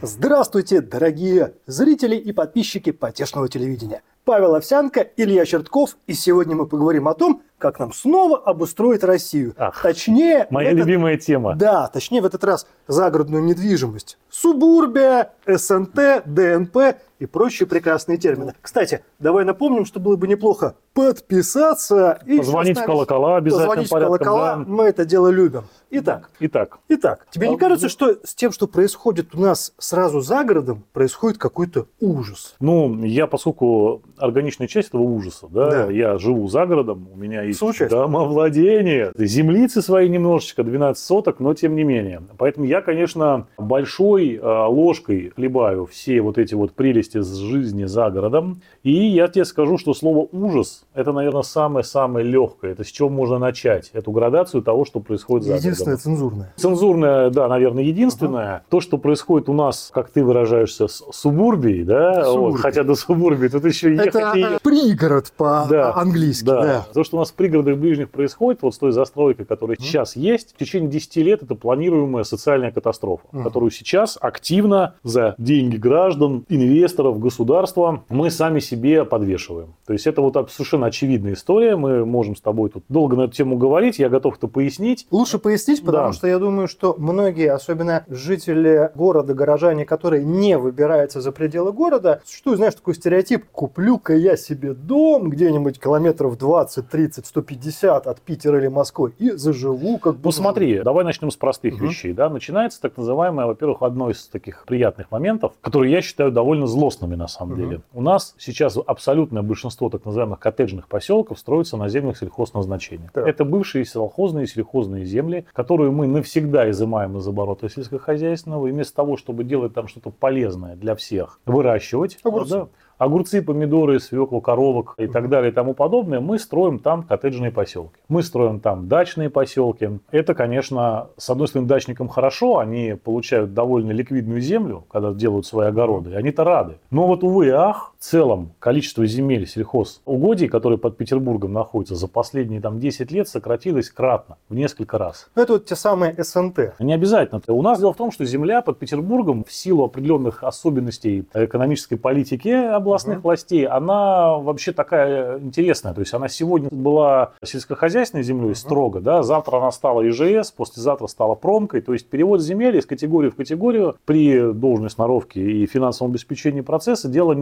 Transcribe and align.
Здравствуйте, 0.00 0.80
дорогие 0.80 1.54
зрители 1.66 2.14
и 2.14 2.32
подписчики 2.32 2.92
потешного 2.92 3.48
телевидения. 3.48 4.02
Павел 4.24 4.54
Овсянко, 4.54 5.00
Илья 5.16 5.44
Чертков, 5.44 5.96
и 6.06 6.12
сегодня 6.14 6.54
мы 6.54 6.66
поговорим 6.66 7.08
о 7.08 7.14
том, 7.14 7.42
как 7.58 7.78
нам 7.78 7.92
снова 7.92 8.38
обустроить 8.38 9.04
Россию. 9.04 9.54
Ах, 9.56 9.82
точнее, 9.82 10.46
Моя 10.50 10.70
этот- 10.70 10.80
любимая 10.86 11.16
тема. 11.16 11.54
Да, 11.54 11.86
точнее 11.88 12.20
в 12.20 12.24
этот 12.26 12.42
раз 12.44 12.66
загородную 12.88 13.42
недвижимость. 13.44 14.18
Субурбия, 14.30 15.32
СНТ, 15.46 16.22
ДНП 16.26 16.96
и 17.20 17.26
прочие 17.26 17.68
прекрасные 17.68 18.18
термины. 18.18 18.54
Кстати, 18.60 19.04
давай 19.20 19.44
напомним, 19.44 19.84
что 19.84 20.00
было 20.00 20.16
бы 20.16 20.26
неплохо 20.26 20.74
подписаться 20.92 22.20
и 22.26 22.38
Позвонить 22.38 22.78
в 22.78 22.84
колокола 22.84 23.36
обязательно 23.36 23.68
Позвонить 23.68 23.88
в 23.90 23.94
колокола, 23.94 24.56
да. 24.56 24.64
мы 24.66 24.84
это 24.84 25.04
дело 25.04 25.28
любим. 25.28 25.64
Итак, 25.90 26.30
Итак, 26.40 26.78
Итак, 26.88 27.26
тебе 27.30 27.48
не 27.48 27.54
А, 27.54 27.58
кажется, 27.58 27.86
ну- 27.86 27.90
что 27.90 28.16
с 28.24 28.34
тем, 28.34 28.50
что 28.50 28.66
происходит 28.66 29.34
у 29.36 29.40
нас 29.40 29.72
сразу 29.78 30.20
за 30.20 30.42
городом, 30.42 30.84
происходит 30.92 31.38
какой-то 31.38 31.86
ужас? 32.00 32.56
ну, 32.58 33.04
я, 33.04 33.28
поскольку 33.28 34.02
органичная 34.22 34.66
часть 34.68 34.88
этого 34.88 35.02
ужаса, 35.02 35.46
да, 35.50 35.70
Да. 35.86 35.90
я 35.92 36.18
живу 36.18 36.46
за 36.48 36.66
городом, 36.66 37.08
у 37.12 37.16
меня 37.16 37.42
есть 37.42 37.58
Случайно. 37.58 37.90
домовладение, 38.36 39.12
землицы 39.16 39.82
свои 39.82 40.08
немножечко, 40.08 40.62
12 40.62 41.02
соток, 41.04 41.40
но 41.40 41.54
тем 41.54 41.74
не 41.76 41.84
менее. 41.84 42.22
Поэтому 42.38 42.66
я, 42.66 42.80
конечно, 42.80 43.46
большой 43.58 44.36
э, 44.36 44.66
ложкой 44.66 45.30
хлебаю 45.34 45.86
все 45.86 46.20
вот 46.20 46.38
эти 46.38 46.54
вот 46.54 46.72
прелести 46.72 47.20
с 47.20 47.34
жизни 47.36 47.84
за 47.84 48.10
городом. 48.10 48.60
И 48.82 48.92
я 48.92 49.28
тебе 49.28 49.44
скажу, 49.44 49.78
что 49.78 49.94
слово 49.94 50.28
«ужас»– 50.32 50.84
это, 50.94 51.12
наверное, 51.12 51.42
самое-самое 51.42 52.24
легкое. 52.26 52.72
Это 52.72 52.84
с 52.84 52.88
чего 52.88 53.08
можно 53.08 53.38
начать 53.38 53.90
эту 53.92 54.12
градацию 54.12 54.62
того, 54.62 54.84
что 54.84 55.00
происходит 55.00 55.46
за 55.46 55.54
Единственное 55.56 55.96
городом. 55.96 56.02
цензурное. 56.12 56.52
Цензурное, 56.56 57.30
да, 57.30 57.48
наверное, 57.48 57.84
единственное. 57.84 58.62
То, 58.68 58.80
что 58.80 58.98
происходит 58.98 59.48
у 59.48 59.52
нас, 59.52 59.90
как 59.92 60.10
ты 60.10 60.24
выражаешься, 60.24 60.88
с 60.88 61.04
субурбией, 61.12 61.84
да, 61.84 62.24
Субурбией. 62.24 62.50
вот, 62.52 62.60
хотя 62.60 62.82
до 62.84 62.94
субурбии 62.94 63.48
тут 63.48 63.64
еще 63.64 63.90
ехать 63.92 64.11
Это 64.18 64.58
пригород 64.62 65.32
по-английски, 65.36 66.44
да. 66.44 66.62
да. 66.62 66.86
То, 66.92 67.04
что 67.04 67.16
у 67.16 67.20
нас 67.20 67.30
в 67.30 67.34
пригородах 67.34 67.76
ближних 67.76 68.10
происходит, 68.10 68.62
вот 68.62 68.74
с 68.74 68.78
той 68.78 68.92
застройкой, 68.92 69.46
которая 69.46 69.76
сейчас 69.78 70.16
есть, 70.16 70.54
в 70.54 70.58
течение 70.58 70.88
10 70.90 71.16
лет 71.16 71.42
это 71.42 71.54
планируемая 71.54 72.24
социальная 72.24 72.70
катастрофа, 72.70 73.26
Мгм. 73.32 73.44
которую 73.44 73.70
сейчас 73.70 74.18
активно 74.20 74.94
за 75.02 75.34
деньги 75.38 75.76
граждан, 75.76 76.44
инвесторов, 76.48 77.18
государства 77.18 78.04
мы 78.08 78.30
сами 78.30 78.58
себе 78.60 79.04
подвешиваем. 79.04 79.74
То 79.86 79.92
есть 79.92 80.06
это 80.06 80.20
вот 80.22 80.50
совершенно 80.50 80.86
очевидная 80.86 81.34
история. 81.34 81.76
Мы 81.76 82.04
можем 82.04 82.36
с 82.36 82.40
тобой 82.40 82.70
тут 82.70 82.84
долго 82.88 83.16
на 83.16 83.22
эту 83.22 83.32
тему 83.34 83.56
говорить. 83.56 83.98
Я 83.98 84.08
готов 84.08 84.36
это 84.38 84.48
пояснить. 84.48 85.06
Лучше 85.10 85.38
пояснить, 85.38 85.84
потому 85.84 86.08
Да. 86.08 86.12
что 86.12 86.26
я 86.26 86.38
думаю, 86.38 86.68
что 86.68 86.94
многие, 86.98 87.50
особенно 87.52 88.04
жители 88.08 88.90
города, 88.94 89.34
горожане, 89.34 89.84
которые 89.84 90.24
не 90.24 90.58
выбираются 90.58 91.20
за 91.20 91.32
пределы 91.32 91.72
города, 91.72 92.20
существует, 92.24 92.58
знаешь, 92.58 92.74
такой 92.74 92.94
стереотип, 92.94 93.44
куплю-ка 93.92 94.14
я 94.14 94.36
себе 94.36 94.72
дом 94.72 95.28
где-нибудь 95.28 95.78
километров 95.78 96.38
20, 96.38 96.88
30, 96.88 97.26
150 97.26 98.06
от 98.06 98.20
Питера 98.20 98.58
или 98.58 98.68
Москвы 98.68 99.12
и 99.18 99.32
заживу 99.32 99.98
как 99.98 100.14
бы... 100.14 100.20
Ну 100.24 100.30
смотри, 100.32 100.80
давай 100.82 101.04
начнем 101.04 101.30
с 101.30 101.36
простых 101.36 101.74
Мгм. 101.74 101.86
вещей. 101.88 102.12
Да? 102.12 102.30
Начинается 102.30 102.80
так 102.80 102.96
называемое, 102.96 103.46
во-первых, 103.46 103.82
одно 103.82 104.10
из 104.10 104.26
таких 104.28 104.64
приятных 104.66 105.10
моментов, 105.10 105.52
которые 105.60 105.92
я 105.92 106.00
считаю 106.00 106.32
довольно 106.32 106.66
злостными 106.66 107.14
на 107.16 107.28
самом 107.28 107.52
Мгм. 107.58 107.60
деле. 107.62 107.80
У 107.92 108.00
нас 108.00 108.34
сейчас 108.38 108.78
абсолютное 108.86 109.42
большинство 109.42 109.90
так 109.90 110.04
называемых 110.04 110.38
коттеджных 110.38 110.88
поселков 110.88 111.38
строится 111.38 111.76
на 111.76 111.88
землях 111.88 112.16
сельхозназначения. 112.18 113.10
Так. 113.12 113.26
Это 113.26 113.44
бывшие 113.44 113.84
сельхозные 113.84 114.44
и 114.44 114.46
сельхозные 114.48 115.04
земли, 115.04 115.44
которые 115.52 115.90
мы 115.90 116.06
навсегда 116.06 116.70
изымаем 116.70 117.18
из 117.18 117.28
оборота 117.28 117.68
сельскохозяйственного, 117.68 118.68
и 118.68 118.72
вместо 118.72 118.96
того, 118.96 119.16
чтобы 119.16 119.44
делать 119.44 119.74
там 119.74 119.86
что-то 119.88 120.10
полезное 120.10 120.76
для 120.76 120.94
всех, 120.94 121.40
выращивать, 121.44 122.18
Огурцы. 122.22 122.50
да, 122.50 122.68
огурцы, 123.02 123.42
помидоры, 123.42 123.98
свеклу, 123.98 124.40
коровок 124.40 124.94
и 124.96 125.06
так 125.06 125.28
далее 125.28 125.50
и 125.50 125.54
тому 125.54 125.74
подобное, 125.74 126.20
мы 126.20 126.38
строим 126.38 126.78
там 126.78 127.02
коттеджные 127.02 127.50
поселки. 127.50 127.96
Мы 128.08 128.22
строим 128.22 128.60
там 128.60 128.88
дачные 128.88 129.28
поселки. 129.28 129.98
Это, 130.10 130.34
конечно, 130.34 131.08
с 131.16 131.28
одной 131.28 131.48
стороны, 131.48 131.68
дачникам 131.68 132.08
хорошо, 132.08 132.58
они 132.58 132.94
получают 133.02 133.54
довольно 133.54 133.90
ликвидную 133.90 134.40
землю, 134.40 134.84
когда 134.90 135.12
делают 135.12 135.46
свои 135.46 135.68
огороды, 135.68 136.14
они-то 136.14 136.44
рады. 136.44 136.78
Но 136.90 137.06
вот, 137.06 137.24
увы 137.24 137.48
и 137.48 137.50
ах, 137.50 137.91
целом 138.02 138.52
количество 138.58 139.06
земель 139.06 139.46
сельхозугодий, 139.46 140.48
которые 140.48 140.78
под 140.78 140.96
Петербургом 140.96 141.52
находятся, 141.52 141.94
за 141.94 142.08
последние 142.08 142.60
там 142.60 142.80
10 142.80 143.10
лет 143.12 143.28
сократилось 143.28 143.90
кратно, 143.90 144.36
в 144.48 144.54
несколько 144.54 144.98
раз. 144.98 145.30
Ну, 145.36 145.42
Это 145.42 145.52
вот 145.54 145.66
те 145.66 145.76
самые 145.76 146.14
СНТ. 146.22 146.74
Не 146.80 146.92
обязательно. 146.94 147.40
У 147.48 147.62
нас 147.62 147.78
дело 147.78 147.92
в 147.92 147.96
том, 147.96 148.10
что 148.10 148.24
земля 148.24 148.60
под 148.62 148.78
Петербургом 148.78 149.44
в 149.44 149.52
силу 149.52 149.84
определенных 149.84 150.42
особенностей 150.42 151.24
экономической 151.32 151.96
политики 151.96 152.48
областных 152.48 153.18
Мгм. 153.18 153.22
властей, 153.22 153.66
она 153.66 154.36
вообще 154.38 154.72
такая 154.72 155.38
интересная. 155.38 155.94
То 155.94 156.00
есть 156.00 156.12
она 156.14 156.28
сегодня 156.28 156.68
была 156.70 157.32
сельскохозяйственной 157.44 158.24
землей 158.24 158.54
строго, 158.54 159.00
да, 159.00 159.22
завтра 159.22 159.58
она 159.58 159.70
стала 159.70 160.06
ИЖС, 160.08 160.50
послезавтра 160.50 161.06
стала 161.06 161.34
промкой. 161.34 161.80
То 161.80 161.92
есть 161.92 162.08
перевод 162.08 162.40
земель 162.42 162.76
из 162.76 162.86
категории 162.86 163.30
в 163.30 163.36
категорию 163.36 163.96
при 164.04 164.52
должной 164.52 164.90
сноровке 164.90 165.40
и 165.40 165.66
финансовом 165.66 166.10
обеспечении 166.12 166.60
процесса 166.62 167.08
дело 167.08 167.32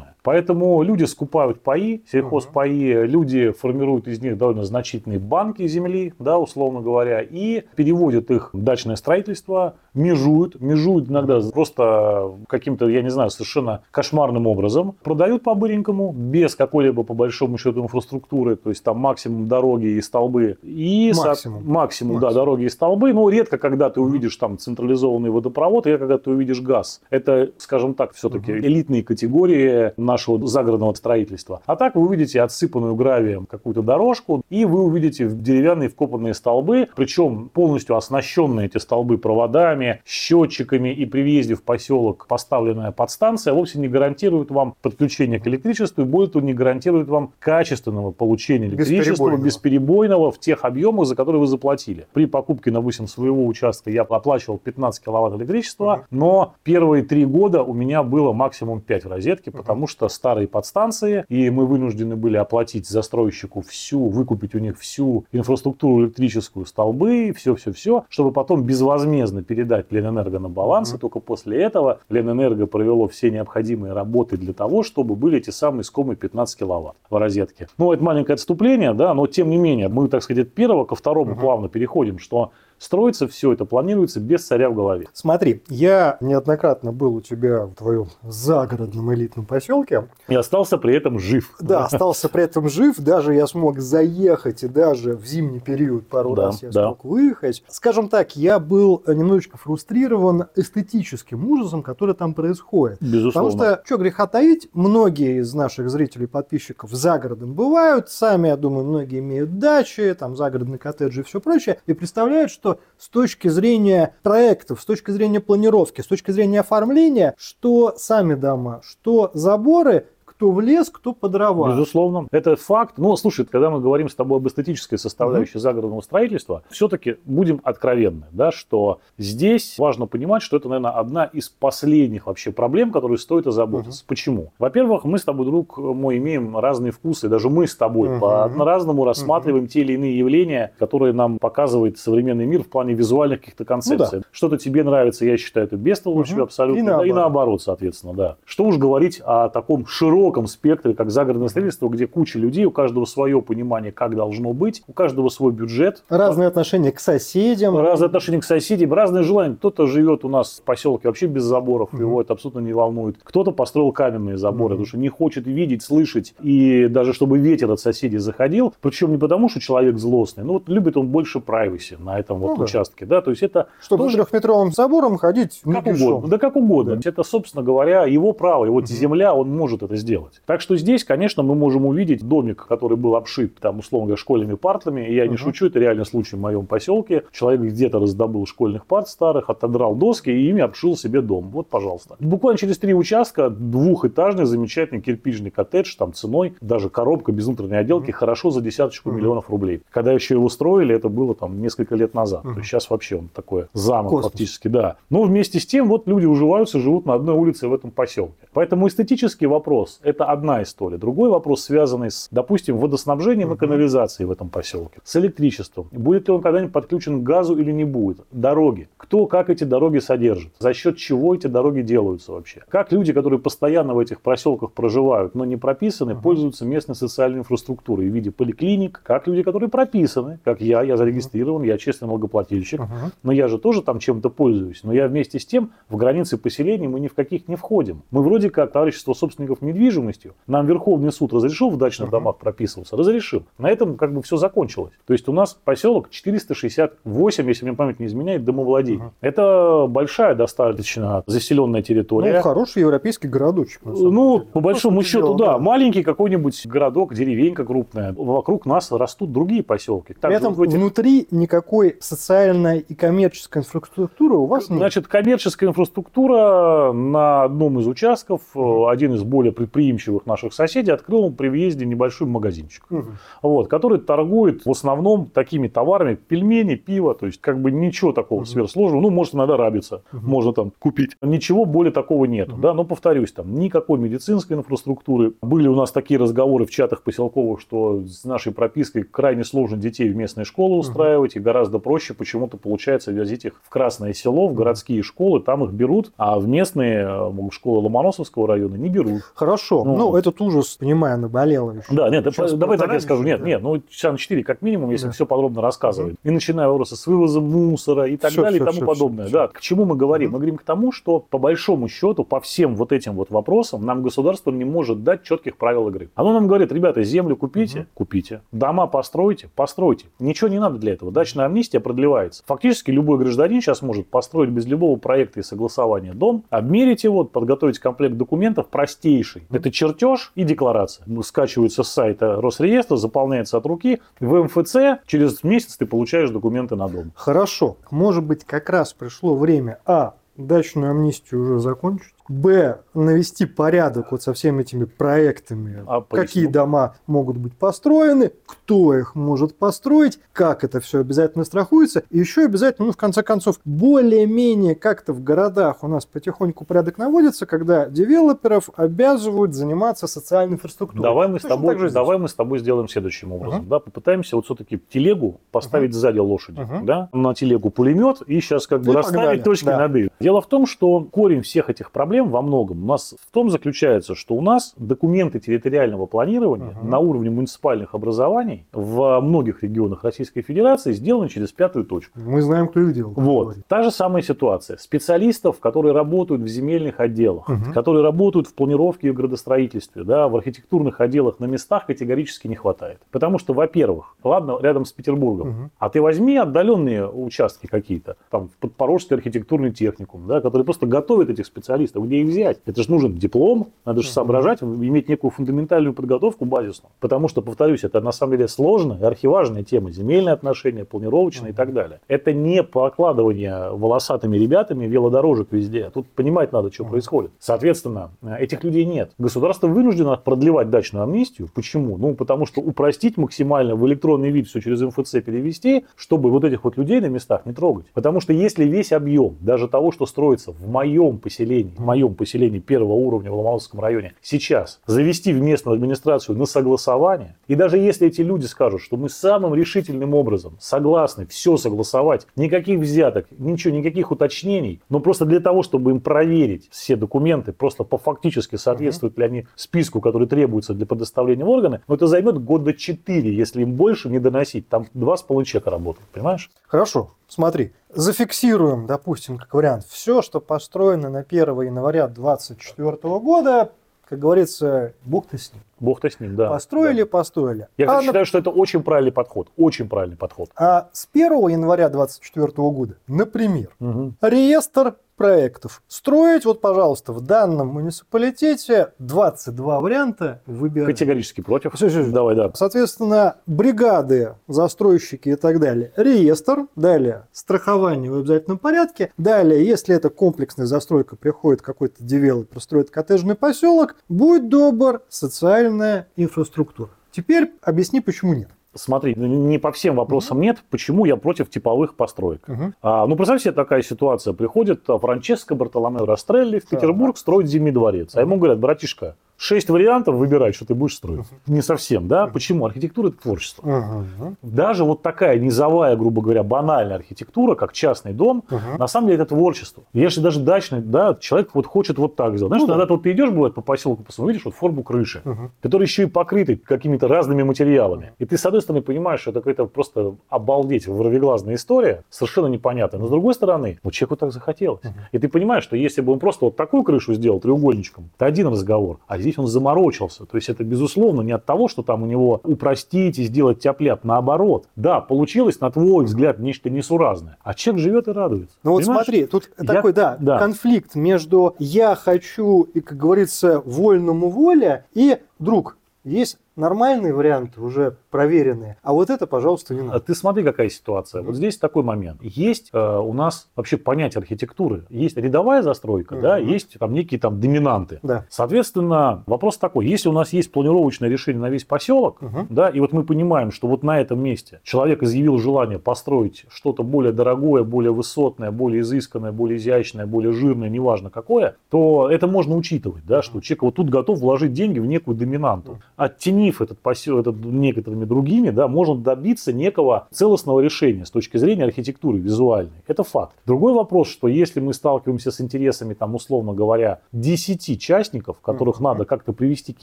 несложное. 0.00 0.14
Поэтому 0.22 0.82
люди 0.82 1.04
скупают 1.04 1.62
паи, 1.62 2.02
сельхозпаи, 2.10 3.06
люди 3.06 3.50
формируют 3.52 4.06
из 4.06 4.20
них 4.20 4.36
довольно 4.36 4.64
значительные 4.64 5.18
банки 5.18 5.66
земли, 5.66 6.12
да, 6.18 6.38
условно 6.38 6.80
говоря, 6.80 7.20
и 7.22 7.62
переводят 7.74 8.30
их 8.30 8.50
в 8.52 8.62
дачное 8.62 8.96
строительство, 8.96 9.76
межуют, 9.94 10.60
межуют 10.60 11.08
иногда 11.10 11.40
просто 11.52 12.32
каким-то, 12.48 12.88
я 12.88 13.02
не 13.02 13.08
знаю, 13.10 13.30
совершенно 13.30 13.82
кошмарным 13.90 14.46
образом, 14.46 14.94
продают 15.02 15.42
по-быренькому, 15.42 16.12
без 16.12 16.54
какой-либо, 16.54 17.02
по 17.02 17.14
большому 17.14 17.56
счету, 17.58 17.82
инфраструктуры, 17.82 18.56
то 18.56 18.68
есть 18.70 18.84
там 18.84 18.98
максимум 18.98 19.48
дороги 19.48 19.86
и 19.86 20.00
столбы. 20.02 20.58
И 20.62 21.12
со- 21.14 21.28
Максимум. 21.28 21.64
максимум, 21.66 22.14
да, 22.20 22.26
Максимум. 22.26 22.34
дороги 22.34 22.64
и 22.64 22.68
столбы. 22.68 23.12
Ну, 23.14 23.28
редко, 23.30 23.56
когда 23.58 23.88
ты 23.90 24.00
увидишь 24.00 24.36
там 24.36 24.58
централизованный 24.58 25.30
водопровод, 25.30 25.86
редко, 25.86 26.00
когда 26.06 26.18
ты 26.18 26.30
увидишь 26.30 26.60
газ. 26.60 27.00
Это, 27.10 27.50
скажем 27.56 27.94
так, 27.94 28.12
все-таки 28.12 28.52
Мгм. 28.52 28.60
элитные 28.66 29.02
категории 29.02 29.89
нашего 29.96 30.46
загородного 30.46 30.94
строительства. 30.94 31.62
А 31.66 31.76
так 31.76 31.94
вы 31.94 32.02
увидите 32.02 32.40
отсыпанную 32.42 32.94
гравием 32.94 33.46
какую-то 33.46 33.82
дорожку, 33.82 34.42
и 34.50 34.64
вы 34.64 34.82
увидите 34.82 35.28
деревянные 35.28 35.88
вкопанные 35.88 36.34
столбы, 36.34 36.88
причем 36.96 37.48
полностью 37.52 37.96
оснащенные 37.96 38.66
эти 38.66 38.78
столбы 38.78 39.18
проводами, 39.18 40.02
счетчиками, 40.04 40.90
и 40.90 41.06
при 41.06 41.22
въезде 41.22 41.54
в 41.54 41.62
поселок 41.62 42.26
поставленная 42.28 42.92
подстанция 42.92 43.52
вовсе 43.54 43.78
не 43.78 43.88
гарантирует 43.88 44.50
вам 44.50 44.74
подключение 44.82 45.40
к 45.40 45.46
электричеству, 45.46 46.02
и 46.02 46.06
более 46.06 46.30
того, 46.30 46.44
не 46.44 46.54
гарантирует 46.54 47.08
вам 47.08 47.32
качественного 47.38 48.10
получения 48.10 48.68
электричества 48.68 49.10
Бесперебойного. 49.10 49.44
бесперебойного 49.44 50.32
в 50.32 50.38
тех 50.38 50.64
объемах, 50.64 51.06
за 51.06 51.16
которые 51.16 51.40
вы 51.40 51.46
заплатили. 51.46 52.06
При 52.12 52.26
покупке, 52.26 52.70
допустим, 52.70 53.06
своего 53.06 53.46
участка 53.46 53.90
я 53.90 54.02
оплачивал 54.02 54.58
15 54.58 55.04
киловатт 55.04 55.34
электричества, 55.34 56.06
но 56.10 56.54
первые 56.62 57.04
три 57.04 57.24
года 57.24 57.62
у 57.62 57.72
меня 57.72 58.02
было 58.02 58.32
максимум 58.32 58.80
5 58.80 59.04
в 59.04 59.08
розетке, 59.08 59.50
потому 59.50 59.79
что 59.86 60.08
старые 60.08 60.48
подстанции, 60.48 61.24
и 61.28 61.50
мы 61.50 61.66
вынуждены 61.66 62.16
были 62.16 62.36
оплатить 62.36 62.88
застройщику 62.88 63.62
всю, 63.62 64.06
выкупить 64.08 64.54
у 64.54 64.58
них 64.58 64.78
всю 64.78 65.24
инфраструктуру 65.32 66.04
электрическую, 66.04 66.66
столбы, 66.66 67.32
все-все-все, 67.36 68.04
чтобы 68.08 68.32
потом 68.32 68.64
безвозмездно 68.64 69.42
передать 69.42 69.90
Ленэнерго 69.90 70.38
на 70.38 70.48
баланс, 70.48 70.94
и 70.94 70.98
только 70.98 71.20
после 71.20 71.62
этого 71.62 72.00
Ленэнерго 72.08 72.66
провело 72.66 73.08
все 73.08 73.30
необходимые 73.30 73.92
работы 73.92 74.36
для 74.36 74.52
того, 74.52 74.82
чтобы 74.82 75.16
были 75.16 75.38
эти 75.38 75.50
самые 75.50 75.82
искомые 75.82 76.16
15 76.16 76.58
киловатт 76.58 76.96
в 77.08 77.16
розетке. 77.16 77.68
Ну, 77.78 77.92
это 77.92 78.02
маленькое 78.02 78.34
отступление, 78.34 78.94
да, 78.94 79.14
но 79.14 79.26
тем 79.26 79.50
не 79.50 79.56
менее, 79.56 79.88
мы, 79.88 80.08
так 80.08 80.22
сказать, 80.22 80.46
от 80.46 80.52
первого 80.54 80.84
ко 80.84 80.94
второму 80.94 81.36
плавно 81.36 81.68
переходим, 81.68 82.18
что 82.18 82.52
строится 82.80 83.28
все 83.28 83.52
это, 83.52 83.64
планируется 83.66 84.18
без 84.20 84.44
царя 84.44 84.70
в 84.70 84.74
голове. 84.74 85.06
Смотри, 85.12 85.62
я 85.68 86.16
неоднократно 86.20 86.92
был 86.92 87.16
у 87.16 87.20
тебя 87.20 87.66
в 87.66 87.74
твоем 87.74 88.08
загородном 88.22 89.14
элитном 89.14 89.44
поселке. 89.44 90.08
И 90.28 90.34
остался 90.34 90.78
при 90.78 90.96
этом 90.96 91.18
жив. 91.18 91.54
Да, 91.60 91.84
остался 91.84 92.28
при 92.28 92.44
этом 92.44 92.68
жив, 92.68 92.98
даже 92.98 93.34
я 93.34 93.46
смог 93.46 93.78
заехать, 93.78 94.64
и 94.64 94.68
даже 94.68 95.14
в 95.14 95.26
зимний 95.26 95.60
период 95.60 96.08
пару 96.08 96.34
Да, 96.34 96.46
раз 96.46 96.62
я 96.62 96.70
да. 96.70 96.84
смог 96.86 97.04
выехать. 97.04 97.62
Скажем 97.68 98.08
так, 98.08 98.34
я 98.34 98.58
был 98.58 99.02
немножечко 99.06 99.58
фрустрирован 99.58 100.46
эстетическим 100.56 101.50
ужасом, 101.50 101.82
который 101.82 102.14
там 102.14 102.32
происходит. 102.32 102.98
Безусловно. 103.00 103.50
Потому 103.50 103.50
что, 103.50 103.82
что 103.84 103.96
греха 103.98 104.26
таить, 104.26 104.70
многие 104.72 105.40
из 105.40 105.52
наших 105.52 105.90
зрителей, 105.90 106.26
подписчиков 106.26 106.90
за 106.90 107.18
городом 107.18 107.52
бывают, 107.52 108.08
сами, 108.08 108.48
я 108.48 108.56
думаю, 108.56 108.86
многие 108.86 109.18
имеют 109.18 109.58
дачи, 109.58 110.14
там 110.18 110.34
загородные 110.34 110.78
коттеджи 110.78 111.20
и 111.20 111.24
все 111.24 111.40
прочее, 111.40 111.78
и 111.86 111.92
представляют, 111.92 112.50
что 112.50 112.69
с 112.98 113.08
точки 113.08 113.48
зрения 113.48 114.14
проектов, 114.22 114.80
с 114.80 114.84
точки 114.84 115.10
зрения 115.10 115.40
планировки, 115.40 116.00
с 116.00 116.06
точки 116.06 116.30
зрения 116.30 116.60
оформления, 116.60 117.34
что 117.38 117.94
сами 117.96 118.34
дома, 118.34 118.80
что 118.84 119.30
заборы, 119.34 120.08
кто 120.40 120.52
в 120.52 120.60
лес, 120.62 120.88
кто 120.88 121.12
по 121.12 121.28
дрова. 121.28 121.68
Безусловно. 121.68 122.26
Это 122.30 122.56
факт. 122.56 122.96
Но, 122.96 123.14
слушай, 123.16 123.44
когда 123.44 123.68
мы 123.68 123.78
говорим 123.78 124.08
с 124.08 124.14
тобой 124.14 124.38
об 124.38 124.48
эстетической 124.48 124.96
составляющей 124.96 125.58
угу. 125.58 125.60
загородного 125.60 126.00
строительства, 126.00 126.62
все-таки 126.70 127.16
будем 127.26 127.60
откровенны, 127.62 128.24
да, 128.32 128.50
что 128.50 129.00
здесь 129.18 129.76
важно 129.76 130.06
понимать, 130.06 130.40
что 130.40 130.56
это, 130.56 130.70
наверное, 130.70 130.92
одна 130.92 131.26
из 131.26 131.50
последних 131.50 132.26
вообще 132.26 132.52
проблем, 132.52 132.90
которые 132.90 133.18
стоит 133.18 133.46
озаботиться. 133.46 134.00
Угу. 134.00 134.08
Почему? 134.08 134.52
Во-первых, 134.58 135.04
мы 135.04 135.18
с 135.18 135.24
тобой, 135.24 135.44
друг 135.44 135.76
мой, 135.76 136.16
имеем 136.16 136.56
разные 136.56 136.90
вкусы. 136.90 137.28
Даже 137.28 137.50
мы 137.50 137.66
с 137.66 137.76
тобой 137.76 138.08
угу. 138.08 138.20
по-разному 138.20 139.04
рассматриваем 139.04 139.64
угу. 139.64 139.70
те 139.70 139.80
или 139.80 139.92
иные 139.92 140.16
явления, 140.16 140.72
которые 140.78 141.12
нам 141.12 141.38
показывает 141.38 141.98
современный 141.98 142.46
мир 142.46 142.62
в 142.62 142.68
плане 142.68 142.94
визуальных 142.94 143.40
каких-то 143.40 143.66
концепций. 143.66 144.18
Ну, 144.20 144.22
да. 144.22 144.28
Что-то 144.32 144.56
тебе 144.56 144.84
нравится, 144.84 145.26
я 145.26 145.36
считаю, 145.36 145.66
это 145.66 145.76
бестолочь 145.76 146.32
угу. 146.32 146.44
абсолютно. 146.44 146.80
И 146.80 146.82
наоборот. 146.82 147.06
и 147.06 147.12
наоборот, 147.12 147.62
соответственно, 147.62 148.14
да. 148.14 148.36
Что 148.46 148.64
уж 148.64 148.78
говорить 148.78 149.20
о 149.22 149.50
таком 149.50 149.84
широком 149.84 150.29
спектре, 150.46 150.94
как 150.94 151.10
загородное 151.10 151.48
строительство, 151.48 151.88
где 151.88 152.06
куча 152.06 152.38
людей, 152.38 152.64
у 152.64 152.70
каждого 152.70 153.04
свое 153.04 153.42
понимание, 153.42 153.92
как 153.92 154.14
должно 154.14 154.52
быть, 154.52 154.82
у 154.86 154.92
каждого 154.92 155.28
свой 155.28 155.52
бюджет. 155.52 156.04
Разные 156.08 156.48
отношения 156.48 156.92
к 156.92 157.00
соседям. 157.00 157.76
Разные 157.76 158.06
отношения 158.06 158.40
к 158.40 158.44
соседям, 158.44 158.92
разные 158.92 159.22
желания. 159.22 159.56
Кто-то 159.56 159.86
живет 159.86 160.24
у 160.24 160.28
нас 160.28 160.60
в 160.60 160.62
поселке 160.62 161.08
вообще 161.08 161.26
без 161.26 161.42
заборов, 161.42 161.92
угу. 161.92 162.02
его 162.02 162.20
это 162.20 162.32
абсолютно 162.32 162.60
не 162.60 162.72
волнует. 162.72 163.16
Кто-то 163.22 163.52
построил 163.52 163.92
каменные 163.92 164.36
заборы, 164.36 164.74
угу. 164.74 164.82
потому 164.82 164.86
что 164.86 164.98
не 164.98 165.08
хочет 165.08 165.46
видеть, 165.46 165.82
слышать 165.82 166.34
и 166.40 166.88
даже 166.88 167.12
чтобы 167.12 167.38
ветер 167.38 167.70
от 167.70 167.80
соседей 167.80 168.18
заходил. 168.18 168.74
Причем 168.80 169.10
не 169.12 169.18
потому, 169.18 169.48
что 169.48 169.60
человек 169.60 169.98
злостный, 169.98 170.44
но 170.44 170.54
вот 170.54 170.68
любит 170.68 170.96
он 170.96 171.08
больше 171.08 171.38
privacy 171.38 172.02
на 172.02 172.18
этом 172.18 172.38
вот 172.38 172.58
ну, 172.58 172.64
участке. 172.64 173.06
Да. 173.06 173.20
То 173.20 173.30
есть 173.30 173.42
это 173.42 173.68
чтобы 173.80 174.04
тоже... 174.04 174.18
трехметровым 174.18 174.72
забором 174.72 175.16
ходить 175.16 175.60
как 175.64 175.86
угодно. 175.86 176.28
Да 176.28 176.38
как 176.38 176.56
угодно. 176.56 176.96
Да. 176.96 177.08
Это, 177.08 177.22
собственно 177.22 177.62
говоря, 177.62 178.04
его 178.04 178.32
право, 178.32 178.64
его 178.64 178.76
угу. 178.76 178.86
земля, 178.86 179.34
он 179.34 179.50
может 179.50 179.82
это 179.82 179.96
сделать. 179.96 180.19
Так 180.46 180.60
что 180.60 180.76
здесь, 180.76 181.04
конечно, 181.04 181.42
мы 181.42 181.54
можем 181.54 181.86
увидеть 181.86 182.26
домик, 182.26 182.66
который 182.66 182.96
был 182.96 183.16
обшит, 183.16 183.56
там, 183.56 183.78
условно 183.78 184.06
говоря, 184.06 184.20
школьными 184.20 184.54
партами. 184.54 185.08
И 185.08 185.14
я 185.14 185.24
угу. 185.24 185.32
не 185.32 185.36
шучу, 185.36 185.66
это 185.66 185.78
реальный 185.78 186.06
случай 186.06 186.36
в 186.36 186.40
моем 186.40 186.66
поселке. 186.66 187.24
Человек 187.32 187.60
где-то 187.60 187.98
раздобыл 187.98 188.46
школьных 188.46 188.86
парт 188.86 189.08
старых, 189.08 189.50
отодрал 189.50 189.94
доски 189.94 190.30
и 190.30 190.48
ими 190.48 190.62
обшил 190.62 190.96
себе 190.96 191.20
дом. 191.20 191.50
Вот, 191.50 191.68
пожалуйста. 191.68 192.16
Буквально 192.20 192.58
через 192.58 192.78
три 192.78 192.94
участка 192.94 193.50
двухэтажный 193.50 194.44
замечательный 194.44 195.00
кирпичный 195.00 195.50
коттедж, 195.50 195.94
там 195.96 196.12
ценой 196.12 196.54
даже 196.60 196.90
коробка 196.90 197.32
без 197.32 197.46
внутренней 197.46 197.76
отделки, 197.76 198.10
угу. 198.10 198.18
хорошо 198.18 198.50
за 198.50 198.60
десяточку 198.60 199.10
угу. 199.10 199.18
миллионов 199.18 199.50
рублей. 199.50 199.82
Когда 199.90 200.12
еще 200.12 200.34
его 200.34 200.48
строили, 200.48 200.94
это 200.94 201.08
было 201.08 201.34
там 201.34 201.60
несколько 201.60 201.94
лет 201.94 202.14
назад. 202.14 202.44
Угу. 202.44 202.54
То 202.54 202.58
есть 202.58 202.70
сейчас 202.70 202.90
вообще 202.90 203.16
он 203.16 203.28
такое 203.28 203.68
замок 203.72 204.10
Космос. 204.10 204.32
фактически, 204.32 204.68
да. 204.68 204.96
Но 205.10 205.22
вместе 205.22 205.60
с 205.60 205.66
тем 205.66 205.88
вот 205.88 206.06
люди 206.06 206.26
уживаются, 206.26 206.78
живут 206.78 207.06
на 207.06 207.14
одной 207.14 207.36
улице 207.36 207.68
в 207.68 207.74
этом 207.74 207.90
поселке. 207.90 208.34
Поэтому 208.52 208.88
эстетический 208.88 209.46
вопрос– 209.46 209.99
это 210.02 210.24
одна 210.26 210.62
история. 210.62 210.96
Другой 210.96 211.30
вопрос, 211.30 211.64
связанный 211.64 212.10
с, 212.10 212.28
допустим, 212.30 212.76
водоснабжением 212.78 213.52
и 213.52 213.56
канализацией 213.56 214.26
в 214.26 214.30
этом 214.30 214.48
поселке, 214.48 215.00
с 215.04 215.16
электричеством. 215.16 215.88
Будет 215.92 216.28
ли 216.28 216.34
он 216.34 216.42
когда-нибудь 216.42 216.72
подключен 216.72 217.20
к 217.20 217.22
газу 217.22 217.56
или 217.56 217.72
не 217.72 217.84
будет? 217.84 218.24
Дороги. 218.30 218.88
Кто, 218.96 219.26
как 219.26 219.50
эти 219.50 219.64
дороги 219.64 219.98
содержит? 219.98 220.52
За 220.58 220.72
счет 220.72 220.96
чего 220.96 221.34
эти 221.34 221.46
дороги 221.46 221.82
делаются 221.82 222.32
вообще? 222.32 222.62
Как 222.68 222.92
люди, 222.92 223.12
которые 223.12 223.38
постоянно 223.38 223.94
в 223.94 223.98
этих 223.98 224.20
проселках 224.20 224.72
проживают, 224.72 225.34
но 225.34 225.44
не 225.44 225.56
прописаны, 225.56 226.12
uh 226.12 226.20
пользуются 226.20 226.64
местной 226.64 226.94
социальной 226.94 227.40
инфраструктурой 227.40 228.08
в 228.08 228.12
виде 228.12 228.30
поликлиник? 228.30 229.00
Как 229.02 229.26
люди, 229.26 229.42
которые 229.42 229.70
прописаны, 229.70 230.38
как 230.44 230.60
я, 230.60 230.82
я 230.82 230.96
зарегистрирован, 230.96 231.62
я 231.62 231.78
честный 231.78 232.06
налогоплательщик, 232.06 232.80
uh 232.80 232.86
но 233.22 233.32
я 233.32 233.48
же 233.48 233.58
тоже 233.58 233.82
там 233.82 233.98
чем-то 233.98 234.30
пользуюсь. 234.30 234.82
Но 234.82 234.92
я 234.92 235.08
вместе 235.08 235.38
с 235.38 235.46
тем 235.46 235.72
в 235.88 235.96
границы 235.96 236.36
поселений 236.36 236.88
мы 236.88 237.00
ни 237.00 237.08
в 237.08 237.14
каких 237.14 237.48
не 237.48 237.56
входим. 237.56 238.02
Мы 238.10 238.22
вроде 238.22 238.50
как 238.50 238.72
товарищество 238.72 239.14
собственников 239.14 239.60
недвижимостью. 239.90 240.34
Нам 240.46 240.66
Верховный 240.66 241.12
суд 241.12 241.32
разрешил 241.32 241.70
в 241.70 241.76
дачных 241.76 242.08
uh-huh. 242.08 242.12
домах 242.12 242.38
прописываться? 242.38 242.96
Разрешил. 242.96 243.44
На 243.58 243.70
этом 243.70 243.96
как 243.96 244.12
бы 244.12 244.22
все 244.22 244.36
закончилось. 244.36 244.92
То 245.06 245.12
есть 245.12 245.28
у 245.28 245.32
нас 245.32 245.58
поселок 245.64 246.10
468, 246.10 247.48
если 247.48 247.64
мне 247.64 247.76
память 247.76 248.00
не 248.00 248.06
изменяет, 248.06 248.44
домовладений. 248.44 249.04
Uh-huh. 249.04 249.10
Это 249.20 249.86
большая 249.88 250.34
достаточно 250.34 251.22
заселенная 251.26 251.82
территория. 251.82 252.34
Ну, 252.34 252.42
хороший 252.42 252.80
европейский 252.80 253.28
городочек. 253.28 253.80
Ну, 253.84 254.38
деле. 254.38 254.50
по 254.52 254.60
большому 254.60 255.02
счету, 255.02 255.34
да. 255.34 255.52
да. 255.52 255.58
Маленький 255.58 256.02
какой-нибудь 256.02 256.66
городок, 256.66 257.14
деревенька 257.14 257.64
крупная. 257.64 258.12
Вокруг 258.12 258.66
нас 258.66 258.90
растут 258.92 259.32
другие 259.32 259.62
поселки. 259.62 260.14
При 260.20 260.34
этом 260.34 260.52
этих... 260.60 260.74
внутри 260.74 261.26
никакой 261.30 261.96
социальной 262.00 262.78
и 262.78 262.94
коммерческой 262.94 263.60
инфраструктуры 263.60 264.36
у 264.36 264.46
вас 264.46 264.70
нет. 264.70 264.78
Значит, 264.78 265.06
коммерческая 265.06 265.70
инфраструктура 265.70 266.92
на 266.92 267.44
одном 267.44 267.78
из 267.80 267.86
участков, 267.86 268.40
угу. 268.54 268.88
один 268.88 269.14
из 269.14 269.22
более 269.22 269.52
предприимчивых 269.80 270.26
наших 270.26 270.52
соседей, 270.52 270.92
открыл 270.92 271.32
при 271.32 271.48
въезде 271.48 271.86
небольшой 271.86 272.26
магазинчик, 272.26 272.84
угу. 272.90 273.04
вот, 273.42 273.68
который 273.68 273.98
торгует 273.98 274.64
в 274.64 274.70
основном 274.70 275.26
такими 275.26 275.68
товарами, 275.68 276.14
пельмени, 276.14 276.74
пиво, 276.74 277.14
то 277.14 277.26
есть 277.26 277.40
как 277.40 277.60
бы 277.60 277.70
ничего 277.70 278.12
такого 278.12 278.40
угу. 278.40 278.46
сверхсложного, 278.46 279.00
ну, 279.00 279.10
может, 279.10 279.34
иногда 279.34 279.56
рабиться, 279.56 280.02
угу. 280.12 280.26
можно 280.26 280.52
там 280.52 280.72
купить. 280.78 281.16
Ничего 281.22 281.64
более 281.64 281.92
такого 281.92 282.26
нету, 282.26 282.52
угу. 282.52 282.60
да, 282.60 282.74
но 282.74 282.84
повторюсь, 282.84 283.32
там 283.32 283.54
никакой 283.54 283.98
медицинской 283.98 284.56
инфраструктуры. 284.56 285.32
Были 285.40 285.68
у 285.68 285.74
нас 285.74 285.92
такие 285.92 286.20
разговоры 286.20 286.66
в 286.66 286.70
чатах 286.70 287.02
поселковых, 287.02 287.60
что 287.60 288.02
с 288.04 288.24
нашей 288.24 288.52
пропиской 288.52 289.04
крайне 289.04 289.44
сложно 289.44 289.78
детей 289.78 290.10
в 290.10 290.16
местные 290.16 290.44
школы 290.44 290.76
устраивать, 290.76 291.32
угу. 291.32 291.40
и 291.40 291.42
гораздо 291.42 291.78
проще 291.78 292.12
почему-то 292.12 292.58
получается 292.58 293.12
возить 293.12 293.44
их 293.46 293.54
в 293.62 293.70
Красное 293.70 294.12
Село, 294.12 294.48
в 294.48 294.54
городские 294.54 295.02
школы, 295.02 295.40
там 295.40 295.64
их 295.64 295.72
берут, 295.72 296.12
а 296.16 296.38
в 296.38 296.46
местные 296.46 297.06
э, 297.08 297.50
школы 297.50 297.84
Ломоносовского 297.84 298.46
района 298.46 298.74
не 298.74 298.88
берут. 298.88 299.22
Хорошо, 299.34 299.69
ну, 299.70 299.96
ну 299.96 300.16
этот 300.16 300.40
ужас, 300.40 300.76
понимаю, 300.76 301.18
наболело 301.18 301.72
еще. 301.72 301.86
Да, 301.90 302.08
нет, 302.10 302.24
Сейчас 302.24 302.52
давай 302.54 302.78
так 302.78 302.92
я 302.92 303.00
скажу, 303.00 303.22
нет, 303.22 303.40
да. 303.40 303.46
нет, 303.46 303.62
ну 303.62 303.80
часа 303.88 304.12
на 304.12 304.18
4 304.18 304.42
как 304.44 304.62
минимум, 304.62 304.90
если 304.90 305.06
да. 305.06 305.12
все 305.12 305.26
подробно 305.26 305.62
рассказывать. 305.62 306.16
И 306.22 306.30
начиная 306.30 306.68
вопросы 306.68 306.96
с 306.96 307.06
вывозом 307.06 307.50
мусора 307.50 308.06
и 308.06 308.16
так 308.16 308.30
все, 308.30 308.42
далее 308.42 308.60
все, 308.60 308.64
и 308.64 308.66
тому 308.66 308.76
все, 308.78 308.86
подобное. 308.86 309.24
Все, 309.26 309.34
да, 309.34 309.48
все. 309.48 309.56
к 309.56 309.60
чему 309.60 309.84
мы 309.84 309.96
говорим? 309.96 310.32
Мы 310.32 310.38
говорим 310.38 310.56
к 310.56 310.62
тому, 310.62 310.92
что 310.92 311.20
по 311.20 311.38
большому 311.38 311.88
счету 311.88 312.24
по 312.24 312.40
всем 312.40 312.76
вот 312.76 312.92
этим 312.92 313.14
вот 313.14 313.30
вопросам 313.30 313.84
нам 313.84 314.02
государство 314.02 314.50
не 314.50 314.64
может 314.64 315.04
дать 315.04 315.22
четких 315.22 315.56
правил 315.56 315.88
игры. 315.88 316.10
Оно 316.14 316.32
нам 316.32 316.46
говорит, 316.46 316.72
ребята, 316.72 317.02
землю 317.02 317.36
купите, 317.36 317.80
угу. 317.80 317.86
купите, 317.94 318.42
дома 318.52 318.86
постройте, 318.86 319.48
постройте. 319.54 320.06
Ничего 320.18 320.48
не 320.48 320.58
надо 320.58 320.78
для 320.78 320.92
этого. 320.92 321.12
Дачная 321.12 321.46
амнистия 321.46 321.80
продлевается. 321.80 322.42
Фактически 322.46 322.90
любой 322.90 323.18
гражданин 323.18 323.60
сейчас 323.60 323.82
может 323.82 324.06
построить 324.06 324.50
без 324.50 324.66
любого 324.66 324.96
проекта 324.98 325.40
и 325.40 325.42
согласования 325.42 326.12
дом, 326.12 326.44
обмерить 326.50 327.04
его, 327.04 327.24
подготовить 327.24 327.78
комплект 327.78 328.16
документов 328.16 328.68
простейший. 328.68 329.42
Это 329.60 329.70
чертеж 329.70 330.32
и 330.36 330.44
декларация. 330.44 331.04
Ну, 331.06 331.22
скачиваются 331.22 331.82
с 331.82 331.90
сайта 331.90 332.40
Росреестра, 332.40 332.96
заполняется 332.96 333.58
от 333.58 333.66
руки. 333.66 334.00
В 334.18 334.44
МФЦ 334.44 335.04
через 335.06 335.44
месяц 335.44 335.76
ты 335.76 335.84
получаешь 335.84 336.30
документы 336.30 336.76
на 336.76 336.88
дом. 336.88 337.12
Хорошо. 337.14 337.76
Может 337.90 338.24
быть, 338.24 338.46
как 338.46 338.70
раз 338.70 338.94
пришло 338.94 339.36
время, 339.36 339.78
а, 339.84 340.14
дачную 340.38 340.92
амнистию 340.92 341.42
уже 341.42 341.58
закончить, 341.58 342.14
Б. 342.30 342.78
Навести 342.94 343.44
порядок 343.44 344.12
вот 344.12 344.22
со 344.22 344.32
всеми 344.32 344.62
этими 344.62 344.84
проектами. 344.84 345.82
А, 345.86 346.00
какие 346.00 346.46
дома 346.46 346.94
могут 347.08 347.36
быть 347.36 347.54
построены, 347.54 348.30
кто 348.46 348.94
их 348.94 349.16
может 349.16 349.56
построить, 349.56 350.20
как 350.32 350.62
это 350.62 350.80
все 350.80 351.00
обязательно 351.00 351.44
страхуется. 351.44 352.04
И 352.08 352.18
еще 352.18 352.44
обязательно, 352.44 352.86
ну, 352.86 352.92
в 352.92 352.96
конце 352.96 353.24
концов, 353.24 353.56
более-менее 353.64 354.76
как-то 354.76 355.12
в 355.12 355.24
городах 355.24 355.82
у 355.82 355.88
нас 355.88 356.06
потихоньку 356.06 356.64
порядок 356.64 356.98
наводится, 356.98 357.46
когда 357.46 357.86
девелоперов 357.86 358.70
обязывают 358.76 359.54
заниматься 359.54 360.06
социальной 360.06 360.54
инфраструктурой. 360.54 361.02
Давай 361.02 361.26
мы, 361.26 361.40
с 361.40 361.42
тобой, 361.42 361.90
давай 361.90 362.18
мы 362.18 362.28
с 362.28 362.34
тобой 362.34 362.60
сделаем 362.60 362.88
следующим 362.88 363.32
образом. 363.32 363.62
Uh-huh. 363.62 363.68
Да, 363.68 363.80
попытаемся 363.80 364.36
вот 364.36 364.44
все-таки 364.44 364.80
телегу 364.88 365.40
поставить 365.50 365.90
uh-huh. 365.90 365.94
сзади 365.94 366.18
лошади. 366.20 366.60
Uh-huh. 366.60 366.84
Да, 366.84 367.08
на 367.12 367.34
телегу 367.34 367.70
пулемет 367.70 368.22
и 368.22 368.40
сейчас 368.40 368.68
как 368.68 368.82
бы 368.82 368.92
и 368.92 368.94
расставить 368.94 369.16
погнали. 369.16 369.42
точки 369.42 369.64
да. 369.64 369.78
над 369.78 369.96
«и». 369.96 370.10
Дело 370.20 370.40
в 370.40 370.46
том, 370.46 370.66
что 370.66 371.00
корень 371.02 371.42
всех 371.42 371.70
этих 371.70 371.90
проблем 371.90 372.19
проблем 372.20 372.30
во 372.30 372.42
многом 372.42 372.82
у 372.84 372.86
нас 372.86 373.14
в 373.20 373.32
том 373.32 373.50
заключается, 373.50 374.14
что 374.14 374.34
у 374.34 374.40
нас 374.40 374.74
документы 374.76 375.40
территориального 375.40 376.06
планирования 376.06 376.70
uh-huh. 376.70 376.86
на 376.86 376.98
уровне 376.98 377.30
муниципальных 377.30 377.94
образований 377.94 378.66
в 378.72 379.20
многих 379.20 379.62
регионах 379.62 380.04
Российской 380.04 380.42
Федерации 380.42 380.92
сделаны 380.92 381.28
через 381.28 381.52
пятую 381.52 381.84
точку. 381.84 382.18
Мы 382.18 382.42
знаем, 382.42 382.68
кто 382.68 382.80
их 382.80 382.94
делал. 382.94 383.12
Вот. 383.16 383.56
Та 383.68 383.82
же 383.82 383.90
самая 383.90 384.22
ситуация. 384.22 384.76
Специалистов, 384.76 385.60
которые 385.60 385.94
работают 385.94 386.42
в 386.42 386.48
земельных 386.48 387.00
отделах, 387.00 387.48
uh-huh. 387.48 387.72
которые 387.72 388.02
работают 388.02 388.46
в 388.46 388.54
планировке 388.54 389.08
и 389.08 389.12
градостроительстве, 389.12 390.04
да, 390.04 390.28
в 390.28 390.36
архитектурных 390.36 391.00
отделах 391.00 391.40
на 391.40 391.46
местах 391.46 391.86
категорически 391.86 392.48
не 392.48 392.56
хватает. 392.56 392.98
Потому 393.10 393.38
что, 393.38 393.54
во-первых, 393.54 394.16
ладно, 394.24 394.58
рядом 394.60 394.84
с 394.84 394.92
Петербургом, 394.92 395.48
uh-huh. 395.48 395.68
а 395.78 395.88
ты 395.88 396.00
возьми 396.00 396.36
отдаленные 396.36 397.08
участки 397.08 397.66
какие-то, 397.66 398.16
там, 398.30 398.50
Подпорожский 398.60 399.16
архитектурный 399.16 399.72
техникум, 399.72 400.26
да, 400.26 400.40
который 400.40 400.62
просто 400.62 400.86
готовит 400.86 401.30
этих 401.30 401.46
специалистов 401.46 401.99
то 402.00 402.06
где 402.06 402.20
их 402.20 402.28
взять? 402.28 402.58
Это 402.66 402.82
же 402.82 402.90
нужен 402.90 403.14
диплом, 403.14 403.68
надо 403.84 404.02
же 404.02 404.08
соображать, 404.08 404.62
иметь 404.62 405.08
некую 405.08 405.30
фундаментальную 405.30 405.94
подготовку 405.94 406.44
базисную. 406.44 406.92
Потому 407.00 407.28
что, 407.28 407.42
повторюсь, 407.42 407.84
это 407.84 408.00
на 408.00 408.12
самом 408.12 408.32
деле 408.32 408.48
сложная 408.48 409.06
архиважная 409.06 409.62
тема. 409.62 409.90
Земельные 409.90 410.32
отношения, 410.32 410.84
планировочные 410.84 411.52
и 411.52 411.54
так 411.54 411.72
далее. 411.72 412.00
Это 412.08 412.32
не 412.32 412.62
покладывание 412.62 413.70
волосатыми 413.72 414.36
ребятами 414.36 414.86
велодорожек 414.86 415.52
везде. 415.52 415.90
Тут 415.92 416.08
понимать 416.08 416.52
надо, 416.52 416.72
что 416.72 416.84
происходит. 416.84 417.32
Соответственно, 417.38 418.10
этих 418.38 418.64
людей 418.64 418.84
нет. 418.84 419.12
Государство 419.18 419.66
вынуждено 419.66 420.16
продлевать 420.16 420.70
дачную 420.70 421.02
амнистию. 421.02 421.48
Почему? 421.54 421.96
Ну, 421.96 422.14
потому 422.14 422.46
что 422.46 422.60
упростить 422.60 423.16
максимально 423.16 423.76
в 423.76 423.86
электронный 423.86 424.30
вид 424.30 424.46
все 424.46 424.60
через 424.60 424.80
МФЦ 424.80 425.12
перевести, 425.24 425.84
чтобы 425.96 426.30
вот 426.30 426.44
этих 426.44 426.64
вот 426.64 426.76
людей 426.76 427.00
на 427.00 427.06
местах 427.06 427.44
не 427.46 427.52
трогать. 427.52 427.86
Потому 427.92 428.20
что 428.20 428.32
если 428.32 428.64
весь 428.64 428.92
объем 428.92 429.36
даже 429.40 429.68
того, 429.68 429.92
что 429.92 430.06
строится 430.06 430.52
в 430.52 430.68
моем 430.68 431.18
поселении, 431.18 431.74
в 431.76 431.84
моем 431.90 432.14
поселении 432.14 432.60
первого 432.60 432.92
уровня 432.92 433.32
в 433.32 433.34
Ломоносовском 433.34 433.80
районе, 433.80 434.14
сейчас 434.22 434.80
завести 434.86 435.32
в 435.32 435.40
местную 435.40 435.74
администрацию 435.74 436.38
на 436.38 436.46
согласование, 436.46 437.36
и 437.48 437.56
даже 437.56 437.78
если 437.78 438.06
эти 438.06 438.20
люди 438.20 438.46
скажут, 438.46 438.80
что 438.80 438.96
мы 438.96 439.08
самым 439.08 439.54
решительным 439.54 440.14
образом 440.14 440.56
согласны 440.60 441.26
все 441.26 441.56
согласовать, 441.56 442.28
никаких 442.36 442.78
взяток, 442.78 443.26
ничего, 443.36 443.74
никаких 443.74 444.12
уточнений, 444.12 444.80
но 444.88 445.00
просто 445.00 445.24
для 445.24 445.40
того, 445.40 445.64
чтобы 445.64 445.90
им 445.90 446.00
проверить 446.00 446.68
все 446.70 446.94
документы, 446.94 447.52
просто 447.52 447.82
по 447.82 447.98
фактически 447.98 448.54
соответствуют 448.54 449.18
ли 449.18 449.24
они 449.24 449.46
списку, 449.56 450.00
который 450.00 450.28
требуется 450.28 450.74
для 450.74 450.86
предоставления 450.86 451.44
в 451.44 451.48
органы, 451.48 451.80
но 451.88 451.96
это 451.96 452.06
займет 452.06 452.38
года 452.38 452.72
4, 452.72 453.34
если 453.34 453.62
им 453.62 453.74
больше 453.74 454.08
не 454.08 454.20
доносить. 454.20 454.68
Там 454.68 454.86
два 454.94 455.16
с 455.16 455.24
человека 455.26 455.70
работают, 455.70 456.08
понимаешь? 456.10 456.50
Хорошо, 456.68 457.10
смотри, 457.30 457.72
зафиксируем, 457.88 458.86
допустим, 458.86 459.38
как 459.38 459.54
вариант, 459.54 459.84
все, 459.86 460.20
что 460.22 460.40
построено 460.40 461.08
на 461.08 461.20
1 461.20 461.60
января 461.62 462.08
2024 462.08 463.18
года, 463.18 463.72
как 464.08 464.18
говорится, 464.18 464.92
бог-то 465.04 465.38
с 465.38 465.52
ним. 465.52 465.62
Бог-то 465.78 466.10
с 466.10 466.18
ним, 466.18 466.34
да. 466.36 466.50
Построили, 466.50 467.02
да. 467.02 467.06
построили. 467.06 467.68
Я 467.78 467.86
а 467.90 468.02
считаю, 468.02 468.22
на... 468.22 468.24
что 468.26 468.38
это 468.38 468.50
очень 468.50 468.82
правильный 468.82 469.12
подход. 469.12 469.48
Очень 469.56 469.88
правильный 469.88 470.16
подход. 470.16 470.50
А 470.56 470.88
с 470.92 471.08
1 471.12 471.32
января 471.48 471.88
2024 471.88 472.52
года, 472.70 472.96
например, 473.06 473.70
угу. 473.78 474.14
реестр 474.20 474.96
проектов. 475.20 475.82
Строить, 475.86 476.46
вот, 476.46 476.62
пожалуйста, 476.62 477.12
в 477.12 477.20
данном 477.20 477.68
муниципалитете 477.68 478.94
22 479.00 479.80
варианта 479.80 480.40
выбирать. 480.46 480.94
Категорически 480.94 481.42
против. 481.42 481.74
Все, 481.74 481.90
все, 481.90 482.04
все. 482.04 482.10
Давай, 482.10 482.34
да. 482.34 482.50
Соответственно, 482.54 483.36
бригады, 483.44 484.36
застройщики 484.48 485.28
и 485.28 485.34
так 485.34 485.60
далее. 485.60 485.92
Реестр. 485.96 486.68
Далее, 486.74 487.28
страхование 487.32 488.10
в 488.10 488.16
обязательном 488.16 488.56
порядке. 488.56 489.12
Далее, 489.18 489.62
если 489.62 489.94
это 489.94 490.08
комплексная 490.08 490.64
застройка, 490.64 491.16
приходит 491.16 491.60
какой-то 491.60 492.02
девелопер, 492.02 492.58
строит 492.58 492.88
коттеджный 492.88 493.34
поселок, 493.34 493.96
будь 494.08 494.48
добр, 494.48 495.02
социальная 495.10 496.08
инфраструктура. 496.16 496.88
Теперь 497.10 497.52
объясни, 497.60 498.00
почему 498.00 498.32
нет. 498.32 498.48
Смотри, 498.74 499.14
ну, 499.16 499.26
не 499.26 499.58
по 499.58 499.72
всем 499.72 499.96
вопросам 499.96 500.38
uh-huh. 500.38 500.42
нет. 500.42 500.58
Почему 500.70 501.04
я 501.04 501.16
против 501.16 501.50
типовых 501.50 501.96
построек? 501.96 502.48
Uh-huh. 502.48 502.72
А, 502.82 503.06
ну, 503.06 503.16
представь 503.16 503.42
себе 503.42 503.52
такая 503.52 503.82
ситуация. 503.82 504.32
Приходит 504.32 504.84
Франческо 504.86 505.56
Бартоломео 505.56 506.04
Растрелли 506.04 506.60
в 506.60 506.68
Петербург 506.68 507.16
uh-huh. 507.16 507.20
строить 507.20 507.48
Зимний 507.48 507.72
дворец. 507.72 508.14
А 508.14 508.20
ему 508.20 508.36
говорят, 508.36 508.60
братишка, 508.60 509.16
шесть 509.40 509.70
вариантов 509.70 510.16
выбирать, 510.16 510.54
что 510.54 510.66
ты 510.66 510.74
будешь 510.74 510.96
строить. 510.96 511.20
Uh-huh. 511.20 511.52
Не 511.54 511.62
совсем, 511.62 512.08
да? 512.08 512.24
Uh-huh. 512.24 512.32
Почему? 512.32 512.66
Архитектура– 512.66 513.08
это 513.08 513.16
творчество. 513.22 513.62
Uh-huh. 513.66 514.34
Даже 514.42 514.84
вот 514.84 515.00
такая 515.00 515.38
низовая, 515.38 515.96
грубо 515.96 516.20
говоря, 516.20 516.42
банальная 516.42 516.96
архитектура, 516.96 517.54
как 517.54 517.72
частный 517.72 518.12
дом, 518.12 518.44
uh-huh. 518.50 518.76
на 518.78 518.86
самом 518.86 519.08
деле 519.08 519.22
это 519.22 519.34
творчество. 519.34 519.84
Если 519.94 520.20
даже 520.20 520.40
дачный, 520.40 520.82
да, 520.82 521.16
человек 521.18 521.54
вот 521.54 521.64
хочет 521.64 521.96
вот 521.96 522.16
так 522.16 522.36
сделать. 522.36 522.50
Знаешь, 522.50 522.62
ну, 522.62 522.68
иногда 522.68 522.84
да. 522.84 522.94
вот 522.94 523.02
ты 523.02 523.12
идешь, 523.12 523.30
бывает, 523.30 523.54
по 523.54 523.62
поселку, 523.62 524.02
посмотришь, 524.02 524.44
вот 524.44 524.54
форму 524.54 524.82
крыши, 524.82 525.22
uh-huh. 525.24 525.48
которая 525.62 525.86
еще 525.86 526.02
и 526.02 526.06
покрыта 526.06 526.56
какими-то 526.56 527.08
разными 527.08 527.42
материалами. 527.42 528.12
И 528.18 528.26
ты, 528.26 528.36
с 528.36 528.44
одной 528.44 528.60
стороны, 528.60 528.82
понимаешь, 528.82 529.20
что 529.20 529.30
это 529.30 529.40
какая-то 529.40 529.64
просто 529.64 530.16
обалдеть, 530.28 530.86
воровеглазная 530.86 531.54
история, 531.54 532.04
совершенно 532.10 532.48
непонятная. 532.48 533.00
Но 533.00 533.06
с 533.06 533.10
другой 533.10 533.32
стороны, 533.32 533.78
вот 533.82 533.94
человеку 533.94 534.16
так 534.16 534.32
захотелось. 534.32 534.82
Uh-huh. 534.82 534.92
И 535.12 535.18
ты 535.18 535.28
понимаешь, 535.28 535.64
что 535.64 535.76
если 535.76 536.02
бы 536.02 536.12
он 536.12 536.18
просто 536.18 536.44
вот 536.44 536.56
такую 536.56 536.82
крышу 536.82 537.14
сделал 537.14 537.40
треугольничком, 537.40 538.10
это 538.16 538.26
один 538.26 538.48
разговор. 538.48 538.98
А 539.06 539.16
здесь 539.16 539.29
здесь 539.30 539.38
он 539.38 539.46
заморочился. 539.46 540.26
То 540.26 540.36
есть 540.36 540.48
это, 540.48 540.64
безусловно, 540.64 541.22
не 541.22 541.32
от 541.32 541.44
того, 541.44 541.68
что 541.68 541.82
там 541.82 542.02
у 542.02 542.06
него 542.06 542.40
упростить 542.44 543.18
и 543.18 543.24
сделать 543.24 543.60
тяп 543.60 543.80
Наоборот. 544.02 544.66
Да, 544.76 545.00
получилось, 545.00 545.60
на 545.60 545.70
твой 545.70 546.04
взгляд, 546.04 546.38
нечто 546.38 546.68
несуразное. 546.68 547.38
А 547.42 547.54
человек 547.54 547.82
живет 547.82 548.08
и 548.08 548.10
радуется. 548.12 548.54
Ну 548.62 548.72
вот 548.72 548.84
смотри, 548.84 549.24
тут 549.24 549.50
я... 549.58 549.64
такой, 549.64 549.94
да, 549.94 550.18
да, 550.20 550.38
конфликт 550.38 550.94
между 550.94 551.54
«я 551.58 551.94
хочу» 551.94 552.62
и, 552.62 552.80
как 552.80 552.98
говорится, 552.98 553.62
«вольному 553.64 554.28
воля» 554.28 554.84
и 554.92 555.16
«друг». 555.38 555.78
Есть 556.04 556.38
нормальные 556.60 557.12
варианты, 557.12 557.60
уже 557.60 557.96
проверенные, 558.10 558.76
а 558.82 558.92
вот 558.92 559.10
это, 559.10 559.26
пожалуйста, 559.26 559.74
не 559.74 559.82
надо. 559.82 559.96
А 559.96 560.00
ты 560.00 560.14
смотри, 560.14 560.44
какая 560.44 560.68
ситуация. 560.68 561.22
Mm-hmm. 561.22 561.26
Вот 561.26 561.36
здесь 561.36 561.58
такой 561.58 561.82
момент. 561.82 562.20
Есть 562.22 562.70
э, 562.72 562.98
у 562.98 563.12
нас 563.12 563.48
вообще 563.56 563.76
понятие 563.76 564.20
архитектуры. 564.20 564.84
Есть 564.88 565.16
рядовая 565.16 565.62
застройка, 565.62 566.14
mm-hmm. 566.14 566.20
да, 566.20 566.36
есть 566.38 566.78
там 566.78 566.92
некие 566.92 567.18
там 567.18 567.40
доминанты. 567.40 567.98
Да. 568.02 568.26
Соответственно, 568.28 569.24
вопрос 569.26 569.58
такой. 569.58 569.86
Если 569.86 570.08
у 570.08 570.12
нас 570.12 570.32
есть 570.32 570.52
планировочное 570.52 571.08
решение 571.08 571.40
на 571.40 571.48
весь 571.48 571.64
поселок, 571.64 572.18
mm-hmm. 572.20 572.46
да, 572.50 572.68
и 572.68 572.80
вот 572.80 572.92
мы 572.92 573.04
понимаем, 573.04 573.50
что 573.50 573.66
вот 573.68 573.82
на 573.82 574.00
этом 574.00 574.20
месте 574.20 574.60
человек 574.62 575.02
изъявил 575.02 575.38
желание 575.38 575.78
построить 575.78 576.44
что-то 576.50 576.82
более 576.82 577.12
дорогое, 577.12 577.64
более 577.64 577.92
высотное, 577.92 578.50
более 578.50 578.82
изысканное, 578.82 579.32
более 579.32 579.56
изящное, 579.56 580.06
более 580.06 580.32
жирное, 580.32 580.68
неважно 580.68 581.10
какое, 581.10 581.56
то 581.70 582.10
это 582.10 582.26
можно 582.26 582.56
учитывать, 582.56 583.04
да, 583.06 583.22
что 583.22 583.40
человек 583.40 583.62
вот 583.62 583.74
тут 583.76 583.88
готов 583.90 584.18
вложить 584.18 584.52
деньги 584.52 584.78
в 584.78 584.86
некую 584.86 585.16
доминанту. 585.16 585.78
Оттенив 585.96 586.49
оценив 586.50 586.62
этот 586.62 586.78
поселок 586.78 587.20
этот, 587.20 587.44
некоторыми 587.44 588.04
другими, 588.04 588.50
да, 588.50 588.68
можно 588.68 588.94
добиться 588.94 589.52
некого 589.52 590.08
целостного 590.10 590.60
решения 590.60 591.04
с 591.04 591.10
точки 591.10 591.36
зрения 591.36 591.64
архитектуры 591.64 592.18
визуальной. 592.18 592.82
Это 592.86 593.02
факт. 593.04 593.36
Другой 593.46 593.72
вопрос, 593.72 594.08
что 594.08 594.28
если 594.28 594.60
мы 594.60 594.72
сталкиваемся 594.72 595.30
с 595.30 595.40
интересами, 595.40 595.94
там, 595.94 596.14
условно 596.14 596.52
говоря, 596.52 597.00
10 597.12 597.80
частников, 597.80 598.40
которых 598.40 598.78
mm-hmm. 598.78 598.84
надо 598.84 599.04
как-то 599.04 599.32
привести 599.32 599.72
к 599.72 599.82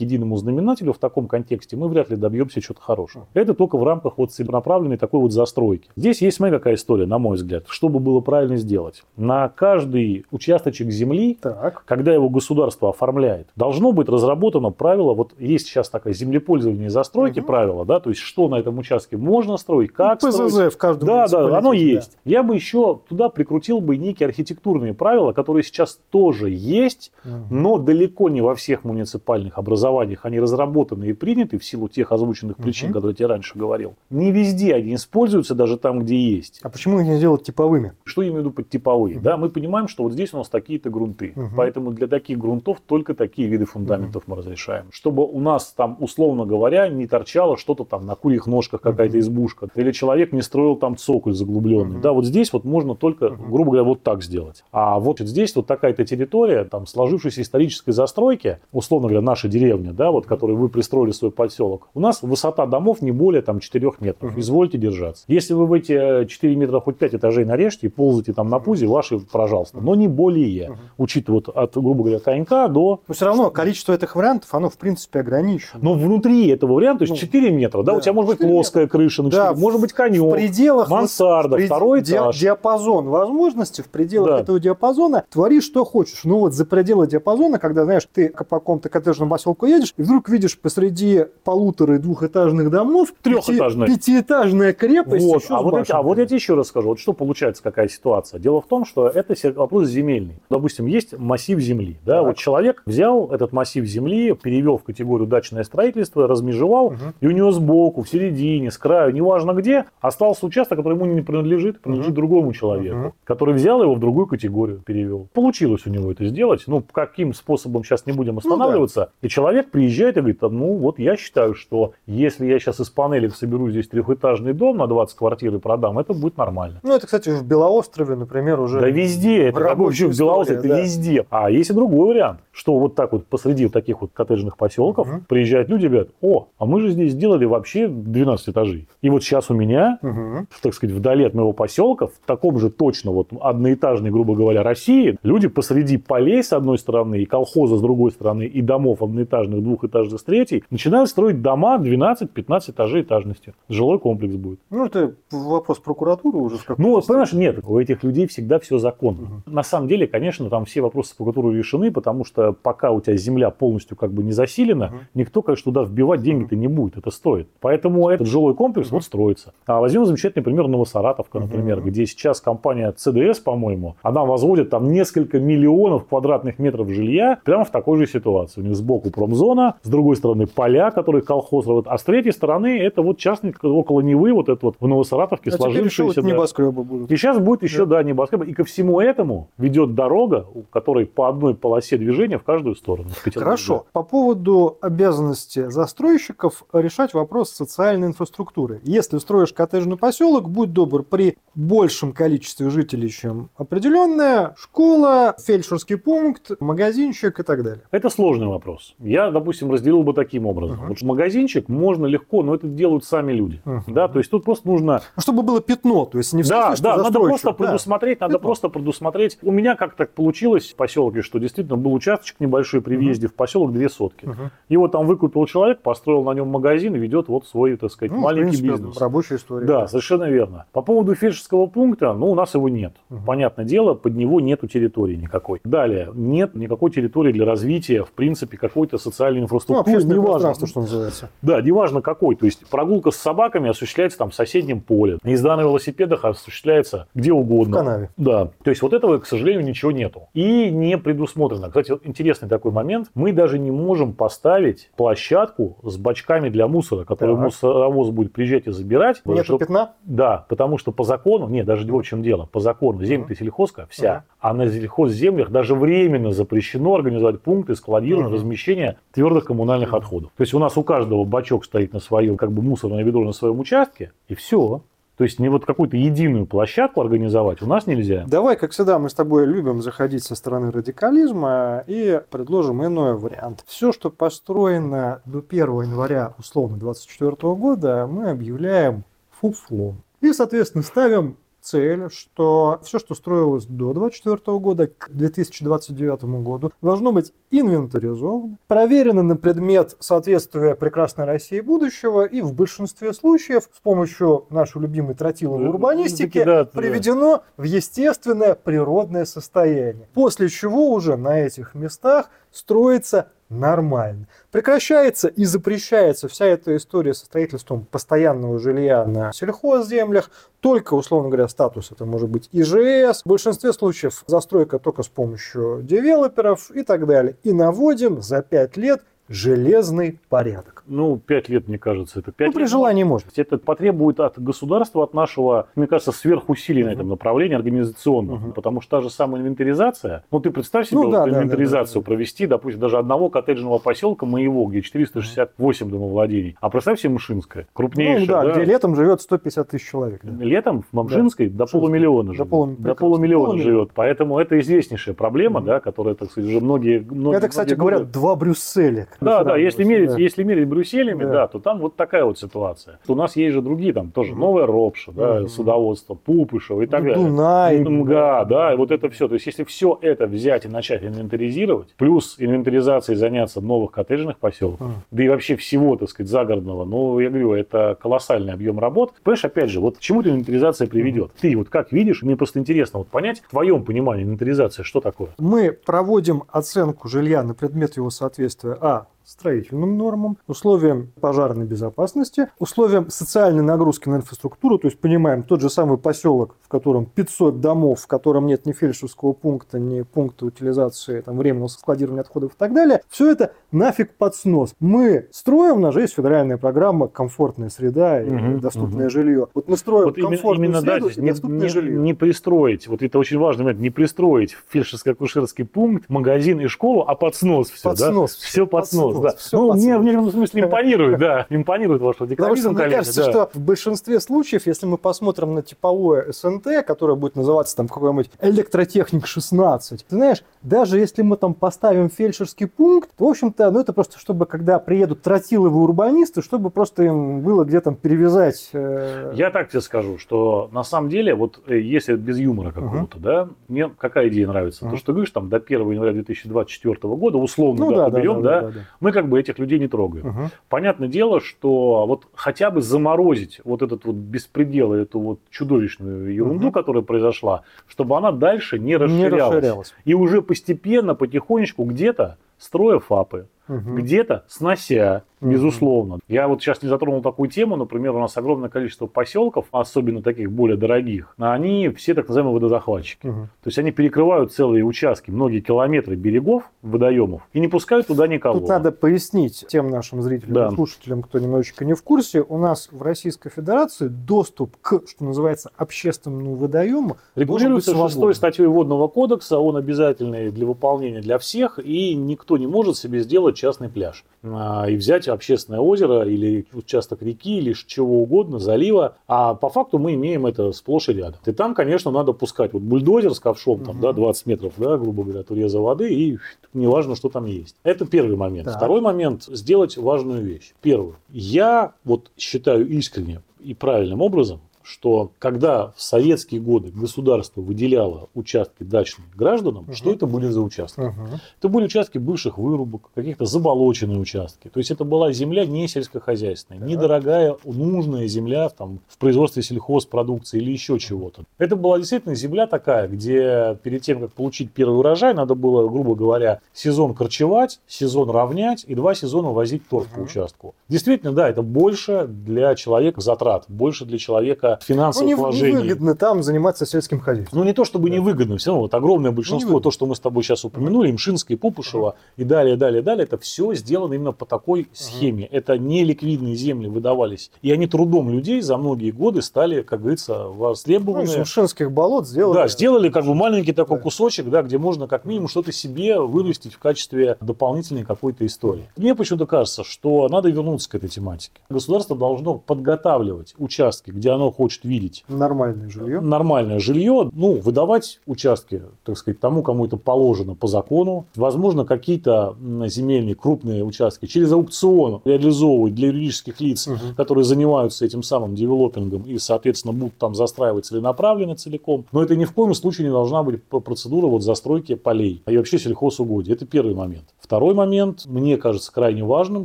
единому 0.00 0.36
знаменателю 0.36 0.92
в 0.92 0.98
таком 0.98 1.26
контексте, 1.28 1.76
мы 1.76 1.88
вряд 1.88 2.10
ли 2.10 2.16
добьемся 2.16 2.60
чего-то 2.60 2.80
хорошего. 2.80 3.26
Это 3.34 3.54
только 3.54 3.78
в 3.78 3.84
рамках 3.84 4.18
вот 4.18 4.32
целенаправленной 4.32 4.96
такой 4.96 5.20
вот 5.20 5.32
застройки. 5.32 5.88
Здесь 5.96 6.22
есть, 6.22 6.36
смотри, 6.36 6.56
какая 6.56 6.74
история, 6.74 7.06
на 7.06 7.18
мой 7.18 7.36
взгляд, 7.36 7.64
чтобы 7.68 8.00
было 8.00 8.20
правильно 8.20 8.56
сделать. 8.56 9.04
На 9.16 9.48
каждый 9.48 10.26
участочек 10.30 10.90
земли, 10.90 11.38
так. 11.40 11.84
когда 11.84 12.12
его 12.12 12.28
государство 12.28 12.90
оформляет, 12.90 13.48
должно 13.56 13.92
быть 13.92 14.08
разработано 14.08 14.70
правило, 14.70 15.14
вот 15.14 15.32
есть 15.38 15.66
сейчас 15.68 15.88
такая 15.88 16.14
землепользование 16.14 16.57
использования 16.58 16.90
застройки 16.90 17.40
угу. 17.40 17.46
правила, 17.46 17.84
да, 17.84 18.00
то 18.00 18.10
есть 18.10 18.20
что 18.20 18.48
на 18.48 18.56
этом 18.56 18.78
участке 18.78 19.16
можно 19.16 19.56
строить, 19.56 19.92
как 19.92 20.22
ну, 20.22 20.28
ПЗЗ 20.28 20.50
строить. 20.50 20.74
в 20.74 20.78
каждом 20.78 21.06
Да, 21.06 21.28
да, 21.28 21.58
оно 21.58 21.72
есть. 21.72 22.12
Да. 22.24 22.30
Я 22.30 22.42
бы 22.42 22.54
еще 22.54 23.00
туда 23.08 23.28
прикрутил 23.28 23.80
бы 23.80 23.96
некие 23.96 24.26
архитектурные 24.26 24.94
правила, 24.94 25.32
которые 25.32 25.62
сейчас 25.62 26.00
тоже 26.10 26.50
есть, 26.50 27.12
угу. 27.24 27.54
но 27.54 27.78
далеко 27.78 28.28
не 28.28 28.40
во 28.40 28.54
всех 28.54 28.84
муниципальных 28.84 29.58
образованиях 29.58 30.24
они 30.24 30.40
разработаны 30.40 31.08
и 31.08 31.12
приняты 31.12 31.58
в 31.58 31.64
силу 31.64 31.88
тех 31.88 32.12
озвученных 32.12 32.56
причин, 32.56 32.90
угу. 32.90 32.94
которые 32.94 33.12
я 33.12 33.16
тебе 33.16 33.26
раньше 33.28 33.58
говорил. 33.58 33.94
Не 34.10 34.32
везде 34.32 34.74
они 34.74 34.94
используются, 34.94 35.54
даже 35.54 35.78
там, 35.78 36.00
где 36.00 36.16
есть. 36.16 36.60
А 36.62 36.68
почему 36.68 37.00
их 37.00 37.06
не 37.06 37.18
делать 37.18 37.44
типовыми? 37.44 37.92
Что 38.04 38.22
я 38.22 38.28
имею 38.28 38.42
в 38.42 38.46
виду 38.46 38.52
под 38.52 38.68
типовые? 38.68 39.16
Угу. 39.16 39.24
Да, 39.24 39.36
мы 39.36 39.48
понимаем, 39.48 39.88
что 39.88 40.02
вот 40.02 40.12
здесь 40.12 40.34
у 40.34 40.38
нас 40.38 40.48
такие-то 40.48 40.90
грунты, 40.90 41.32
угу. 41.34 41.48
поэтому 41.56 41.92
для 41.92 42.06
таких 42.06 42.38
грунтов 42.38 42.78
только 42.86 43.14
такие 43.14 43.48
виды 43.48 43.64
фундаментов 43.64 44.24
угу. 44.24 44.32
мы 44.32 44.36
разрешаем. 44.38 44.86
Чтобы 44.90 45.24
у 45.24 45.40
нас 45.40 45.72
там 45.76 45.96
условно 46.00 46.37
говоря, 46.44 46.88
не 46.88 47.06
торчало 47.06 47.56
что-то 47.56 47.84
там 47.84 48.06
на 48.06 48.14
курьих 48.14 48.46
ножках 48.46 48.80
какая-то 48.80 49.18
избушка. 49.18 49.68
Или 49.74 49.92
человек 49.92 50.32
не 50.32 50.42
строил 50.42 50.76
там 50.76 50.96
цоколь 50.96 51.34
заглубленный. 51.34 52.00
Да, 52.00 52.12
вот 52.12 52.24
здесь 52.24 52.52
вот 52.52 52.64
можно 52.64 52.94
только, 52.94 53.30
грубо 53.30 53.72
говоря, 53.72 53.84
вот 53.84 54.02
так 54.02 54.22
сделать. 54.22 54.64
А 54.72 54.98
вот 54.98 55.20
здесь 55.20 55.54
вот 55.56 55.66
такая-то 55.66 56.04
территория, 56.04 56.64
там 56.64 56.86
сложившейся 56.86 57.42
исторической 57.42 57.92
застройки, 57.92 58.58
условно 58.72 59.08
говоря, 59.08 59.24
наша 59.24 59.48
деревня, 59.48 59.92
да, 59.92 60.10
вот, 60.10 60.26
которой 60.26 60.56
вы 60.56 60.68
пристроили 60.68 61.12
свой 61.12 61.30
поселок, 61.30 61.88
у 61.94 62.00
нас 62.00 62.22
высота 62.22 62.66
домов 62.66 63.02
не 63.02 63.12
более 63.12 63.42
там 63.42 63.60
4 63.60 63.92
метров. 64.00 64.36
Извольте 64.36 64.78
держаться. 64.78 65.24
Если 65.28 65.54
вы 65.54 65.66
в 65.66 65.72
эти 65.72 66.26
4 66.26 66.56
метра 66.56 66.80
хоть 66.80 66.98
5 66.98 67.14
этажей 67.14 67.44
нарежете 67.44 67.86
и 67.86 67.90
ползаете 67.90 68.32
там 68.32 68.48
на 68.48 68.58
пузе, 68.58 68.86
ваши, 68.86 69.18
пожалуйста. 69.18 69.78
Но 69.80 69.94
не 69.94 70.08
более. 70.08 70.76
Учитывая 70.96 71.42
вот 71.46 71.56
от, 71.56 71.74
грубо 71.74 72.04
говоря, 72.04 72.18
конька 72.18 72.68
до... 72.68 73.00
Но 73.06 73.14
все 73.14 73.26
равно 73.26 73.50
количество 73.50 73.92
этих 73.92 74.16
вариантов, 74.16 74.52
оно 74.54 74.68
в 74.68 74.76
принципе 74.76 75.20
ограничено. 75.20 75.80
Но 75.82 75.94
внутри 75.94 76.27
внутри 76.28 76.48
этого 76.48 76.74
варианта, 76.74 76.98
то 77.00 77.02
есть 77.04 77.12
Ну, 77.12 77.16
4 77.16 77.50
метра, 77.50 77.82
да, 77.82 77.92
да, 77.92 77.98
у 77.98 78.00
тебя 78.00 78.12
может 78.12 78.28
быть 78.30 78.38
4 78.38 78.52
плоская 78.54 78.86
крыша, 78.86 79.22
на 79.22 79.30
Да, 79.30 79.48
4, 79.48 79.60
может 79.60 79.80
быть 79.80 79.92
В 79.92 79.94
конек, 79.94 80.32
пределах... 80.32 80.88
вот- 80.88 80.96
мансарда, 80.96 81.56
в 81.56 81.58
пред- 81.58 81.66
второй 81.66 82.00
этаж. 82.00 82.38
диапазон 82.38 83.08
возможностей, 83.08 83.82
в 83.82 83.88
пределах 83.88 84.28
Да. 84.30 84.40
этого 84.40 84.60
диапазона 84.60 85.24
твори 85.30 85.60
что 85.60 85.84
хочешь. 85.84 86.20
Ну 86.24 86.38
вот 86.40 86.54
за 86.54 86.64
пределы 86.64 87.06
диапазона, 87.06 87.58
когда, 87.58 87.84
знаешь, 87.84 88.06
ты 88.12 88.28
по 88.28 88.44
какому-то 88.58 88.88
коттеджному 88.88 89.30
поселку 89.30 89.66
едешь, 89.66 89.92
и 89.96 90.02
вдруг 90.02 90.28
видишь 90.28 90.58
посреди 90.58 91.26
полутора 91.44 91.96
и 91.96 91.98
двухэтажных 91.98 92.70
домов 92.70 93.12
Трехэтажная. 93.22 93.86
пяти- 93.86 93.98
пятиэтажная 93.98 94.72
крепость 94.72 95.24
Вот, 95.26 95.42
а, 95.50 95.62
вот 95.62 95.74
эти- 95.74 95.92
а 95.92 96.02
вот 96.02 96.18
я 96.18 96.26
тебе 96.26 96.36
еще 96.36 96.54
раз 96.54 96.68
скажу, 96.68 96.88
вот 96.88 96.98
что 97.00 97.12
получается, 97.12 97.62
какая 97.62 97.88
ситуация. 97.88 98.38
Дело 98.40 98.60
в 98.60 98.66
том, 98.66 98.84
что 98.84 99.06
это 99.08 99.34
вопрос 99.54 99.88
земельный. 99.88 100.36
Допустим, 100.50 100.86
есть 100.86 101.16
массив 101.18 101.58
земли. 101.60 101.98
Да? 102.04 102.18
Так. 102.18 102.26
Вот 102.26 102.36
человек 102.36 102.82
взял 102.86 103.30
этот 103.30 103.52
массив 103.52 103.84
земли, 103.84 104.34
перевел 104.34 104.78
в 104.78 104.84
категорию 104.84 105.26
дачное 105.28 105.64
строительство, 105.64 106.17
размежевал, 106.26 106.90
Мгм. 106.90 106.98
и 107.20 107.26
у 107.26 107.30
него 107.30 107.50
сбоку, 107.52 108.02
в 108.02 108.08
середине, 108.08 108.70
с 108.70 108.78
краю, 108.78 109.12
неважно 109.14 109.52
где, 109.52 109.84
остался 110.00 110.46
участок, 110.46 110.78
который 110.78 110.94
ему 110.94 111.06
не 111.06 111.22
принадлежит, 111.22 111.80
принадлежит 111.80 112.12
Мгм. 112.12 112.16
другому 112.16 112.52
человеку, 112.52 112.96
Мгм. 112.96 113.12
который 113.24 113.54
взял 113.54 113.82
его 113.82 113.94
в 113.94 114.00
другую 114.00 114.26
категорию, 114.26 114.82
перевел. 114.84 115.28
Получилось 115.32 115.86
у 115.86 115.90
него 115.90 116.10
это 116.10 116.24
сделать. 116.26 116.64
Ну, 116.66 116.82
каким 116.92 117.34
способом 117.34 117.84
сейчас 117.84 118.06
не 118.06 118.12
будем 118.12 118.38
останавливаться. 118.38 119.10
И 119.22 119.28
человек 119.28 119.70
приезжает 119.70 120.16
и 120.16 120.20
говорит, 120.20 120.42
«А, 120.42 120.48
ну 120.48 120.74
вот 120.74 120.98
я 120.98 121.16
считаю, 121.16 121.54
что 121.54 121.92
если 122.06 122.46
я 122.46 122.58
сейчас 122.58 122.80
из 122.80 122.90
панелек 122.90 123.34
соберу 123.34 123.70
здесь 123.70 123.88
трехэтажный 123.88 124.52
дом 124.52 124.78
на 124.78 124.86
20 124.86 125.16
квартир 125.16 125.54
и 125.54 125.58
продам, 125.58 125.98
это 125.98 126.14
будет 126.14 126.36
нормально. 126.36 126.80
Ну, 126.82 126.94
это, 126.94 127.06
кстати, 127.06 127.30
в 127.30 127.44
Белоострове, 127.44 128.14
например, 128.16 128.60
уже... 128.60 128.80
Да 128.80 128.88
везде, 128.88 129.44
это 129.48 129.60
вообще 129.60 130.06
в 130.08 130.40
это 130.50 130.68
да. 130.68 130.80
везде. 130.80 131.26
А 131.30 131.50
есть 131.50 131.70
и 131.70 131.72
другой 131.72 132.08
вариант, 132.08 132.40
что 132.52 132.78
вот 132.78 132.94
так 132.94 133.12
вот 133.12 133.26
посреди 133.26 133.64
вот 133.64 133.72
таких 133.72 134.00
вот 134.00 134.10
коттеджных 134.12 134.56
поселков 134.56 135.06
Мгм. 135.08 135.24
приезжают 135.28 135.68
люди 135.68 135.86
и 135.86 135.88
говорят, 135.88 136.07
о, 136.20 136.48
а 136.58 136.66
мы 136.66 136.80
же 136.80 136.90
здесь 136.90 137.12
сделали 137.12 137.44
вообще 137.44 137.88
12 137.88 138.48
этажей. 138.50 138.88
И 139.02 139.10
вот 139.10 139.22
сейчас 139.22 139.50
у 139.50 139.54
меня, 139.54 139.98
Мгм. 140.02 140.48
так 140.62 140.74
сказать, 140.74 140.94
вдали 140.94 141.24
от 141.24 141.34
моего 141.34 141.52
поселка, 141.52 142.06
в 142.06 142.12
таком 142.26 142.58
же 142.58 142.70
точно 142.70 143.10
вот 143.12 143.28
одноэтажной, 143.40 144.10
грубо 144.10 144.34
говоря, 144.34 144.62
России, 144.62 145.18
люди 145.22 145.48
посреди 145.48 145.96
полей 145.98 146.42
с 146.42 146.52
одной 146.52 146.78
стороны 146.78 147.20
и 147.20 147.24
колхоза 147.24 147.76
с 147.76 147.80
другой 147.80 148.10
стороны, 148.12 148.44
и 148.44 148.60
домов 148.62 149.02
одноэтажных, 149.02 149.62
двухэтажных 149.62 150.20
с 150.20 150.24
третьей, 150.24 150.64
начинают 150.70 151.10
строить 151.10 151.42
дома 151.42 151.76
12-15 151.78 152.70
этажей 152.70 153.02
этажности. 153.02 153.54
Жилой 153.68 153.98
комплекс 153.98 154.34
будет. 154.34 154.60
Ну, 154.70 154.86
это 154.86 155.14
вопрос 155.30 155.78
прокуратуры 155.78 156.38
уже 156.38 156.56
в 156.58 156.78
Ну, 156.78 156.90
вот, 156.94 157.06
понимаешь, 157.06 157.32
нет, 157.32 157.60
у 157.66 157.78
этих 157.78 158.02
людей 158.04 158.26
всегда 158.26 158.58
все 158.58 158.78
законно. 158.78 159.42
На 159.46 159.62
самом 159.62 159.88
деле, 159.88 160.06
конечно, 160.06 160.48
там 160.50 160.64
все 160.64 160.80
вопросы 160.80 161.10
с 161.10 161.14
прокуратурой 161.14 161.56
решены, 161.56 161.90
потому 161.90 162.24
что 162.24 162.52
пока 162.52 162.90
у 162.90 163.00
тебя 163.00 163.16
земля 163.16 163.50
полностью 163.50 163.96
как 163.96 164.12
бы 164.12 164.22
не 164.22 164.32
заселена, 164.32 164.86
Мгм. 164.88 164.98
никто, 165.14 165.42
конечно, 165.42 165.64
туда 165.72 165.82
вбивать 165.98 166.22
деньги-то 166.22 166.54
не 166.54 166.68
будет, 166.68 166.96
это 166.96 167.10
стоит. 167.10 167.48
Поэтому 167.60 168.08
этот 168.08 168.28
жилой 168.28 168.54
комплекс 168.54 168.90
вот 168.92 169.02
строится. 169.02 169.52
А 169.66 169.80
возьмем 169.80 170.06
замечательный 170.06 170.42
пример 170.42 170.68
Новосаратовка, 170.68 171.40
например, 171.40 171.80
где 171.80 172.06
сейчас 172.06 172.40
компания 172.40 172.94
CDS, 172.96 173.42
по-моему, 173.42 173.96
она 174.02 174.24
возводит 174.24 174.70
там 174.70 174.90
несколько 174.90 175.40
миллионов 175.40 176.06
квадратных 176.06 176.58
метров 176.58 176.88
жилья 176.90 177.38
прямо 177.44 177.64
в 177.64 177.70
такой 177.70 177.98
же 177.98 178.06
ситуации. 178.06 178.60
У 178.60 178.64
них 178.64 178.76
сбоку 178.76 179.10
промзона, 179.10 179.74
с 179.82 179.88
другой 179.88 180.16
стороны 180.16 180.46
поля, 180.46 180.90
которые 180.90 181.22
колхоз, 181.22 181.66
вот, 181.66 181.86
а 181.88 181.98
с 181.98 182.02
третьей 182.04 182.32
стороны 182.32 182.78
это 182.78 183.02
вот 183.02 183.18
частный 183.18 183.52
около 183.62 184.00
Невы, 184.00 184.32
вот 184.32 184.48
это 184.48 184.58
вот 184.62 184.76
в 184.78 184.86
Новосаратовке 184.86 185.50
А 185.50 185.56
вот 186.04 186.14
да. 186.14 186.22
небоскребы 186.22 186.84
будут. 186.84 187.10
И 187.10 187.16
сейчас 187.16 187.38
будет 187.38 187.62
еще, 187.62 187.86
да, 187.86 188.02
небоскреб. 188.02 188.42
И 188.42 188.54
ко 188.54 188.64
всему 188.64 189.00
этому 189.00 189.48
ведет 189.58 189.94
дорога, 189.94 190.46
у 190.54 190.62
которой 190.62 191.06
по 191.06 191.28
одной 191.28 191.54
полосе 191.54 191.98
движения 191.98 192.38
в 192.38 192.44
каждую 192.44 192.76
сторону. 192.76 193.08
в. 193.24 193.44
Хорошо. 193.44 193.86
По 193.92 194.02
поводу 194.02 194.78
обязанности 194.80 195.68
застройщиков 195.88 196.64
решать 196.74 197.14
вопрос 197.14 197.50
социальной 197.50 198.08
инфраструктуры. 198.08 198.80
Если 198.84 199.16
строишь 199.18 199.54
коттеджный 199.54 199.96
поселок, 199.96 200.50
будь 200.50 200.72
добр, 200.72 201.02
при 201.02 201.38
большем 201.54 202.12
количестве 202.12 202.68
жителей, 202.68 203.08
чем 203.08 203.48
определенная, 203.56 204.54
школа, 204.58 205.34
фельдшерский 205.42 205.96
пункт, 205.96 206.50
магазинчик 206.60 207.40
и 207.40 207.42
так 207.42 207.62
далее. 207.64 207.84
Это 207.90 208.10
сложный 208.10 208.46
вопрос. 208.48 208.94
Я, 208.98 209.30
допустим, 209.30 209.72
разделил 209.72 210.02
бы 210.02 210.12
таким 210.12 210.46
образом. 210.46 210.76
Мгм. 210.76 210.88
Вот 210.88 211.02
магазинчик 211.02 211.68
можно 211.68 212.04
легко, 212.04 212.42
но 212.42 212.54
это 212.54 212.66
делают 212.66 213.04
сами 213.04 213.32
люди. 213.32 213.62
Мгм. 213.64 213.84
Да, 213.86 214.08
то 214.08 214.18
есть 214.18 214.30
тут 214.30 214.44
просто 214.44 214.68
нужно 214.68 215.00
Ну, 215.16 215.22
чтобы 215.22 215.42
было 215.42 215.62
пятно, 215.62 216.04
то 216.04 216.18
есть 216.18 216.34
не 216.34 216.42
в 216.42 216.48
да, 216.48 216.74
да, 216.78 216.96
надо 216.98 217.18
просто 217.18 217.48
да. 217.48 217.52
предусмотреть, 217.54 218.20
надо 218.20 218.34
Пятно. 218.34 218.46
просто 218.46 218.68
предусмотреть. 218.68 219.38
У 219.40 219.50
меня 219.50 219.74
как 219.74 219.94
так 219.94 220.12
получилось 220.12 220.70
в 220.70 220.76
поселке, 220.76 221.22
что 221.22 221.38
действительно 221.38 221.78
был 221.78 221.94
участочек 221.94 222.40
небольшой 222.40 222.82
при 222.82 222.96
въезде 222.96 223.26
в 223.26 223.34
поселок 223.34 223.72
две 223.72 223.88
сотки. 223.88 224.26
Мгм. 224.26 224.50
Его 224.68 224.88
там 224.88 225.06
выкупил 225.06 225.46
человек, 225.46 225.77
построил 225.82 226.22
на 226.24 226.32
нем 226.32 226.48
магазин 226.48 226.94
и 226.94 226.98
ведет 226.98 227.28
вот 227.28 227.46
свой, 227.46 227.76
так 227.76 227.90
сказать, 227.90 228.12
Ну, 228.12 228.18
в 228.18 228.22
маленький 228.22 228.58
принципе, 228.58 228.70
бизнес. 228.70 229.00
рабочая 229.00 229.36
история. 229.36 229.66
Да, 229.66 229.86
совершенно 229.88 230.24
верно. 230.24 230.66
По 230.72 230.82
поводу 230.82 231.14
фельдшерского 231.14 231.66
пункта, 231.66 232.12
ну, 232.12 232.30
у 232.30 232.34
нас 232.34 232.54
его 232.54 232.68
нет. 232.68 232.94
Мгм. 233.08 233.24
Понятное 233.24 233.64
дело, 233.64 233.94
под 233.94 234.14
него 234.14 234.40
нету 234.40 234.66
территории 234.66 235.16
никакой. 235.16 235.60
Далее, 235.64 236.10
нет 236.14 236.54
никакой 236.54 236.90
территории 236.90 237.32
для 237.32 237.44
развития, 237.44 238.04
в 238.04 238.10
принципе, 238.12 238.56
какой-то 238.56 238.98
социальной 238.98 239.40
Ну, 239.40 239.44
инфраструктуры. 239.44 239.96
общественное 239.96 240.16
неважно. 240.22 240.66
что 240.66 240.80
называется. 240.80 241.30
Да, 241.42 241.60
неважно 241.60 242.02
какой. 242.02 242.36
То 242.36 242.46
есть 242.46 242.66
прогулка 242.68 243.10
с 243.10 243.16
собаками 243.16 243.70
осуществляется 243.70 244.18
там 244.18 244.30
в 244.30 244.34
соседнем 244.34 244.80
поле. 244.80 245.18
Езда 245.24 245.56
на 245.56 245.62
велосипедах 245.62 246.24
осуществляется 246.24 247.06
где 247.14 247.32
В 247.32 247.36
угодно. 247.38 247.78
канаве. 247.78 248.10
Да, 248.16 248.50
то 248.62 248.70
есть 248.70 248.82
вот 248.82 248.92
этого, 248.92 249.18
к 249.18 249.26
сожалению, 249.26 249.64
ничего 249.64 249.92
нету. 249.92 250.28
И 250.34 250.70
не 250.70 250.96
предусмотрено. 250.98 251.68
Кстати, 251.68 251.92
интересный 252.04 252.48
такой 252.48 252.72
момент. 252.72 253.08
Мы 253.14 253.32
даже 253.32 253.58
не 253.58 253.70
можем 253.70 254.12
поставить 254.12 254.90
площадку 254.96 255.67
с 255.82 255.96
бачками 255.96 256.48
для 256.48 256.66
мусора, 256.68 257.04
который 257.04 257.34
Так. 257.36 257.44
мусоровоз 257.44 258.10
будет 258.10 258.32
приезжать 258.32 258.66
и 258.66 258.70
забирать. 258.70 259.22
Нету 259.24 259.44
Чтоб- 259.44 259.60
пятна? 259.60 259.92
да, 260.04 260.46
потому 260.48 260.78
что 260.78 260.92
по 260.92 261.04
закону, 261.04 261.48
нет, 261.48 261.66
даже 261.66 261.86
в 261.86 262.02
чем 262.02 262.22
дело, 262.22 262.46
по 262.50 262.60
закону 262.60 263.02
земля-то 263.04 263.34
сельхозка 263.34 263.86
вся, 263.90 264.14
Мгм. 264.14 264.22
а 264.40 264.54
на 264.54 264.68
сельхозземлях 264.68 265.50
даже 265.50 265.74
временно 265.74 266.32
запрещено 266.32 266.94
организовать 266.94 267.40
пункты 267.40 267.74
складирования, 267.74 268.28
Мгм. 268.28 268.34
размещения 268.34 268.98
твердых 269.12 269.44
коммунальных 269.44 269.90
Мгм. 269.90 269.98
отходов. 269.98 270.30
То 270.36 270.42
есть 270.42 270.54
у 270.54 270.58
нас 270.58 270.76
у 270.76 270.82
каждого 270.82 271.24
бачок 271.24 271.64
стоит 271.64 271.92
на 271.92 272.00
своем, 272.00 272.36
как 272.36 272.52
бы 272.52 272.62
мусорное 272.62 273.02
ведро 273.04 273.24
на 273.24 273.32
своем 273.32 273.58
участке, 273.60 274.12
и 274.28 274.34
все. 274.34 274.82
То 275.18 275.24
есть 275.24 275.40
не 275.40 275.48
вот 275.48 275.66
какую-то 275.66 275.96
единую 275.96 276.46
площадку 276.46 277.00
организовать 277.00 277.60
у 277.60 277.66
нас 277.66 277.88
нельзя. 277.88 278.24
Давай, 278.28 278.56
как 278.56 278.70
всегда, 278.70 279.00
мы 279.00 279.10
с 279.10 279.14
тобой 279.14 279.46
любим 279.46 279.82
заходить 279.82 280.22
со 280.22 280.36
стороны 280.36 280.70
радикализма 280.70 281.82
и 281.88 282.22
предложим 282.30 282.84
иной 282.84 283.16
вариант. 283.16 283.64
Все, 283.66 283.92
что 283.92 284.10
построено 284.10 285.20
до 285.26 285.38
1 285.38 285.82
января, 285.82 286.34
условно, 286.38 286.76
2024 286.78 287.54
года, 287.54 288.06
мы 288.06 288.30
объявляем 288.30 289.02
фуфлом. 289.40 290.02
И, 290.20 290.32
соответственно, 290.32 290.84
ставим 290.84 291.36
цель, 291.60 292.10
что 292.10 292.80
все, 292.82 292.98
что 292.98 293.14
строилось 293.14 293.66
до 293.66 293.92
2024 293.92 294.58
года 294.58 294.86
к 294.86 295.10
2029 295.12 296.24
году, 296.42 296.72
должно 296.82 297.12
быть 297.12 297.32
инвентаризовано, 297.50 298.58
проверено 298.66 299.22
на 299.22 299.36
предмет 299.36 299.96
соответствия 299.98 300.74
прекрасной 300.74 301.24
России 301.24 301.60
будущего 301.60 302.24
и 302.24 302.40
в 302.40 302.54
большинстве 302.54 303.12
случаев 303.12 303.68
с 303.72 303.80
помощью 303.80 304.46
нашей 304.50 304.80
любимой 304.82 305.14
тротиловой 305.14 305.68
урбанистики 305.68 306.42
Да, 306.44 306.64
да. 306.64 306.70
приведено 306.70 307.42
в 307.56 307.64
естественное 307.64 308.54
природное 308.54 309.24
состояние. 309.24 310.08
После 310.14 310.48
чего 310.48 310.92
уже 310.92 311.16
на 311.16 311.40
этих 311.40 311.74
местах 311.74 312.30
строится 312.50 313.28
нормально. 313.48 314.26
Прекращается 314.50 315.28
и 315.28 315.44
запрещается 315.44 316.28
вся 316.28 316.46
эта 316.46 316.76
история 316.76 317.14
со 317.14 317.26
строительством 317.26 317.84
постоянного 317.84 318.58
жилья 318.58 319.04
на 319.04 319.32
сельхозземлях. 319.32 320.30
Только, 320.60 320.94
условно 320.94 321.28
говоря, 321.28 321.48
статус 321.48 321.92
это 321.92 322.04
может 322.04 322.28
быть 322.28 322.48
ИЖС. 322.52 323.22
В 323.22 323.26
большинстве 323.26 323.72
случаев 323.72 324.24
застройка 324.26 324.78
только 324.78 325.02
с 325.02 325.08
помощью 325.08 325.80
девелоперов 325.82 326.70
и 326.70 326.82
так 326.82 327.06
далее. 327.06 327.36
И 327.42 327.52
наводим 327.52 328.22
за 328.22 328.42
5 328.42 328.76
лет 328.76 329.02
железный 329.28 330.20
порядок. 330.28 330.77
Ну, 330.88 331.18
пять 331.18 331.48
лет, 331.48 331.68
мне 331.68 331.78
кажется, 331.78 332.20
это 332.20 332.32
пять 332.32 332.48
Ну, 332.48 332.52
при 332.54 332.60
лет. 332.62 332.70
желании 332.70 333.02
можно. 333.04 333.28
Это 333.36 333.58
потребует 333.58 334.20
от 334.20 334.38
государства, 334.40 335.04
от 335.04 335.14
нашего, 335.14 335.68
мне 335.76 335.86
кажется, 335.86 336.12
сверхусилий 336.12 336.82
на 336.84 336.88
этом 336.90 337.08
направлении 337.08 337.54
организационного. 337.56 338.36
Мгм. 338.38 338.52
Потому 338.52 338.80
что 338.80 338.96
та 338.98 339.02
же 339.02 339.10
самая 339.10 339.42
инвентаризация, 339.42 340.24
ну 340.30 340.40
ты 340.40 340.50
представь 340.50 340.88
себе 340.88 341.00
Ну, 341.00 341.10
да, 341.10 341.20
вот 341.22 341.30
да, 341.30 341.36
инвентаризацию 341.38 342.00
да, 342.00 342.04
да, 342.04 342.06
провести, 342.06 342.46
допустим, 342.46 342.80
даже 342.80 342.98
одного 342.98 343.28
коттеджного 343.28 343.78
поселка 343.78 344.26
моего, 344.26 344.64
где 344.66 344.80
468 344.82 345.90
домовладений. 345.90 346.56
А 346.60 346.70
представь 346.70 347.00
себе 347.00 347.10
Мышинское, 347.12 347.66
крупнейшее. 347.72 348.20
Ну 348.20 348.26
да, 348.26 348.42
да? 348.44 348.52
где 348.52 348.64
летом 348.64 348.96
живет 348.96 349.20
150 349.20 349.68
тысяч 349.68 349.88
человек. 349.88 350.20
да. 350.22 350.44
Летом 350.44 350.82
в 350.82 350.92
Мамшинской 350.92 351.48
до 351.48 351.66
полумиллиона 351.66 352.28
До 352.28 352.34
живет. 352.34 352.48
полу- 352.50 352.76
До 352.78 352.94
полумиллиона 352.94 353.44
Полумиллиона. 353.46 353.62
живет. 353.62 353.90
Поэтому 353.94 354.38
это 354.38 354.58
известнейшая 354.60 355.14
проблема, 355.14 355.60
Мгм. 355.60 355.66
да, 355.66 355.80
которая, 355.80 356.14
так 356.14 356.30
сказать, 356.30 356.48
уже 356.50 356.60
многие... 356.60 357.00
многие 357.00 357.36
Это, 357.38 357.48
кстати 357.48 357.68
многие 357.74 357.80
говоря, 357.80 357.98
годы- 357.98 358.12
два 358.12 358.36
Брюсселя. 358.36 359.08
Да, 359.20 359.44
да, 359.44 359.56
если 359.56 359.84
мерить, 359.84 360.10
Да. 360.10 360.18
если 360.18 360.42
мерить 360.42 360.68
Брюсселями, 360.78 361.24
да. 361.24 361.30
Да. 361.32 361.46
то 361.48 361.58
там 361.58 361.78
вот 361.80 361.96
такая 361.96 362.24
вот 362.24 362.38
ситуация. 362.38 362.98
У 363.08 363.14
нас 363.14 363.36
есть 363.36 363.54
же 363.54 363.62
другие, 363.62 363.92
там 363.92 364.10
тоже 364.10 364.34
новая 364.34 364.66
Ропша, 364.66 365.12
да, 365.12 365.40
Мгм. 365.40 365.48
судоводство, 365.48 366.14
Пупышево 366.14 366.82
и 366.82 366.86
так 366.86 367.02
далее. 367.04 367.16
Дунай. 367.26 367.78
МГА, 367.80 368.44
да, 368.44 368.72
и 368.74 368.76
вот 368.76 368.90
это 368.90 369.08
все. 369.10 369.28
То 369.28 369.34
есть, 369.34 369.46
если 369.46 369.64
все 369.64 369.98
это 370.00 370.26
взять 370.26 370.64
и 370.64 370.68
начать 370.68 371.02
инвентаризировать, 371.02 371.94
плюс 371.96 372.36
инвентаризацией 372.38 373.16
заняться 373.16 373.60
новых 373.60 373.90
коттеджных 373.92 374.38
поселков, 374.38 374.80
Мгм. 374.80 374.94
да 375.10 375.22
и 375.24 375.28
вообще 375.28 375.56
всего, 375.56 375.96
так 375.96 376.08
сказать, 376.10 376.30
загородного, 376.30 376.84
ну, 376.84 377.18
я 377.20 377.28
говорю, 377.30 377.52
это 377.54 377.96
колоссальный 378.00 378.52
объем 378.52 378.78
работ. 378.78 379.12
Понимаешь, 379.22 379.44
опять 379.44 379.70
же, 379.70 379.80
вот 379.80 379.98
к 379.98 380.00
чему 380.00 380.22
инвентаризация 380.22 380.86
приведет? 380.86 381.32
Ты 381.40 381.56
вот 381.56 381.68
как 381.68 381.92
видишь, 381.92 382.22
мне 382.22 382.36
просто 382.36 382.58
интересно 382.58 382.98
вот 383.00 383.08
понять, 383.08 383.40
в 383.46 383.50
твоем 383.50 383.84
понимании 383.84 384.24
инвентаризация 384.24 384.84
что 384.84 385.00
такое? 385.00 385.30
Мы 385.38 385.72
проводим 385.72 386.44
оценку 386.50 387.08
жилья 387.08 387.42
на 387.42 387.54
предмет 387.54 387.96
его 387.96 388.10
соответствия 388.10 388.76
а 388.80 389.06
строительным 389.28 389.98
нормам, 389.98 390.38
условиям 390.46 391.08
пожарной 391.20 391.66
безопасности, 391.66 392.48
условиям 392.58 393.10
социальной 393.10 393.62
нагрузки 393.62 394.08
на 394.08 394.16
инфраструктуру, 394.16 394.78
то 394.78 394.88
есть 394.88 394.98
понимаем 394.98 395.42
тот 395.42 395.60
же 395.60 395.68
самый 395.68 395.98
поселок, 395.98 396.56
в 396.62 396.68
котором 396.68 397.04
500 397.06 397.60
домов, 397.60 398.00
в 398.00 398.06
котором 398.06 398.46
нет 398.46 398.64
ни 398.64 398.72
фельдшерского 398.72 399.32
пункта, 399.34 399.78
ни 399.78 400.00
пункта 400.02 400.46
утилизации 400.46 401.20
там, 401.20 401.36
временного 401.36 401.68
складирования 401.68 402.22
отходов 402.22 402.52
и 402.54 402.56
так 402.56 402.72
далее, 402.72 403.02
все 403.10 403.30
это 403.30 403.52
нафиг 403.70 404.14
под 404.14 404.34
снос. 404.34 404.74
Мы 404.80 405.28
строим, 405.30 405.76
у 405.76 405.80
нас 405.80 405.92
же 405.94 406.00
есть 406.00 406.14
федеральная 406.14 406.56
программа 406.56 407.08
«Комфортная 407.08 407.68
среда 407.68 408.22
и 408.22 408.30
Мгм, 408.30 408.60
доступное 408.60 409.04
мгм. 409.06 409.10
жилье». 409.10 409.48
Вот 409.52 409.68
мы 409.68 409.76
строим 409.76 410.06
Вот 410.06 410.16
комфортную 410.16 410.70
именно 410.70 410.80
да, 410.82 410.92
среду 410.94 411.06
есть 411.06 411.18
и 411.18 411.22
не, 411.22 411.30
доступное 411.32 411.60
не- 411.60 411.68
жилье. 411.68 411.98
не 412.00 412.14
пристроить, 412.14 412.88
вот 412.88 413.02
это 413.02 413.18
очень 413.18 413.38
важный 413.38 413.64
момент, 413.64 413.80
не 413.80 413.90
пристроить 413.90 414.56
фельдшерско-акушерский 414.72 415.64
пункт, 415.66 416.08
магазин 416.08 416.60
и 416.60 416.66
школу, 416.66 417.04
а 417.06 417.14
под 417.14 417.34
снос 417.36 417.68
все, 417.70 417.90
Под 417.90 417.98
да? 417.98 418.10
снос. 418.10 418.34
Все 418.36 418.66
под 418.66 418.80
Под 418.82 418.88
снос, 418.90 419.17
да. 419.22 419.34
ну, 419.52 419.74
мне 419.74 419.98
в 419.98 420.02
некотором 420.04 420.30
смысле 420.30 420.62
импонирует, 420.62 421.18
да, 421.18 421.46
импонирует 421.50 422.02
ваш 422.02 422.20
радикализм, 422.20 422.70
мне 422.72 422.88
кажется, 422.88 423.22
что 423.30 423.50
в 423.52 423.60
большинстве 423.60 424.20
случаев, 424.20 424.66
если 424.66 424.86
мы 424.86 424.98
посмотрим 424.98 425.54
на 425.54 425.62
типовое 425.62 426.32
СНТ, 426.32 426.84
которое 426.86 427.16
будет 427.16 427.36
называться 427.36 427.76
там 427.76 427.88
какой-нибудь 427.88 428.30
электротехник 428.40 429.26
16, 429.26 430.06
ты 430.06 430.16
знаешь, 430.16 430.42
даже 430.62 430.98
если 430.98 431.22
мы 431.22 431.36
там 431.36 431.54
поставим 431.54 432.10
фельдшерский 432.10 432.66
пункт, 432.66 433.10
то, 433.16 433.26
в 433.26 433.28
общем-то, 433.30 433.70
ну 433.70 433.80
это 433.80 433.92
просто 433.92 434.18
чтобы, 434.18 434.46
когда 434.46 434.78
приедут 434.78 435.22
тротиловые 435.22 435.82
урбанисты, 435.82 436.42
чтобы 436.42 436.70
просто 436.70 437.04
им 437.04 437.40
было 437.40 437.64
где 437.64 437.80
там 437.80 437.94
перевязать. 437.94 438.70
э, 438.72 439.32
Я 439.34 439.50
так 439.50 439.68
тебе 439.70 439.80
скажу, 439.80 440.18
что 440.18 440.68
на 440.72 440.84
самом 440.84 441.08
деле, 441.08 441.34
вот 441.34 441.60
э, 441.66 441.78
если 441.78 442.14
без 442.16 442.38
юмора 442.38 442.72
какого-то, 442.72 443.18
да, 443.18 443.48
мне 443.68 443.88
какая 443.88 444.28
идея 444.28 444.46
нравится? 444.48 444.88
То, 444.88 444.96
что 444.96 445.12
говоришь, 445.12 445.30
там 445.30 445.48
до 445.48 445.56
1 445.56 445.90
января 445.90 446.12
2024 446.12 447.14
года, 447.14 447.38
условно, 447.38 447.86
ну 447.86 447.94
да, 447.96 448.10
берем, 448.10 448.42
да, 448.42 448.62
да. 448.62 448.72
Мы 449.08 449.12
как 449.12 449.28
бы 449.28 449.40
этих 449.40 449.58
людей 449.58 449.78
не 449.78 449.88
трогаем. 449.88 450.26
Мгм. 450.28 450.50
Понятное 450.68 451.08
дело, 451.08 451.40
что 451.40 452.06
вот 452.06 452.26
хотя 452.34 452.70
бы 452.70 452.82
заморозить 452.82 453.60
вот 453.64 453.82
этот 453.82 454.04
вот 454.04 454.14
беспредел, 454.14 454.92
эту 454.92 455.18
вот 455.20 455.40
чудовищную 455.50 456.34
ерунду, 456.34 456.64
Мгм. 456.66 456.72
которая 456.72 457.02
произошла, 457.02 457.62
чтобы 457.88 458.16
она 458.16 458.32
дальше 458.32 458.78
не 458.78 458.88
Не 458.88 458.96
расширялась. 458.96 459.94
И 460.04 460.14
уже 460.14 460.42
постепенно, 460.42 461.14
потихонечку, 461.14 461.84
где-то 461.84 462.36
строя 462.58 462.98
ФАПы, 462.98 463.46
Мгм. 463.68 463.96
где-то 463.96 464.44
снося, 464.48 465.22
Мгм. 465.40 465.52
безусловно. 465.52 466.18
Я 466.26 466.48
вот 466.48 466.60
сейчас 466.62 466.82
не 466.82 466.88
затронул 466.88 467.22
такую 467.22 467.48
тему, 467.50 467.76
например, 467.76 468.14
у 468.16 468.18
нас 468.18 468.36
огромное 468.36 468.68
количество 468.68 469.06
поселков, 469.06 469.66
особенно 469.70 470.20
таких 470.22 470.50
более 470.50 470.76
дорогих, 470.76 471.34
они 471.38 471.88
все 471.90 472.14
так 472.14 472.26
называемые 472.28 472.54
водозахватчики. 472.54 473.26
Мгм. 473.26 473.42
То 473.62 473.68
есть 473.68 473.78
они 473.78 473.92
перекрывают 473.92 474.52
целые 474.52 474.84
участки, 474.84 475.30
многие 475.30 475.60
километры 475.60 476.16
берегов, 476.16 476.64
водоемов, 476.82 477.42
и 477.52 477.60
не 477.60 477.68
пускают 477.68 478.06
туда 478.08 478.26
никого. 478.26 478.58
Тут 478.60 478.68
надо 478.68 478.90
пояснить 478.90 479.64
тем 479.68 479.90
нашим 479.90 480.22
зрителям 480.22 480.54
Да. 480.54 480.68
и 480.68 480.74
слушателям, 480.74 481.22
кто 481.22 481.38
немножечко 481.38 481.84
не 481.84 481.94
в 481.94 482.02
курсе, 482.02 482.42
у 482.42 482.58
нас 482.58 482.88
в 482.90 483.02
Российской 483.02 483.50
Федерации 483.50 484.08
доступ 484.08 484.76
к, 484.80 485.02
что 485.06 485.24
называется, 485.24 485.70
общественному 485.76 486.54
водоему 486.54 487.16
Регулируется 487.36 487.92
должен 487.92 488.02
быть 488.02 488.10
шестой 488.10 488.10
свободным. 488.10 488.34
статьей 488.34 488.66
Водного 488.66 489.08
кодекса, 489.08 489.58
он 489.58 489.76
обязательный 489.76 490.50
для 490.50 490.66
выполнения 490.66 491.20
для 491.20 491.38
всех, 491.38 491.78
и 491.78 492.14
никто 492.14 492.56
не 492.56 492.66
может 492.66 492.96
себе 492.96 493.20
сделать 493.20 493.56
частный 493.58 493.88
пляж 493.88 494.24
а, 494.42 494.86
и 494.88 494.96
взять 494.96 495.28
общественное 495.28 495.80
озеро 495.80 496.22
или 496.26 496.66
участок 496.72 497.22
реки 497.22 497.58
или 497.58 497.74
чего 497.86 498.22
угодно, 498.22 498.58
залива, 498.58 499.16
а 499.26 499.54
по 499.54 499.68
факту 499.68 499.98
мы 499.98 500.14
имеем 500.14 500.46
это 500.46 500.72
сплошь 500.72 501.08
и 501.08 501.12
рядом. 501.12 501.40
И 501.44 501.52
там, 501.52 501.74
конечно, 501.74 502.10
надо 502.10 502.32
пускать 502.32 502.72
вот 502.72 502.82
бульдозер 502.82 503.34
с 503.34 503.40
ковшом, 503.40 503.84
там, 503.84 503.96
Мгм. 503.96 504.02
да, 504.02 504.12
20 504.12 504.46
метров, 504.46 504.72
да, 504.76 504.96
грубо 504.96 505.24
говоря, 505.24 505.40
от 505.40 505.50
уреза 505.50 505.80
воды, 505.80 506.12
и 506.12 506.38
неважно, 506.72 507.16
что 507.16 507.28
там 507.28 507.46
есть. 507.46 507.76
Это 507.82 508.06
первый 508.06 508.36
момент. 508.36 508.66
Так. 508.66 508.76
Второй 508.76 509.00
момент– 509.00 509.42
сделать 509.48 509.96
важную 509.96 510.42
вещь. 510.42 510.72
Первый. 510.80 511.14
Я 511.30 511.92
вот 512.04 512.30
считаю 512.36 512.88
искренне 512.88 513.42
и 513.60 513.74
правильным 513.74 514.22
образом, 514.22 514.60
что 514.88 515.32
когда 515.38 515.92
в 515.96 516.00
советские 516.02 516.62
годы 516.62 516.90
государство 516.90 517.60
выделяло 517.60 518.28
участки 518.34 518.82
дачным 518.82 519.26
гражданам, 519.36 519.84
Мгм. 519.84 519.92
что 519.92 520.10
это 520.12 520.26
были 520.26 520.48
за 520.48 520.62
участки? 520.62 521.00
Мгм. 521.00 521.40
Это 521.58 521.68
были 521.68 521.84
участки 521.84 522.16
бывших 522.16 522.56
вырубок, 522.56 523.10
каких-то 523.14 523.44
заболоченные 523.44 524.18
участки. 524.18 524.68
То 524.68 524.78
есть 524.78 524.90
это 524.90 525.04
была 525.04 525.30
земля 525.32 525.66
не 525.66 525.86
сельскохозяйственная, 525.88 526.80
Так. 526.80 526.88
недорогая, 526.88 527.56
нужная 527.64 528.26
земля 528.28 528.70
там, 528.70 529.00
в 529.08 529.18
производстве 529.18 529.62
сельхозпродукции 529.62 530.58
или 530.58 530.70
еще 530.72 530.98
чего-то. 530.98 531.42
Это 531.58 531.76
была 531.76 531.98
действительно 531.98 532.34
земля 532.34 532.66
такая, 532.66 533.08
где 533.08 533.78
перед 533.82 534.00
тем, 534.02 534.20
как 534.20 534.32
получить 534.32 534.72
первый 534.72 534.98
урожай, 534.98 535.34
надо 535.34 535.54
было, 535.54 535.86
грубо 535.86 536.14
говоря, 536.14 536.60
сезон 536.72 537.14
корчевать, 537.14 537.80
сезон 537.86 538.30
равнять 538.30 538.84
и 538.88 538.94
два 538.94 539.14
сезона 539.14 539.50
возить 539.52 539.86
торф 539.88 540.08
по 540.08 540.20
Мгм. 540.20 540.24
участку. 540.28 540.74
Действительно, 540.88 541.32
да, 541.32 541.48
это 541.48 541.60
больше 541.60 542.26
для 542.26 542.74
человека 542.74 543.20
затрат, 543.20 543.66
больше 543.68 544.06
для 544.06 544.16
человека 544.16 544.77
Ну, 544.88 544.94
финансовых 544.94 545.26
не- 545.28 545.34
вложений. 545.34 545.72
невыгодно 545.82 546.14
там 546.14 546.42
заниматься 546.42 546.86
сельским 546.86 547.20
хозяйством. 547.20 547.58
Ну, 547.60 547.64
не 547.64 547.72
то 547.72 547.84
чтобы 547.84 548.08
Да. 548.10 548.16
невыгодно, 548.16 548.56
все 548.58 548.70
равно 548.70 548.82
вот 548.82 548.94
огромное 548.94 549.30
большинство, 549.30 549.68
невыгодно. 549.70 549.82
то, 549.82 549.90
что 549.90 550.06
мы 550.06 550.14
с 550.16 550.20
тобой 550.20 550.42
сейчас 550.42 550.64
упомянули, 550.64 551.10
Имшинская, 551.10 551.56
Пупышева 551.56 552.16
и 552.36 552.44
далее, 552.44 552.76
далее, 552.76 553.02
далее, 553.02 553.24
это 553.24 553.38
все 553.38 553.74
сделано 553.74 554.14
именно 554.14 554.32
по 554.32 554.46
такой 554.46 554.88
схеме. 554.92 555.46
Это 555.46 555.78
не 555.78 556.04
ликвидные 556.04 556.54
земли 556.56 556.88
выдавались. 556.88 557.50
И 557.62 557.70
они 557.72 557.86
трудом 557.86 558.30
людей 558.30 558.60
за 558.60 558.76
многие 558.76 559.10
годы 559.10 559.42
стали, 559.42 559.82
как 559.82 560.00
говорится, 560.00 560.44
Ну, 560.44 560.52
из 560.54 560.56
востребованы. 560.58 561.26
Шумшинских 561.26 561.90
болот 561.92 562.26
сделали. 562.28 562.54
Да, 562.54 562.68
сделали 562.68 563.08
как 563.08 563.24
бы 563.24 563.34
маленький 563.34 563.72
такой 563.72 563.96
Да. 563.98 564.02
кусочек, 564.02 564.48
да, 564.50 564.62
где 564.62 564.78
можно 564.78 565.06
как 565.06 565.24
минимум 565.24 565.48
что-то 565.48 565.72
себе 565.72 566.20
вырастить 566.20 566.74
в 566.74 566.78
качестве 566.78 567.36
дополнительной 567.40 568.04
какой-то 568.04 568.44
истории. 568.46 568.88
Мне 568.96 569.14
почему-то 569.14 569.46
кажется, 569.46 569.84
что 569.84 570.28
надо 570.28 570.48
вернуться 570.50 570.88
к 570.90 570.94
этой 570.94 571.08
тематике. 571.08 571.60
Государство 571.68 572.16
должно 572.16 572.58
подготавливать 572.58 573.54
участки, 573.58 574.10
где 574.10 574.30
оно 574.30 574.50
хочет 574.50 574.67
видеть 574.84 575.24
Нормальное 575.28 575.88
жилье. 575.88 576.20
нормальное 576.20 576.78
жилье, 576.78 577.30
ну, 577.32 577.52
выдавать 577.60 578.20
участки, 578.26 578.82
так 579.04 579.16
сказать, 579.16 579.40
тому, 579.40 579.62
кому 579.62 579.86
это 579.86 579.96
положено 579.96 580.54
по 580.54 580.66
закону. 580.66 581.26
Возможно, 581.34 581.84
какие-то 581.84 582.56
земельные 582.86 583.34
крупные 583.34 583.84
участки 583.84 584.26
через 584.26 584.52
аукцион 584.52 585.20
реализовывать 585.24 585.94
для 585.94 586.08
юридических 586.08 586.60
лиц, 586.60 586.86
Мгм. 586.86 587.14
которые 587.16 587.44
занимаются 587.44 588.04
этим 588.04 588.22
самым 588.22 588.54
девелопингом 588.54 589.22
и, 589.22 589.38
соответственно, 589.38 589.92
будут 589.94 590.16
там 590.18 590.34
застраивать 590.34 590.86
целенаправленно 590.86 591.54
целиком. 591.56 592.04
Но 592.12 592.22
это 592.22 592.36
ни 592.36 592.44
в 592.44 592.52
коем 592.52 592.74
случае 592.74 593.06
не 593.06 593.12
должна 593.12 593.42
быть 593.42 593.62
процедура 593.64 594.26
вот 594.26 594.42
застройки 594.42 594.94
полей 594.94 595.42
и 595.46 595.56
вообще 595.56 595.78
сельхозугодий. 595.78 596.52
Это 596.52 596.66
первый 596.66 596.94
момент. 596.94 597.24
Второй 597.40 597.74
момент, 597.74 598.26
мне 598.26 598.56
кажется 598.56 598.92
крайне 598.92 599.24
важным, 599.24 599.64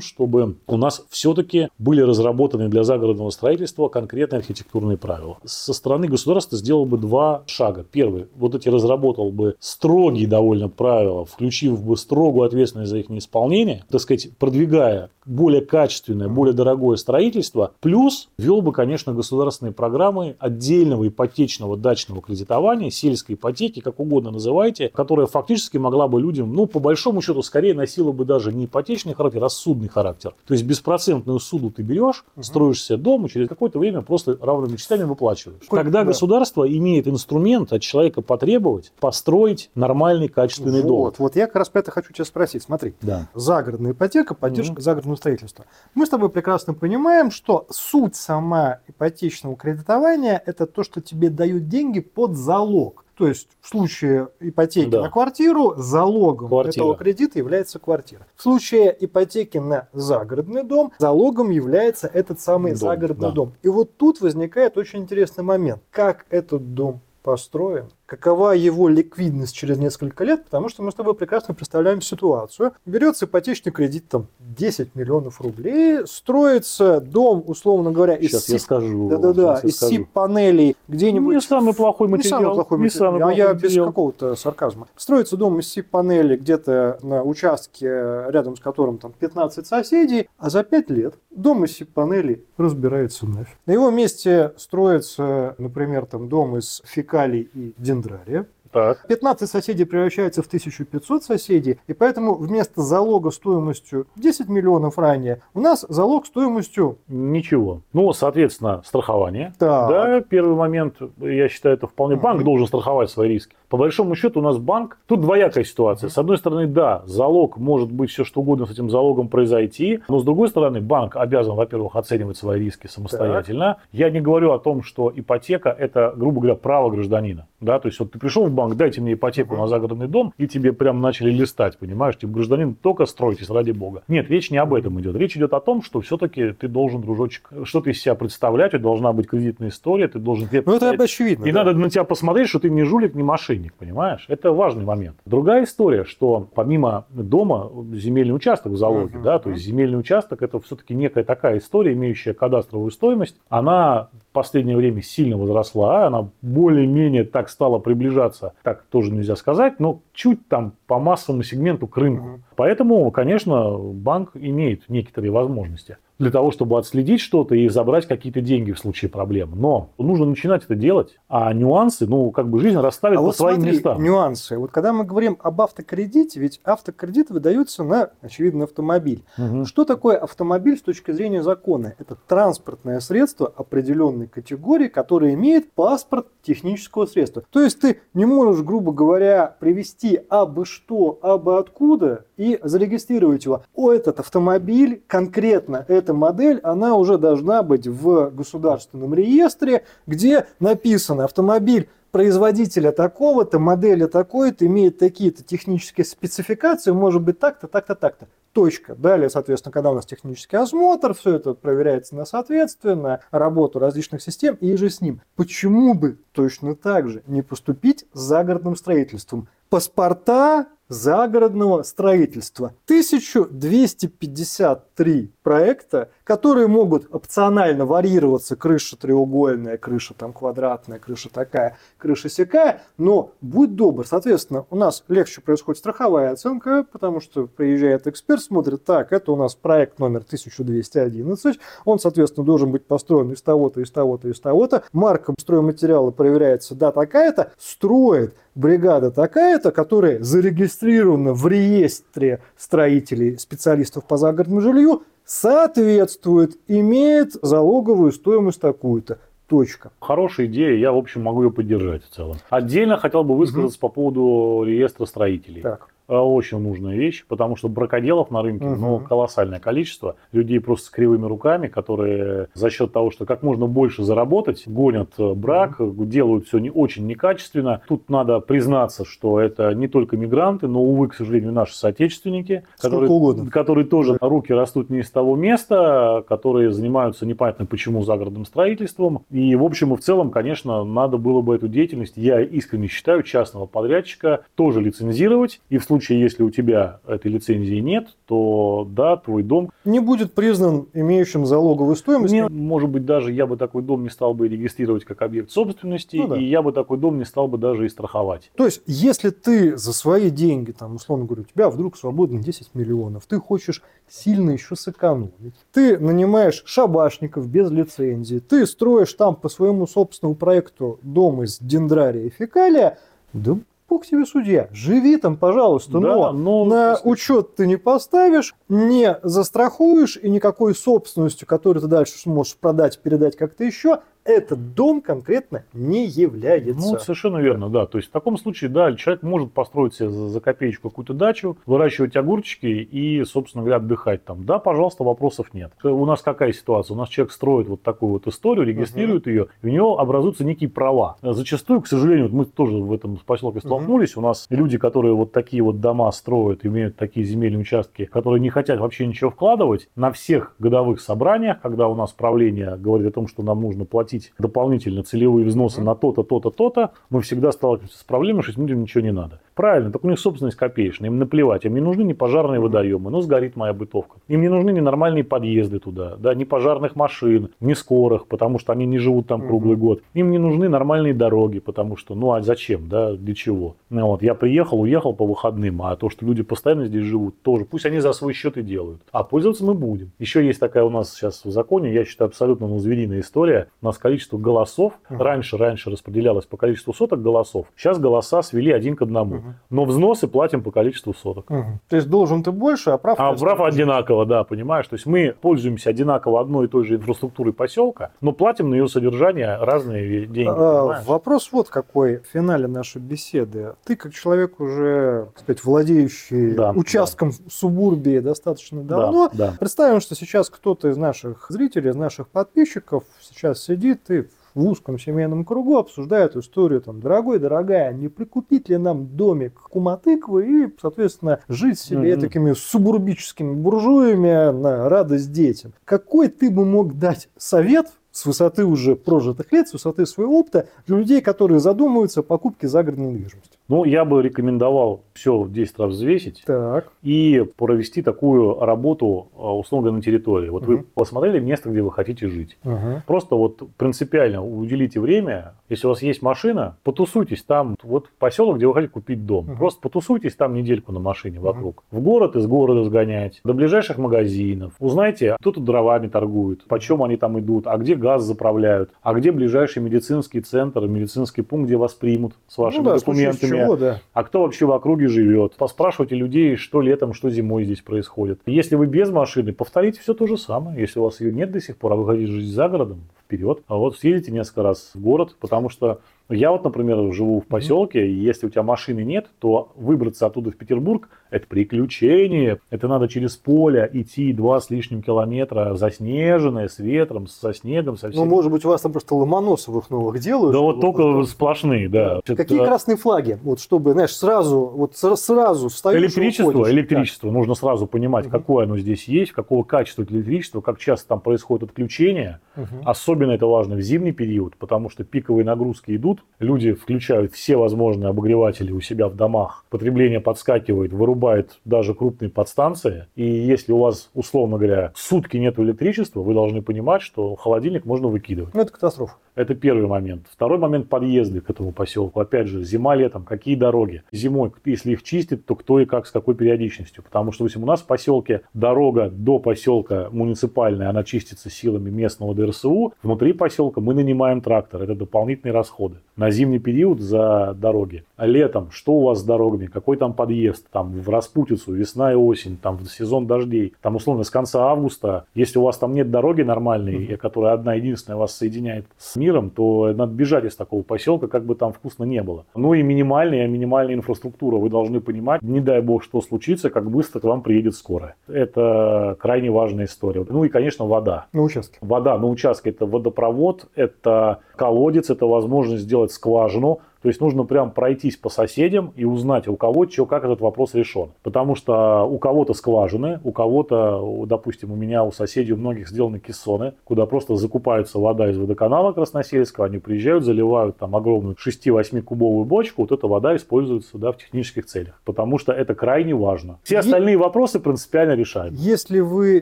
чтобы 0.01 0.55
у 0.67 0.77
нас 0.77 1.03
все-таки 1.09 1.67
были 1.77 2.01
разработаны 2.01 2.69
для 2.69 2.83
загородного 2.83 3.29
строительства 3.29 3.87
конкретные 3.89 4.39
архитектурные 4.39 4.92
правила. 4.97 5.37
Со 5.43 5.73
стороны 5.73 6.07
государства 6.07 6.57
сделал 6.57 6.85
бы 6.85 6.97
два 6.97 7.43
шага. 7.45 7.83
Первый, 7.83 8.27
вот 8.35 8.55
эти 8.55 8.69
разработал 8.69 9.31
бы 9.31 9.55
строгие 9.59 10.27
довольно 10.27 10.69
правила, 10.69 11.25
включив 11.25 11.83
бы 11.83 11.97
строгую 11.97 12.45
ответственность 12.45 12.91
за 12.91 12.99
их 12.99 13.09
неисполнение, 13.09 13.83
так 13.89 14.01
сказать, 14.01 14.29
продвигая 14.37 15.09
более 15.25 15.61
качественное, 15.61 16.27
более 16.27 16.53
дорогое 16.53 16.97
строительство, 16.97 17.71
плюс 17.79 18.29
ввел 18.37 18.61
бы, 18.61 18.71
конечно, 18.71 19.13
государственные 19.13 19.73
программы 19.73 20.35
отдельного 20.39 21.07
ипотечного 21.07 21.77
дачного 21.77 22.21
кредитования, 22.21 22.89
сельской 22.89 23.35
ипотеки, 23.35 23.79
как 23.79 23.99
угодно 23.99 24.31
называйте, 24.31 24.89
которая 24.89 25.27
фактически 25.27 25.77
могла 25.77 26.07
бы 26.07 26.19
людям, 26.19 26.53
ну, 26.53 26.65
по 26.65 26.79
большому 26.79 27.21
счету, 27.21 27.41
скорее 27.41 27.73
носила 27.73 28.11
бы 28.11 28.25
даже 28.25 28.51
не 28.51 28.65
ипотечный 28.65 29.13
характер, 29.13 29.43
а 29.43 29.49
судный 29.49 29.87
характер. 29.87 30.33
То 30.45 30.53
есть 30.53 30.65
беспроцентную 30.65 31.39
суду 31.39 31.69
ты 31.69 31.83
берешь, 31.83 32.25
строишь 32.39 32.83
себе 32.83 32.97
дом, 32.97 33.25
и 33.25 33.29
через 33.29 33.47
какое-то 33.47 33.79
время 33.79 34.01
просто 34.01 34.37
равными 34.73 34.77
частями 34.77 35.03
выплачиваешь. 35.03 35.63
Коль- 35.67 35.79
Тогда 35.79 35.99
да. 36.01 36.05
государство 36.05 36.67
имеет 36.67 37.07
инструмент 37.07 37.71
от 37.73 37.81
человека 37.81 38.21
потребовать 38.21 38.91
построить 38.99 39.69
нормальный, 39.75 40.27
качественный 40.27 40.81
дом. 40.81 40.97
Вот, 41.01 41.19
вот 41.19 41.35
я 41.35 41.47
как 41.47 41.57
раз 41.57 41.69
про 41.69 41.79
это 41.79 41.91
хочу 41.91 42.13
тебя 42.13 42.25
спросить. 42.25 42.63
Смотри, 42.63 42.95
Да. 43.01 43.27
загородная 43.33 43.91
ипотека, 43.91 44.33
поддержка 44.33 44.73
Мгм. 44.73 44.81
загородного 44.81 45.15
строительства. 45.17 45.65
Мы 45.95 46.05
с 46.05 46.09
тобой 46.09 46.29
прекрасно 46.29 46.73
понимаем, 46.73 47.31
что 47.31 47.65
суть 47.69 48.15
сама 48.15 48.79
ипотечного 48.87 49.55
кредитования– 49.55 50.41
это 50.45 50.65
то, 50.65 50.83
что 50.83 51.01
тебе 51.01 51.29
дают 51.29 51.67
деньги 51.67 51.99
под 51.99 52.35
залог. 52.35 53.05
То 53.15 53.27
есть 53.27 53.47
в 53.61 53.67
случае 53.67 54.29
ипотеки 54.39 54.89
Да. 54.89 55.03
на 55.03 55.09
квартиру 55.09 55.75
залогом 55.77 56.47
Квартира. 56.47 56.83
этого 56.83 56.95
кредита 56.97 57.37
является 57.37 57.77
квартира. 57.79 58.25
В 58.35 58.41
случае 58.41 58.95
ипотеки 58.99 59.59
на 59.59 59.87
загородный 59.93 60.63
дом 60.63 60.91
залогом 60.97 61.51
является 61.51 62.07
этот 62.07 62.39
самый 62.39 62.71
Дом, 62.71 62.79
загородный 62.79 63.29
да. 63.29 63.31
дом. 63.33 63.53
И 63.61 63.67
вот 63.69 63.97
тут 63.97 64.19
возникает 64.21 64.77
очень 64.77 64.99
интересный 64.99 65.43
момент. 65.43 65.81
Как 65.91 66.25
этот 66.29 66.73
дом 66.73 67.01
построен, 67.21 67.89
какова 68.05 68.51
его 68.51 68.89
ликвидность 68.89 69.55
через 69.55 69.77
несколько 69.77 70.23
лет, 70.23 70.45
потому 70.45 70.69
что 70.69 70.83
мы 70.83 70.91
с 70.91 70.95
тобой 70.95 71.15
прекрасно 71.15 71.53
представляем 71.53 72.01
ситуацию. 72.01 72.73
Берется 72.85 73.25
ипотечный 73.25 73.71
кредит 73.71 74.07
там 74.09 74.27
10 74.39 74.95
миллионов 74.95 75.41
рублей, 75.41 76.05
строится 76.05 76.99
дом, 76.99 77.43
условно 77.47 77.91
говоря, 77.91 78.15
из 78.15 78.31
Сейчас 78.31 78.49
я 78.49 78.57
СИП 78.57 78.65
скажу. 78.65 79.09
да-да-да, 79.09 79.55
сейчас 79.61 79.81
я 79.83 79.87
из. 79.87 79.93
СИП-панелей 79.93 80.75
где-нибудь... 80.87 81.35
Не 81.35 81.41
самый 81.41 81.73
плохой 81.73 82.07
Не 82.07 82.13
материал. 82.13 82.41
самый 82.41 82.53
плохой 82.55 82.77
не 82.77 82.83
материал, 82.85 83.05
самый 83.07 83.17
а 83.17 83.25
плохой 83.25 83.37
я 83.37 83.53
без 83.53 83.75
какого-то 83.75 84.35
сарказма. 84.35 84.87
Строится 84.95 85.37
дом 85.37 85.59
из 85.59 85.67
СИП-панели 85.69 86.35
где-то 86.35 86.99
на 87.01 87.23
участке, 87.23 87.87
рядом 88.29 88.55
с 88.55 88.59
которым 88.59 88.97
там 88.97 89.13
15 89.13 89.65
соседей, 89.65 90.29
а 90.37 90.49
за 90.49 90.63
5 90.63 90.89
лет 90.89 91.15
дом 91.31 91.63
из 91.65 91.71
СИП-панелей 91.73 92.43
разбирается 92.57 93.25
нафиг. 93.25 93.57
На 93.65 93.71
его 93.71 93.89
месте 93.89 94.53
строится, 94.57 95.55
например, 95.57 96.05
там 96.05 96.29
дом 96.29 96.57
из 96.57 96.81
фекалий 96.85 97.49
и 97.53 97.73
дендрария. 97.93 98.47
Так. 98.71 99.05
15 99.07 99.47
соседей 99.47 99.85
превращается 99.85 100.41
в 100.41 100.47
1500 100.47 101.23
соседей, 101.23 101.79
и 101.87 101.93
поэтому 101.93 102.33
вместо 102.33 102.81
залога 102.81 103.29
стоимостью 103.29 104.07
10 104.15 104.49
миллионов 104.49 104.97
ранее, 104.97 105.41
у 105.53 105.59
нас 105.59 105.85
залог 105.87 106.25
стоимостью... 106.25 106.97
Ничего. 107.07 107.81
Ну, 107.93 108.11
соответственно, 108.13 108.81
страхование. 108.83 109.53
Так. 109.59 109.89
Да, 109.89 110.21
первый 110.21 110.55
момент, 110.55 110.95
я 111.19 111.49
считаю, 111.49 111.75
это 111.75 111.85
вполне 111.85 112.15
банк 112.15 112.43
должен 112.43 112.65
страховать 112.65 113.11
свои 113.11 113.29
риски. 113.29 113.55
По 113.73 113.77
большому 113.77 114.13
счету 114.13 114.39
у 114.39 114.43
нас 114.43 114.59
банк, 114.59 114.99
тут 115.07 115.21
двоякая 115.21 115.63
ситуация. 115.63 116.07
С 116.07 116.19
одной 116.19 116.37
стороны, 116.37 116.67
да, 116.67 117.01
залог 117.07 117.57
может 117.57 117.91
быть 117.91 118.11
все 118.11 118.23
что 118.23 118.41
угодно 118.41 118.67
с 118.67 118.71
этим 118.71 118.87
залогом 118.87 119.29
произойти, 119.29 120.01
но 120.07 120.19
с 120.19 120.23
другой 120.23 120.49
стороны, 120.49 120.79
банк 120.79 121.15
обязан, 121.15 121.55
во-первых, 121.55 121.95
оценивать 121.95 122.37
свои 122.37 122.59
риски 122.59 122.85
самостоятельно. 122.85 123.77
Я 123.91 124.11
не 124.11 124.21
говорю 124.21 124.51
о 124.51 124.59
том, 124.59 124.83
что 124.83 125.11
ипотека 125.15 125.69
это, 125.69 126.13
грубо 126.15 126.41
говоря, 126.41 126.55
право 126.55 126.91
гражданина. 126.91 127.47
Да, 127.61 127.79
то 127.79 127.87
есть 127.87 127.99
вот 127.99 128.11
ты 128.11 128.19
пришел 128.19 128.45
в 128.45 128.51
банк, 128.51 128.75
дайте 128.75 129.01
мне 129.01 129.13
ипотеку 129.13 129.55
на 129.55 129.65
загородный 129.65 130.07
дом, 130.07 130.35
и 130.37 130.47
тебе 130.47 130.71
прям 130.71 131.01
начали 131.01 131.31
листать, 131.31 131.79
понимаешь, 131.79 132.15
типа 132.15 132.31
гражданин, 132.31 132.75
только 132.75 133.07
стройтесь, 133.07 133.49
ради 133.49 133.71
бога. 133.71 134.03
Нет, 134.07 134.29
речь 134.29 134.51
не 134.51 134.57
об 134.59 134.75
этом 134.75 135.01
идет. 135.01 135.15
Речь 135.15 135.35
идет 135.35 135.51
о 135.53 135.59
том, 135.59 135.81
что 135.81 135.99
все-таки 136.01 136.51
ты 136.51 136.67
должен, 136.67 137.01
дружочек, 137.01 137.49
что-то 137.63 137.89
из 137.89 137.99
себя 137.99 138.13
представлять, 138.13 138.75
у 138.75 138.77
тебя 138.77 138.83
должна 138.83 139.13
быть 139.13 139.25
кредитная 139.25 139.69
история, 139.69 140.07
ты 140.07 140.19
должен... 140.19 140.47
Ну, 140.51 140.75
это 140.75 141.03
очевидно. 141.03 141.45
И 141.45 141.51
да. 141.51 141.63
надо 141.63 141.75
на 141.75 141.89
тебя 141.89 142.03
посмотреть, 142.03 142.49
что 142.49 142.59
ты 142.59 142.69
не 142.69 142.83
жулик, 142.83 143.15
не 143.15 143.23
мошенник, 143.63 143.73
понимаешь? 143.75 144.25
Это 144.27 144.51
важный 144.51 144.83
момент. 144.83 145.17
Другая 145.25 145.63
история, 145.63 146.03
что 146.03 146.47
помимо 146.53 147.05
дома 147.09 147.71
земельный 147.93 148.35
участок 148.35 148.73
в 148.73 148.77
залоге, 148.77 149.15
Мгм. 149.15 149.23
да, 149.23 149.39
то 149.39 149.49
есть 149.49 149.63
земельный 149.63 149.99
участок 149.99 150.41
это 150.41 150.59
все-таки 150.59 150.93
некая 150.93 151.23
такая 151.23 151.57
история, 151.57 151.93
имеющая 151.93 152.33
кадастровую 152.33 152.91
стоимость. 152.91 153.37
Она 153.49 154.09
в 154.29 154.33
последнее 154.33 154.77
время 154.77 155.01
сильно 155.01 155.37
возросла, 155.37 156.07
она 156.07 156.29
более-менее 156.41 157.23
так 157.23 157.49
стала 157.49 157.79
приближаться, 157.79 158.53
так 158.63 158.83
тоже 158.89 159.11
нельзя 159.11 159.35
сказать, 159.35 159.79
но 159.79 159.99
чуть 160.13 160.47
там 160.47 160.73
по 160.87 160.99
массовому 160.99 161.43
сегменту 161.43 161.87
к 161.87 161.97
рынку. 161.97 162.25
Мгм. 162.25 162.43
Поэтому, 162.55 163.09
конечно, 163.11 163.77
банк 163.77 164.31
имеет 164.35 164.89
некоторые 164.89 165.31
возможности 165.31 165.97
для 166.19 166.31
того, 166.31 166.51
чтобы 166.51 166.77
отследить 166.77 167.21
что-то 167.21 167.55
и 167.55 167.67
забрать 167.69 168.07
какие-то 168.07 168.41
деньги 168.41 168.71
в 168.71 168.79
случае 168.79 169.09
проблем. 169.09 169.53
Но 169.55 169.89
нужно 169.97 170.25
начинать 170.25 170.63
это 170.63 170.75
делать, 170.75 171.19
а 171.27 171.51
нюансы, 171.53 172.05
ну, 172.05 172.31
как 172.31 172.49
бы 172.49 172.59
жизнь 172.59 172.77
расставит 172.77 173.17
А 173.17 173.21
по 173.21 173.25
вот 173.27 173.35
своим 173.35 173.57
смотри, 173.57 173.73
местам. 173.73 174.03
нюансы. 174.03 174.57
Вот 174.57 174.71
когда 174.71 174.93
мы 174.93 175.03
говорим 175.03 175.37
об 175.41 175.61
автокредите, 175.61 176.39
ведь 176.39 176.59
автокредит 176.63 177.29
выдается 177.29 177.83
на, 177.83 178.11
очевидно, 178.21 178.65
автомобиль. 178.65 179.23
Мгм. 179.37 179.65
Что 179.65 179.85
такое 179.85 180.17
автомобиль 180.17 180.77
с 180.77 180.81
точки 180.81 181.11
зрения 181.11 181.43
закона? 181.43 181.95
Это 181.97 182.15
транспортное 182.27 182.99
средство 182.99 183.51
определенной 183.55 184.27
категории, 184.27 184.87
которое 184.87 185.33
имеет 185.33 185.71
паспорт 185.73 186.27
технического 186.43 187.05
средства. 187.05 187.43
То 187.49 187.61
есть 187.61 187.79
ты 187.79 188.01
не 188.13 188.25
можешь, 188.25 188.63
грубо 188.63 188.91
говоря, 188.91 189.55
привести 189.59 190.19
абы 190.29 190.65
что, 190.65 191.19
абы 191.21 191.57
откуда 191.57 192.25
и 192.37 192.59
зарегистрировать 192.61 193.45
его. 193.45 193.63
О, 193.73 193.91
этот 193.91 194.19
автомобиль, 194.19 195.01
конкретно 195.07 195.85
эта 196.13 196.19
модель, 196.19 196.59
она 196.63 196.95
уже 196.95 197.17
должна 197.17 197.63
быть 197.63 197.87
в 197.87 198.29
государственном 198.29 199.13
реестре, 199.13 199.83
где 200.07 200.45
написано 200.59 201.25
автомобиль 201.25 201.89
производителя 202.11 202.91
такого-то, 202.91 203.57
модели 203.57 204.05
такой-то, 204.05 204.67
имеет 204.67 204.99
такие-то 204.99 205.43
технические 205.43 206.05
спецификации, 206.05 206.91
может 206.91 207.23
быть 207.23 207.39
так-то, 207.39 207.67
так-то, 207.67 207.95
так-то. 207.95 208.27
Точка. 208.51 208.93
Далее, 208.93 209.31
соответственно, 209.31 209.73
когда 209.73 209.89
у 209.89 209.95
нас 209.95 210.05
технический 210.05 210.57
осмотр, 210.57 211.15
все 211.15 211.37
это 211.37 211.55
проверяется 211.55 212.15
на 212.15 212.25
соответствие, 212.25 212.93
на 212.93 213.21
работу 213.31 213.79
различных 213.79 214.21
систем 214.21 214.53
и 214.61 214.75
же 214.75 214.91
с 214.91 215.01
ним. 215.01 215.21
Почему 215.35 215.95
бы 215.95 216.19
точно 216.33 216.75
так 216.75 217.09
же 217.09 217.23
не 217.25 217.41
поступить 217.41 218.05
с 218.13 218.19
загородным 218.19 218.75
строительством? 218.75 219.47
Паспорта 219.73 220.67
загородного 220.87 221.81
строительства. 221.81 222.75
1253 222.85 225.33
проекта, 225.41 226.11
которые 226.23 226.67
могут 226.67 227.07
опционально 227.09 227.87
варьироваться. 227.87 228.55
Крыша 228.55 228.97
треугольная, 228.97 229.77
крыша 229.77 230.13
там 230.13 230.31
квадратная, 230.31 230.99
крыша 230.99 231.29
такая, 231.33 231.77
крыша 231.97 232.29
сякая. 232.29 232.83
Но 232.99 233.31
будь 233.41 233.75
добр, 233.75 234.05
соответственно, 234.05 234.67
у 234.69 234.75
нас 234.75 235.03
легче 235.07 235.41
происходит 235.41 235.79
страховая 235.79 236.31
оценка, 236.31 236.85
потому 236.91 237.19
что 237.19 237.47
приезжает 237.47 238.05
эксперт, 238.05 238.43
смотрит, 238.43 238.85
так, 238.85 239.11
это 239.11 239.31
у 239.31 239.35
нас 239.35 239.55
проект 239.55 239.97
номер 239.97 240.19
1211, 240.19 241.59
он, 241.85 241.97
соответственно, 241.97 242.45
должен 242.45 242.71
быть 242.71 242.85
построен 242.85 243.31
из 243.31 243.41
того-то, 243.41 243.81
из 243.81 243.89
того-то, 243.89 244.29
из 244.29 244.39
того-то. 244.39 244.83
Марка 244.93 245.33
стройматериала 245.39 246.11
проверяется, 246.11 246.75
да, 246.75 246.91
такая-то, 246.91 247.53
строит 247.57 248.35
бригада 248.55 249.11
такая-то, 249.11 249.71
которая 249.71 250.21
зарегистрирована 250.21 251.33
в 251.33 251.47
реестре 251.47 252.41
строителей, 252.57 253.37
специалистов 253.37 254.05
по 254.05 254.17
загородному 254.17 254.61
жилью, 254.61 255.03
соответствует, 255.25 256.57
имеет 256.67 257.33
залоговую 257.41 258.11
стоимость 258.11 258.61
такую-то. 258.61 259.19
Точка. 259.47 259.91
Хорошая 259.99 260.47
идея, 260.47 260.75
я, 260.77 260.91
в 260.91 260.97
общем, 260.97 261.21
могу 261.21 261.43
ее 261.43 261.51
поддержать 261.51 262.03
в 262.03 262.09
целом. 262.15 262.37
Отдельно 262.49 262.97
хотел 262.97 263.23
бы 263.23 263.35
высказаться 263.35 263.77
по 263.77 263.89
поводу 263.89 264.63
реестра 264.65 265.05
строителей. 265.05 265.61
Так. 265.61 265.89
А, 266.13 266.21
Очень 266.23 266.59
нужная 266.59 266.95
вещь, 266.95 267.25
потому 267.27 267.55
что 267.55 267.69
бракоделов 267.69 268.29
на 268.31 268.41
рынке 268.43 268.65
Мгм. 268.65 268.81
ну, 268.81 268.99
колоссальное 268.99 269.59
количество. 269.59 270.15
Людей 270.31 270.59
просто 270.59 270.87
с 270.87 270.89
кривыми 270.89 271.25
руками, 271.25 271.67
которые 271.67 272.47
за 272.53 272.69
счет 272.69 272.91
того, 272.93 273.09
что 273.11 273.25
как 273.25 273.41
можно 273.41 273.65
больше 273.67 274.03
заработать, 274.03 274.63
гонят 274.67 275.11
э, 275.17 275.33
брак, 275.33 275.77
делают 275.79 276.47
все 276.47 276.59
не, 276.59 276.69
очень 276.69 277.07
некачественно. 277.07 277.81
Тут 277.87 278.09
надо 278.09 278.39
признаться, 278.39 279.05
что 279.05 279.39
это 279.39 279.73
не 279.73 279.87
только 279.87 280.15
мигранты, 280.17 280.67
но, 280.67 280.81
увы, 280.83 281.07
к 281.09 281.15
сожалению, 281.15 281.51
наши 281.51 281.75
соотечественники, 281.75 282.63
Сколько 282.75 282.95
которые, 282.95 283.09
угодно. 283.11 283.49
которые 283.49 283.85
тоже 283.85 284.17
руки 284.21 284.53
растут 284.53 284.89
не 284.89 284.99
из 284.99 285.09
того 285.09 285.35
места, 285.35 286.23
которые 286.27 286.71
занимаются 286.71 287.25
непонятно 287.25 287.65
почему 287.65 288.03
загородным 288.03 288.45
строительством. 288.45 289.23
И, 289.31 289.55
в 289.55 289.63
общем 289.63 289.93
и 289.93 289.97
в 289.97 290.01
целом, 290.01 290.29
конечно, 290.29 290.83
надо 290.83 291.17
было 291.17 291.41
бы 291.41 291.55
эту 291.55 291.67
деятельность, 291.67 292.13
я 292.17 292.39
искренне 292.41 292.87
считаю, 292.87 293.23
частного 293.23 293.65
подрядчика 293.65 294.41
тоже 294.55 294.81
лицензировать. 294.81 295.61
И 295.69 295.77
в 295.77 295.83
случае, 295.83 296.02
если 296.11 296.43
у 296.43 296.49
тебя 296.49 296.99
этой 297.07 297.31
лицензии 297.31 297.79
нет, 297.79 298.07
то 298.25 298.87
да, 298.89 299.17
твой 299.17 299.43
дом... 299.43 299.71
Не 299.85 299.99
будет 299.99 300.33
признан 300.33 300.87
имеющим 300.93 301.45
залоговую 301.45 301.95
стоимость. 301.95 302.33
Не, 302.33 302.47
может 302.47 302.89
быть, 302.89 303.05
даже 303.05 303.31
я 303.31 303.45
бы 303.45 303.57
такой 303.57 303.81
дом 303.81 304.03
не 304.03 304.09
стал 304.09 304.33
бы 304.33 304.47
регистрировать 304.47 305.05
как 305.05 305.21
объект 305.21 305.51
собственности, 305.51 306.17
Ну 306.17 306.27
да. 306.27 306.37
и 306.37 306.43
я 306.43 306.61
бы 306.61 306.71
такой 306.71 306.97
дом 306.97 307.17
не 307.17 307.25
стал 307.25 307.47
бы 307.47 307.57
даже 307.57 307.85
и 307.85 307.89
страховать. 307.89 308.51
То 308.55 308.65
есть, 308.65 308.81
если 308.85 309.29
ты 309.29 309.77
за 309.77 309.93
свои 309.93 310.29
деньги, 310.29 310.71
там, 310.71 310.95
условно 310.95 311.25
говоря, 311.25 311.43
у 311.43 311.45
тебя 311.45 311.69
вдруг 311.69 311.97
свободно 311.97 312.41
10 312.41 312.75
миллионов, 312.75 313.25
ты 313.25 313.39
хочешь 313.39 313.81
сильно 314.09 314.51
еще 314.51 314.75
сэкономить, 314.75 315.55
ты 315.71 315.97
нанимаешь 315.97 316.63
шабашников 316.65 317.47
без 317.47 317.71
лицензии, 317.71 318.39
ты 318.39 318.65
строишь 318.65 319.13
там 319.13 319.35
по 319.35 319.49
своему 319.49 319.87
собственному 319.87 320.35
проекту 320.35 320.99
дом 321.01 321.43
из 321.43 321.59
дендрария 321.59 322.25
и 322.25 322.29
фекалия, 322.29 322.97
да 323.33 323.57
бог 323.89 324.05
тебе 324.05 324.25
судья, 324.25 324.69
живи 324.71 325.17
там, 325.17 325.37
пожалуйста, 325.37 325.99
но 325.99 326.23
Да, 326.23 326.31
но- 326.31 326.65
на 326.65 326.99
учет 327.03 327.55
ты 327.55 327.67
не 327.67 327.75
поставишь, 327.77 328.55
не 328.69 329.19
застрахуешь 329.23 330.17
и 330.17 330.29
никакой 330.29 330.73
собственностью, 330.75 331.47
которую 331.47 331.81
ты 331.81 331.87
дальше 331.87 332.17
сможешь 332.17 332.55
продать, 332.55 332.99
передать 332.99 333.35
как-то 333.35 333.63
еще, 333.63 333.99
этот 334.25 334.73
дом 334.73 335.01
конкретно 335.01 335.65
не 335.73 336.05
является. 336.05 336.73
Ну, 336.73 336.99
совершенно 336.99 337.37
верно, 337.37 337.69
да. 337.69 337.85
То 337.85 337.97
есть 337.97 338.09
в 338.09 338.11
таком 338.11 338.37
случае, 338.37 338.69
да, 338.69 338.93
человек 338.95 339.23
может 339.23 339.51
построить 339.51 339.95
себе 339.95 340.09
за, 340.09 340.29
за 340.29 340.39
копеечку 340.39 340.89
какую-то 340.89 341.13
дачу, 341.13 341.57
выращивать 341.65 342.15
огурчики 342.15 342.67
и, 342.67 343.23
собственно 343.25 343.63
говоря, 343.63 343.77
отдыхать 343.77 344.23
там. 344.23 344.45
Да, 344.45 344.59
пожалуйста, 344.59 345.03
вопросов 345.03 345.53
нет. 345.53 345.71
У 345.83 346.05
нас 346.05 346.21
какая 346.21 346.53
ситуация? 346.53 346.95
У 346.95 346.97
нас 346.97 347.09
человек 347.09 347.31
строит 347.33 347.67
вот 347.67 347.81
такую 347.81 348.13
вот 348.13 348.27
историю, 348.27 348.65
регистрирует 348.65 349.27
uh-huh. 349.27 349.31
ее, 349.31 349.47
и 349.61 349.67
у 349.67 349.69
него 349.69 349.99
образуются 349.99 350.45
некие 350.45 350.69
права. 350.69 351.17
Зачастую, 351.21 351.81
к 351.81 351.87
сожалению, 351.87 352.29
вот 352.29 352.33
мы 352.33 352.45
тоже 352.45 352.77
в 352.77 352.93
этом 352.93 353.17
поселке 353.25 353.59
столкнулись, 353.59 354.15
uh-huh. 354.15 354.19
у 354.19 354.21
нас 354.21 354.47
люди, 354.49 354.77
которые 354.77 355.13
вот 355.13 355.31
такие 355.31 355.63
вот 355.63 355.79
дома 355.79 356.11
строят, 356.11 356.65
имеют 356.65 356.95
такие 356.95 357.25
земельные 357.25 357.61
участки, 357.61 358.05
которые 358.05 358.39
не 358.39 358.49
хотят 358.49 358.79
вообще 358.79 359.05
ничего 359.05 359.29
вкладывать, 359.29 359.89
на 359.95 360.11
всех 360.11 360.55
годовых 360.59 361.01
собраниях, 361.01 361.61
когда 361.61 361.87
у 361.87 361.95
нас 361.95 362.11
правление 362.11 362.77
говорит 362.77 363.07
о 363.07 363.11
том, 363.11 363.27
что 363.27 363.43
нам 363.43 363.61
нужно 363.61 363.85
платить 363.85 364.12
дополнительно 364.39 365.03
целевые 365.03 365.45
взносы 365.45 365.81
на 365.81 365.95
то-то, 365.95 366.23
то-то, 366.23 366.49
то-то, 366.49 366.91
мы 367.09 367.21
всегда 367.21 367.51
сталкиваемся 367.51 367.97
с 367.97 368.03
проблемой, 368.03 368.43
что 368.43 368.59
людям 368.59 368.81
ничего 368.81 369.03
не 369.03 369.11
надо. 369.11 369.39
Правильно, 369.55 369.91
так 369.91 370.03
у 370.03 370.09
них 370.09 370.19
собственность 370.19 370.57
копеечная, 370.57 371.09
им 371.09 371.19
наплевать, 371.19 371.65
им 371.65 371.75
не 371.75 371.81
нужны 371.81 372.01
ни 372.01 372.13
пожарные 372.13 372.59
водоемы, 372.59 373.11
но 373.11 373.21
сгорит 373.21 373.55
моя 373.55 373.73
бытовка. 373.73 374.17
Им 374.27 374.41
не 374.41 374.49
нужны 374.49 374.71
ни 374.71 374.79
нормальные 374.79 375.23
подъезды 375.23 375.79
туда, 375.79 376.15
да, 376.17 376.33
ни 376.33 376.43
пожарных 376.43 376.95
машин, 376.95 377.49
ни 377.59 377.73
скорых, 377.73 378.27
потому 378.27 378.57
что 378.57 378.71
они 378.71 378.85
не 378.85 378.97
живут 378.97 379.27
там 379.27 379.45
круглый 379.45 379.77
год. 379.77 380.01
Им 380.13 380.31
не 380.31 380.39
нужны 380.39 380.69
нормальные 380.69 381.13
дороги, 381.13 381.59
потому 381.59 381.97
что, 381.97 382.15
ну 382.15 382.33
а 382.33 382.41
зачем, 382.41 382.89
да, 382.89 383.13
для 383.13 383.35
чего? 383.35 383.75
Ну, 383.89 384.07
вот, 384.07 384.23
я 384.23 384.33
приехал, 384.33 384.81
уехал 384.81 385.13
по 385.13 385.25
выходным, 385.25 385.83
а 385.83 385.95
то, 385.95 386.09
что 386.09 386.25
люди 386.25 386.41
постоянно 386.41 386.85
здесь 386.85 387.03
живут, 387.03 387.41
тоже, 387.43 387.65
пусть 387.65 387.85
они 387.85 387.99
за 387.99 388.11
свой 388.13 388.33
счет 388.33 388.57
и 388.57 388.63
делают. 388.63 389.01
А 389.11 389.23
пользоваться 389.23 389.63
мы 389.63 389.75
будем. 389.75 390.11
Еще 390.17 390.45
есть 390.45 390.59
такая 390.59 390.83
у 390.83 390.89
нас 390.89 391.13
сейчас 391.13 391.45
в 391.45 391.51
законе, 391.51 391.93
я 391.93 392.05
считаю, 392.05 392.29
абсолютно 392.29 392.67
ну, 392.67 392.79
звериная 392.79 393.19
история. 393.19 393.67
У 393.81 393.85
нас 393.85 393.97
количество 394.03 394.37
голосов, 394.37 394.99
uh-huh. 395.09 395.17
раньше, 395.17 395.57
раньше 395.57 395.89
распределялось 395.89 396.45
по 396.45 396.57
количеству 396.57 396.93
соток 396.93 397.21
голосов, 397.21 397.67
сейчас 397.77 397.97
голоса 397.97 398.43
свели 398.43 398.71
один 398.71 398.97
к 398.97 399.01
одному. 399.01 399.35
Uh-huh. 399.35 399.53
Но 399.69 399.85
взносы 399.85 400.27
платим 400.27 400.61
по 400.61 400.71
количеству 400.71 401.13
соток. 401.13 401.49
Uh-huh. 401.49 401.63
То 401.87 401.95
есть 401.95 402.09
должен 402.09 402.43
ты 402.43 402.51
больше, 402.51 402.89
а 402.89 402.97
прав... 402.97 403.17
А 403.17 403.33
прав 403.33 403.61
одинаково, 403.61 404.25
да, 404.25 404.43
понимаешь? 404.43 404.87
То 404.87 404.95
есть 404.95 405.05
мы 405.05 405.33
пользуемся 405.39 405.89
одинаково 405.89 406.41
одной 406.41 406.65
и 406.65 406.67
той 406.67 406.85
же 406.85 406.95
инфраструктурой 406.95 407.53
поселка, 407.53 408.11
но 408.19 408.33
платим 408.33 408.69
на 408.69 408.75
ее 408.75 408.89
содержание 408.89 409.55
разные 409.57 410.25
деньги. 410.25 410.51
А, 410.53 411.01
вопрос 411.05 411.49
вот 411.53 411.69
какой 411.69 412.17
в 412.17 412.25
финале 412.25 412.67
нашей 412.67 413.01
беседы. 413.01 413.75
Ты 413.85 413.95
как 413.95 414.13
человек 414.13 414.59
уже, 414.59 415.27
так 415.33 415.43
сказать, 415.43 415.63
владеющий 415.63 416.55
да, 416.55 416.71
участком 416.71 417.29
да. 417.29 417.35
субурбии 417.49 418.19
достаточно 418.19 418.83
давно, 418.83 419.29
да, 419.33 419.51
да. 419.51 419.53
представим, 419.57 420.01
что 420.01 420.13
сейчас 420.15 420.49
кто-то 420.49 420.89
из 420.89 420.97
наших 420.97 421.45
зрителей, 421.47 421.91
из 421.91 421.95
наших 421.95 422.27
подписчиков 422.27 423.05
сейчас 423.21 423.63
сидит 423.63 423.92
и 424.09 424.27
в 424.55 424.65
узком 424.65 424.99
семейном 424.99 425.45
кругу 425.45 425.77
обсуждают 425.77 426.35
историю, 426.35 426.81
там, 426.81 426.99
дорогой, 426.99 427.39
дорогая, 427.39 427.91
не 427.93 428.07
прикупить 428.07 428.69
ли 428.69 428.77
нам 428.77 429.07
домик 429.15 429.59
куматыквы 429.69 430.65
и, 430.65 430.73
соответственно, 430.79 431.39
жить 431.47 431.79
себе 431.79 432.13
mm-hmm. 432.13 432.21
такими 432.21 432.53
субурбическими 432.53 433.53
буржуями 433.53 434.51
на 434.51 434.89
радость 434.89 435.31
детям. 435.31 435.73
Какой 435.85 436.27
ты 436.27 436.51
бы 436.51 436.65
мог 436.65 436.97
дать 436.99 437.29
совет 437.37 437.87
с 438.11 438.25
высоты 438.27 438.63
уже 438.63 438.95
прожитых 438.95 439.51
лет, 439.51 439.67
с 439.67 439.73
высоты 439.73 440.05
своего 440.05 440.39
опыта 440.39 440.67
для 440.85 440.97
людей, 440.97 441.21
которые 441.21 441.59
задумываются 441.59 442.19
о 442.19 442.23
покупке 442.23 442.67
загородной 442.67 443.07
недвижимости? 443.07 443.57
Ну, 443.67 443.85
я 443.85 444.05
бы 444.05 444.21
рекомендовал 444.21 445.03
все 445.13 445.37
в 445.37 445.51
10 445.51 445.79
раз 445.79 445.91
взвесить 445.91 446.43
так. 446.45 446.91
и 447.01 447.45
провести 447.57 448.01
такую 448.01 448.59
работу, 448.59 449.27
а, 449.35 449.55
условно 449.55 449.91
на 449.91 450.01
территории. 450.01 450.49
Вот 450.49 450.63
угу. 450.63 450.71
вы 450.71 450.85
посмотрели 450.93 451.39
место, 451.39 451.69
где 451.69 451.81
вы 451.81 451.91
хотите 451.91 452.27
жить. 452.27 452.57
Угу. 452.63 453.03
Просто 453.05 453.35
вот 453.35 453.61
принципиально 453.77 454.43
уделите 454.43 454.99
время. 454.99 455.53
Если 455.69 455.87
у 455.87 455.89
вас 455.89 456.01
есть 456.01 456.21
машина, 456.21 456.77
потусуйтесь 456.83 457.43
там, 457.43 457.75
вот 457.83 458.07
в 458.07 458.11
поселок, 458.19 458.57
где 458.57 458.67
вы 458.67 458.73
хотите 458.73 458.93
купить 458.93 459.25
дом. 459.25 459.49
Угу. 459.49 459.57
Просто 459.57 459.81
потусуйтесь 459.81 460.35
там 460.35 460.53
недельку 460.53 460.91
на 460.91 460.99
машине 460.99 461.39
вокруг. 461.39 461.83
Угу. 461.91 461.99
В 461.99 462.03
город 462.03 462.35
из 462.35 462.47
города 462.47 462.83
сгонять, 462.83 463.41
до 463.43 463.53
ближайших 463.53 463.97
магазинов. 463.97 464.73
Узнайте, 464.79 465.35
кто 465.39 465.51
тут 465.51 465.63
дровами 465.63 466.07
торгует, 466.07 466.65
почем 466.65 467.03
они 467.03 467.17
там 467.17 467.39
идут, 467.39 467.67
а 467.67 467.77
где 467.77 467.95
газ 467.95 468.23
заправляют, 468.23 468.91
а 469.01 469.13
где 469.13 469.31
ближайший 469.31 469.81
медицинский 469.81 470.41
центр, 470.41 470.87
медицинский 470.87 471.41
пункт, 471.41 471.67
где 471.67 471.77
вас 471.77 471.93
примут 471.93 472.33
с 472.47 472.57
вашими 472.57 472.83
ну, 472.83 472.89
да, 472.89 472.97
документами. 472.97 473.49
Чего, 473.49 473.75
да. 473.75 474.01
А 474.13 474.23
кто 474.23 474.41
вообще 474.41 474.65
в 474.65 474.71
округе 474.71 475.02
живет? 475.07 475.55
Поспрашивайте 475.55 476.15
людей, 476.15 476.55
что 476.55 476.81
летом, 476.81 477.13
что 477.13 477.29
зимой 477.29 477.63
здесь 477.63 477.81
происходит. 477.81 478.41
Если 478.45 478.75
вы 478.75 478.87
без 478.87 479.09
машины, 479.09 479.53
повторите 479.53 479.99
все 479.99 480.13
то 480.13 480.27
же 480.27 480.37
самое. 480.37 480.79
Если 480.79 480.99
у 480.99 481.03
вас 481.03 481.21
ее 481.21 481.31
нет 481.31 481.51
до 481.51 481.59
сих 481.59 481.77
пор, 481.77 481.93
а 481.93 481.95
вы 481.95 482.05
хотите 482.05 482.31
жить 482.31 482.47
за 482.47 482.69
городом, 482.69 483.03
вперед. 483.23 483.63
А 483.67 483.77
вот 483.77 483.97
съездите 483.97 484.31
несколько 484.31 484.63
раз 484.63 484.91
в 484.93 485.01
город, 485.01 485.35
потому 485.39 485.69
что 485.69 486.01
я 486.29 486.51
вот, 486.51 486.63
например, 486.63 487.13
живу 487.13 487.41
в 487.41 487.47
поселке, 487.47 488.07
и 488.07 488.13
если 488.13 488.47
у 488.47 488.49
тебя 488.49 488.63
машины 488.63 489.03
нет, 489.03 489.27
то 489.39 489.71
выбраться 489.75 490.25
оттуда 490.25 490.51
в 490.51 490.55
Петербург– 490.55 491.09
это 491.33 491.47
приключение. 491.47 492.59
Это 492.69 492.87
надо 492.87 493.07
через 493.07 493.35
поле 493.35 493.89
идти 493.91 494.31
два 494.33 494.59
с 494.61 494.69
лишним 494.69 495.01
километра, 495.01 495.73
заснеженное, 495.73 496.67
с 496.67 496.77
ветром, 496.77 497.27
со 497.27 497.53
снегом, 497.53 497.97
со 497.97 498.11
всем. 498.11 498.23
Ну, 498.23 498.29
может 498.29 498.51
быть, 498.51 498.63
у 498.65 498.69
вас 498.69 498.81
там 498.81 498.91
просто 498.91 499.15
ломоносовых 499.15 499.89
новых 499.89 500.19
делают? 500.19 500.53
Да 500.53 500.59
вот 500.59 500.79
только 500.79 501.03
вот, 501.03 501.27
сплошные, 501.27 501.89
да. 501.89 502.21
Какие 502.23 502.59
это... 502.59 502.67
красные 502.67 502.97
флаги? 502.97 503.39
Вот 503.43 503.59
чтобы, 503.59 503.93
знаешь, 503.93 504.15
сразу, 504.15 504.59
вот 504.61 504.95
сразу 504.95 505.69
встаешь 505.69 505.99
Электричество, 505.99 506.51
уходишь. 506.51 506.73
электричество. 506.73 507.29
Да. 507.29 507.37
Нужно 507.37 507.55
сразу 507.55 507.87
понимать, 507.87 508.27
угу. 508.27 508.31
какое 508.31 508.65
оно 508.65 508.77
здесь 508.77 509.07
есть, 509.07 509.31
какого 509.31 509.63
качества 509.63 510.03
электричества, 510.03 510.61
как 510.61 510.77
часто 510.77 511.07
там 511.07 511.19
происходит 511.19 511.69
отключение. 511.69 512.39
Угу. 512.55 512.83
Особенно 512.85 513.31
это 513.31 513.47
важно 513.47 513.75
в 513.75 513.81
зимний 513.81 514.11
период, 514.11 514.55
потому 514.57 514.89
что 514.89 515.03
пиковые 515.03 515.43
нагрузки 515.43 515.95
идут, 515.95 516.12
люди 516.39 516.73
включают 516.73 517.33
все 517.33 517.55
возможные 517.57 518.09
обогреватели 518.09 518.71
у 518.71 518.81
себя 518.81 519.07
в 519.07 519.15
домах, 519.15 519.65
потребление 519.69 520.19
подскакивает, 520.19 520.93
вырубает 520.93 521.59
даже 521.65 521.93
крупные 521.93 522.29
подстанции. 522.29 523.07
И 523.15 523.25
если 523.25 523.71
у 523.71 523.79
вас, 523.79 524.09
условно 524.13 524.57
говоря, 524.57 524.91
сутки 524.95 525.37
нет 525.37 525.59
электричества, 525.59 526.21
вы 526.21 526.33
должны 526.33 526.61
понимать, 526.61 527.01
что 527.01 527.35
холодильник 527.35 527.85
можно 527.85 528.07
выкидывать. 528.07 528.53
Ну, 528.53 528.61
это 528.61 528.71
катастрофа. 528.71 529.15
Это 529.35 529.55
первый 529.55 529.87
момент. 529.87 530.27
Второй 530.31 530.59
момент 530.59 530.89
подъезды 530.89 531.41
к 531.41 531.49
этому 531.49 531.71
поселку. 531.71 532.19
Опять 532.19 532.47
же, 532.47 532.63
зима, 532.63 532.95
летом, 532.95 533.23
какие 533.23 533.55
дороги. 533.55 534.03
Зимой, 534.11 534.51
если 534.65 534.91
их 534.91 535.03
чистит, 535.03 535.45
то 535.45 535.55
кто 535.55 535.79
и 535.79 535.85
как, 535.85 536.05
с 536.05 536.11
какой 536.11 536.35
периодичностью. 536.35 537.03
Потому 537.03 537.31
что, 537.31 537.43
допустим, 537.43 537.63
у 537.63 537.65
нас 537.65 537.81
в 537.81 537.87
поселке 537.87 538.41
дорога 538.53 539.09
до 539.09 539.39
поселка 539.39 540.09
муниципальная, 540.11 540.89
она 540.89 541.03
чистится 541.03 541.49
силами 541.49 541.89
местного 541.89 542.35
ДРСУ. 542.35 542.93
Внутри 543.01 543.33
поселка 543.33 543.81
мы 543.81 543.93
нанимаем 543.93 544.41
трактор. 544.41 544.83
Это 544.83 544.95
дополнительные 544.95 545.53
расходы. 545.53 545.95
На 546.15 546.29
зимний 546.29 546.59
период 546.59 547.01
за 547.01 547.55
дороги. 547.59 548.03
А 548.17 548.27
летом, 548.27 548.69
что 548.71 548.93
у 548.93 549.03
вас 549.03 549.21
с 549.21 549.23
дорогами? 549.23 549.65
Какой 549.65 549.97
там 549.97 550.13
подъезд? 550.13 550.67
Там 550.71 550.91
в 550.91 551.09
распутицу, 551.09 551.73
весна 551.73 552.11
и 552.11 552.15
осень, 552.15 552.57
там 552.57 552.77
в 552.77 552.87
сезон 552.87 553.25
дождей. 553.25 553.73
Там, 553.81 553.95
условно, 553.95 554.23
с 554.23 554.29
конца 554.29 554.67
августа, 554.67 555.25
если 555.33 555.57
у 555.57 555.63
вас 555.63 555.77
там 555.77 555.93
нет 555.93 556.11
дороги 556.11 556.43
нормальной, 556.43 557.17
которая 557.17 557.53
одна 557.53 557.73
единственная 557.73 558.17
вас 558.17 558.35
соединяет 558.35 558.85
с 558.97 559.15
миром, 559.23 559.49
то 559.49 559.93
надо 559.93 560.13
бежать 560.13 560.45
из 560.45 560.55
такого 560.55 560.83
поселка, 560.83 561.27
как 561.27 561.45
бы 561.45 561.55
там 561.55 561.71
вкусно 561.71 562.03
не 562.03 562.21
было. 562.21 562.45
Ну 562.55 562.73
и 562.73 562.83
минимальная, 562.83 563.47
минимальная 563.47 563.95
инфраструктура. 563.95 564.57
Вы 564.57 564.69
должны 564.69 564.99
понимать, 564.99 565.41
не 565.41 565.61
дай 565.61 565.81
бог, 565.81 566.03
что 566.03 566.21
случится, 566.21 566.69
как 566.69 566.89
быстро 566.89 567.19
к 567.19 567.23
вам 567.23 567.41
приедет 567.41 567.75
скорая. 567.75 568.15
Это 568.27 569.15
крайне 569.19 569.49
важная 569.49 569.85
история. 569.85 570.25
Ну 570.29 570.43
и, 570.43 570.49
конечно, 570.49 570.85
вода. 570.85 571.27
На 571.33 571.41
участке. 571.41 571.77
Вода 571.81 572.17
на 572.17 572.27
участке– 572.27 572.69
это 572.71 572.85
водопровод, 572.85 573.67
это 573.75 574.39
колодец, 574.55 575.09
это 575.09 575.25
возможность 575.25 575.83
сделать 575.83 576.11
скважину, 576.11 576.79
то 577.03 577.09
есть 577.09 577.19
нужно 577.19 577.43
прям 577.43 577.71
пройтись 577.71 578.15
по 578.15 578.29
соседям 578.29 578.93
и 578.95 579.03
узнать, 579.03 579.49
у 579.49 579.57
кого 579.57 579.87
что, 579.89 580.05
как 580.05 580.23
этот 580.23 580.39
вопрос 580.39 580.73
решен. 580.73 581.09
Потому 581.21 581.55
что 581.55 582.03
у 582.03 582.17
кого-то 582.17 582.53
скважины, 582.53 583.19
у 583.25 583.33
кого-то, 583.33 584.25
допустим, 584.25 584.71
у 584.71 584.77
меня, 584.77 585.03
у 585.03 585.11
соседей, 585.11 585.51
у 585.51 585.57
многих 585.57 585.89
сделаны 585.89 586.19
кессоны, 586.19 586.75
куда 586.85 587.05
просто 587.05 587.35
закупается 587.35 587.99
вода 587.99 588.31
из 588.31 588.37
водоканала 588.37 588.93
Красносельского, 588.93 589.65
они 589.65 589.79
приезжают, 589.79 590.23
заливают 590.23 590.77
там 590.77 590.95
огромную 590.95 591.35
6-8 591.35 592.01
кубовую 592.03 592.45
бочку, 592.45 592.83
вот 592.83 592.93
эта 592.93 593.05
вода 593.05 593.35
используется 593.35 593.97
да, 593.97 594.13
в 594.13 594.17
технических 594.17 594.65
целях. 594.65 595.01
Потому 595.03 595.37
что 595.37 595.51
это 595.51 595.75
крайне 595.75 596.15
важно. 596.15 596.59
Все 596.63 596.79
остальные 596.79 597.17
вопросы 597.17 597.59
принципиально 597.59 598.13
решаем. 598.13 598.53
Если 598.53 599.01
вы 599.01 599.41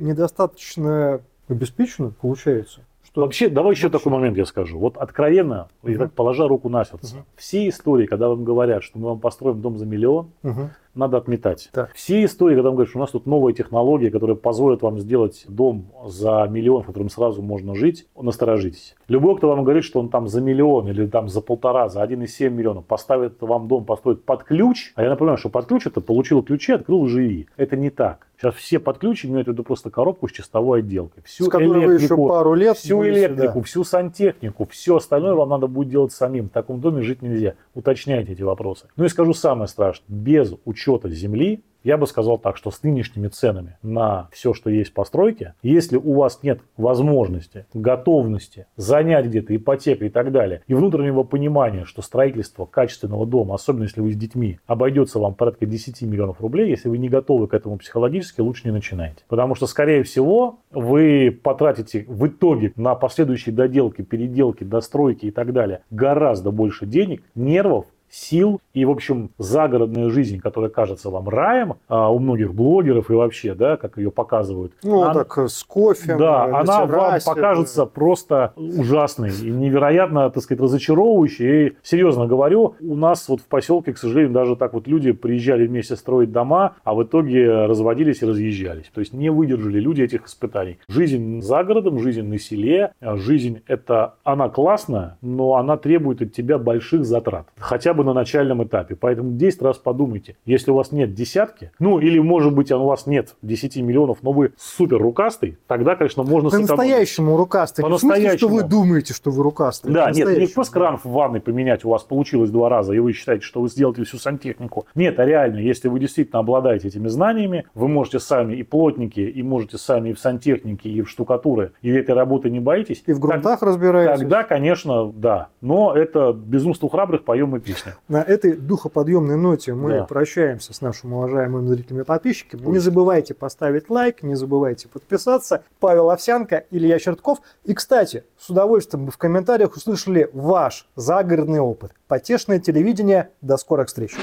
недостаточно 0.00 1.20
обеспечены, 1.46 2.12
получается, 2.18 2.80
что... 3.12 3.20
Вообще, 3.22 3.48
давай 3.48 3.74
еще 3.74 3.88
такой 3.88 4.12
момент 4.12 4.36
я 4.36 4.44
скажу. 4.46 4.78
Вот 4.78 4.96
откровенно, 4.96 5.68
угу. 5.82 5.92
и 5.92 5.96
так 5.96 6.12
положа 6.12 6.48
руку 6.48 6.68
на 6.68 6.84
сердце, 6.84 7.16
угу. 7.16 7.24
все 7.36 7.68
истории, 7.68 8.06
когда 8.06 8.28
вам 8.28 8.44
говорят, 8.44 8.82
что 8.82 8.98
мы 8.98 9.08
вам 9.08 9.20
построим 9.20 9.60
дом 9.60 9.78
за 9.78 9.86
миллион, 9.86 10.30
угу. 10.42 10.70
Надо 10.94 11.16
отметать. 11.16 11.70
Так. 11.72 11.92
Все 11.94 12.24
истории, 12.24 12.54
когда 12.54 12.70
он 12.70 12.76
говорит, 12.76 12.90
что 12.90 12.98
у 12.98 13.02
нас 13.02 13.10
тут 13.10 13.26
новая 13.26 13.52
технология, 13.52 14.10
которая 14.10 14.36
позволит 14.36 14.82
вам 14.82 14.98
сделать 14.98 15.44
дом 15.48 15.86
за 16.04 16.46
миллион, 16.50 16.82
в 16.82 16.86
котором 16.86 17.08
сразу 17.08 17.42
можно 17.42 17.74
жить, 17.74 18.06
насторожитесь. 18.20 18.96
Любой, 19.08 19.36
кто 19.36 19.48
вам 19.48 19.64
говорит, 19.64 19.84
что 19.84 20.00
он 20.00 20.08
там 20.08 20.28
за 20.28 20.40
миллион 20.40 20.88
или 20.88 21.06
там 21.06 21.28
за 21.28 21.40
полтора, 21.40 21.88
за 21.88 22.02
1,7 22.02 22.50
миллиона 22.50 22.82
поставит 22.82 23.40
вам 23.40 23.68
дом, 23.68 23.84
построит 23.84 24.24
под 24.24 24.44
ключ, 24.44 24.92
а 24.94 25.02
я 25.02 25.10
напоминаю, 25.10 25.38
что 25.38 25.48
под 25.48 25.66
ключ 25.66 25.86
это 25.86 26.00
получил 26.00 26.42
ключи, 26.42 26.72
открыл 26.72 27.06
живи. 27.06 27.48
Это 27.56 27.76
не 27.76 27.90
так. 27.90 28.26
Сейчас 28.40 28.54
все 28.54 28.78
под 28.78 28.96
ключ 28.96 29.26
имеют 29.26 29.48
в 29.48 29.50
виду 29.50 29.62
просто 29.62 29.90
коробку 29.90 30.26
с 30.26 30.32
чистовой 30.32 30.78
отделкой. 30.78 31.22
Всю 31.24 31.44
С 31.44 31.48
которой 31.50 31.86
вы 31.86 31.94
еще 31.96 32.16
пару 32.16 32.54
лет 32.54 32.78
всю 32.78 33.06
электрику, 33.06 33.58
да. 33.58 33.62
всю 33.64 33.84
сантехнику, 33.84 34.66
все 34.70 34.96
остальное 34.96 35.34
вам 35.34 35.50
надо 35.50 35.66
будет 35.66 35.90
делать 35.90 36.12
самим. 36.12 36.48
В 36.48 36.52
таком 36.52 36.80
доме 36.80 37.02
жить 37.02 37.20
нельзя. 37.20 37.54
Уточняйте 37.74 38.32
эти 38.32 38.42
вопросы. 38.42 38.86
Ну 38.96 39.04
и 39.04 39.08
скажу 39.08 39.34
самое 39.34 39.68
страшное. 39.68 40.06
Без 40.08 40.54
учета 40.64 40.79
земли 41.12 41.62
я 41.82 41.96
бы 41.96 42.06
сказал 42.06 42.38
так, 42.38 42.56
что 42.56 42.70
с 42.70 42.82
нынешними 42.82 43.28
ценами 43.28 43.78
на 43.82 44.28
все, 44.32 44.52
что 44.52 44.70
есть 44.70 44.90
в 44.90 44.94
постройке, 44.94 45.54
если 45.62 45.96
у 45.96 46.14
вас 46.14 46.42
нет 46.42 46.60
возможности, 46.76 47.66
готовности 47.72 48.66
занять 48.76 49.26
где-то 49.26 49.56
ипотеку 49.56 50.04
и 50.04 50.10
так 50.10 50.32
далее, 50.32 50.62
и 50.66 50.74
внутреннего 50.74 51.22
понимания, 51.22 51.84
что 51.84 52.02
строительство 52.02 52.66
качественного 52.66 53.26
дома, 53.26 53.54
особенно 53.54 53.84
если 53.84 54.00
вы 54.00 54.12
с 54.12 54.16
детьми, 54.16 54.58
обойдется 54.66 55.18
вам 55.18 55.34
порядка 55.34 55.66
10 55.66 56.02
миллионов 56.02 56.40
рублей, 56.40 56.68
если 56.68 56.88
вы 56.88 56.98
не 56.98 57.08
готовы 57.08 57.48
к 57.48 57.54
этому 57.54 57.78
психологически, 57.78 58.40
лучше 58.40 58.66
не 58.66 58.72
начинайте. 58.72 59.24
Потому 59.28 59.54
что, 59.54 59.66
скорее 59.66 60.02
всего, 60.02 60.60
вы 60.70 61.38
потратите 61.42 62.04
в 62.08 62.26
итоге 62.26 62.72
на 62.76 62.94
последующие 62.94 63.54
доделки, 63.54 64.02
переделки, 64.02 64.64
достройки 64.64 65.26
и 65.26 65.30
так 65.30 65.52
далее 65.52 65.82
гораздо 65.90 66.50
больше 66.50 66.86
денег, 66.86 67.22
нервов, 67.34 67.86
сил 68.10 68.60
и, 68.74 68.84
в 68.84 68.90
общем, 68.90 69.30
загородная 69.38 70.10
жизнь, 70.10 70.38
которая 70.40 70.70
кажется 70.70 71.10
вам 71.10 71.28
раем 71.28 71.74
а, 71.88 72.10
у 72.10 72.18
многих 72.18 72.52
блогеров 72.54 73.10
и 73.10 73.14
вообще, 73.14 73.54
да, 73.54 73.76
как 73.76 73.96
ее 73.96 74.10
показывают. 74.10 74.72
Ну, 74.82 75.02
она- 75.02 75.14
так, 75.14 75.38
с 75.38 75.62
кофе. 75.64 76.16
да, 76.16 76.46
на 76.46 76.60
она 76.60 76.80
вам 76.80 76.88
террасе, 76.88 77.26
покажется 77.26 77.86
просто 77.86 78.52
ужасной 78.56 79.30
и 79.30 79.50
невероятно, 79.50 80.28
так 80.30 80.42
сказать, 80.42 80.60
разочаровывающей. 80.60 81.68
И, 81.68 81.76
серьезно 81.82 82.26
говорю, 82.26 82.74
у 82.80 82.96
нас 82.96 83.28
вот 83.28 83.40
в 83.40 83.46
поселке, 83.46 83.92
к 83.92 83.98
сожалению, 83.98 84.32
даже 84.32 84.56
так 84.56 84.72
вот 84.72 84.86
люди 84.86 85.12
приезжали 85.12 85.66
вместе 85.66 85.96
строить 85.96 86.32
дома, 86.32 86.74
а 86.84 86.94
в 86.94 87.02
итоге 87.02 87.66
разводились 87.66 88.22
и 88.22 88.26
разъезжались. 88.26 88.90
То 88.92 89.00
есть 89.00 89.12
не 89.12 89.30
выдержали 89.30 89.78
люди 89.78 90.02
этих 90.02 90.26
испытаний. 90.26 90.78
Жизнь 90.88 91.40
за 91.42 91.62
городом, 91.64 92.00
жизнь 92.00 92.22
на 92.22 92.38
селе, 92.38 92.92
жизнь 93.00 93.62
это, 93.66 94.14
она 94.24 94.48
классная, 94.48 95.16
но 95.20 95.54
она 95.54 95.76
требует 95.76 96.22
от 96.22 96.32
тебя 96.32 96.58
больших 96.58 97.04
затрат. 97.04 97.46
Хотя 97.58 97.94
бы 97.94 97.99
на 98.04 98.12
начальном 98.12 98.64
этапе. 98.64 98.96
Поэтому 98.96 99.32
10 99.32 99.62
раз 99.62 99.78
подумайте. 99.78 100.36
Если 100.44 100.70
у 100.70 100.74
вас 100.74 100.92
нет 100.92 101.14
десятки, 101.14 101.72
ну 101.78 101.98
или 101.98 102.18
может 102.18 102.54
быть 102.54 102.70
у 102.72 102.84
вас 102.84 103.06
нет 103.06 103.36
10 103.42 103.76
миллионов, 103.78 104.18
но 104.22 104.32
вы 104.32 104.52
супер 104.56 104.98
рукастый, 104.98 105.58
тогда, 105.66 105.96
конечно, 105.96 106.22
можно. 106.22 106.50
По-настоящему 106.50 107.36
рукастый. 107.36 107.84
Смысле, 107.84 107.98
что 107.98 108.08
По-настоящему. 108.08 108.54
вы 108.54 108.62
думаете, 108.62 109.14
что 109.14 109.30
вы 109.30 109.42
рукастый. 109.42 109.92
Да, 109.92 110.06
нет, 110.06 110.16
не 110.16 110.22
По-настоящему. 110.22 110.54
просто 110.54 110.72
кран 110.74 110.98
в 110.98 111.04
ванной 111.06 111.40
поменять 111.40 111.84
у 111.84 111.90
вас 111.90 112.02
получилось 112.02 112.50
два 112.50 112.68
раза, 112.68 112.92
и 112.92 112.98
вы 112.98 113.12
считаете, 113.12 113.44
что 113.44 113.60
вы 113.60 113.68
сделаете 113.68 114.04
всю 114.04 114.18
сантехнику. 114.18 114.86
Нет, 114.94 115.18
а 115.18 115.24
реально, 115.24 115.58
если 115.58 115.88
вы 115.88 116.00
действительно 116.00 116.40
обладаете 116.40 116.88
этими 116.88 117.08
знаниями, 117.08 117.66
вы 117.74 117.88
можете 117.88 118.20
сами 118.20 118.54
и 118.56 118.62
плотники, 118.62 119.20
и 119.20 119.42
можете 119.42 119.78
сами 119.78 120.10
и 120.10 120.12
в 120.12 120.18
сантехнике, 120.18 120.88
и 120.88 121.02
в 121.02 121.08
штукатуре, 121.08 121.72
и 121.82 121.90
этой 121.90 122.14
работы 122.14 122.50
не 122.50 122.60
боитесь. 122.60 123.02
И 123.06 123.12
в 123.12 123.20
грунтах 123.20 123.62
разбираетесь. 123.62 124.20
Тогда, 124.20 124.44
конечно, 124.44 125.10
да. 125.12 125.48
Но 125.60 125.94
это 125.94 126.32
безумство 126.32 126.88
храбрых 126.88 127.24
поем 127.24 127.56
и 127.56 127.60
песня. 127.60 127.89
На 128.08 128.22
этой 128.22 128.56
духоподъемной 128.56 129.36
ноте 129.36 129.74
мы 129.74 129.90
Да. 129.90 130.04
прощаемся 130.04 130.72
с 130.72 130.80
нашими 130.80 131.14
уважаемыми 131.14 131.66
зрителями 131.68 132.02
и 132.02 132.04
подписчиками. 132.04 132.66
Не 132.66 132.78
забывайте 132.78 133.34
поставить 133.34 133.90
лайк, 133.90 134.22
не 134.22 134.34
забывайте 134.34 134.88
подписаться. 134.88 135.62
Павел 135.78 136.10
Овсянко, 136.10 136.64
Илья 136.70 136.98
Чертков. 136.98 137.38
И, 137.64 137.74
кстати, 137.74 138.24
с 138.38 138.50
удовольствием 138.50 139.06
бы 139.06 139.12
в 139.12 139.18
комментариях 139.18 139.76
услышали 139.76 140.28
ваш 140.32 140.88
загородный 140.96 141.60
опыт. 141.60 141.92
Потешное 142.08 142.58
телевидение. 142.58 143.30
До 143.40 143.56
скорых 143.56 143.88
встреч. 143.88 144.16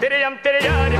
Тирям, 0.00 0.34
тирям, 0.42 0.90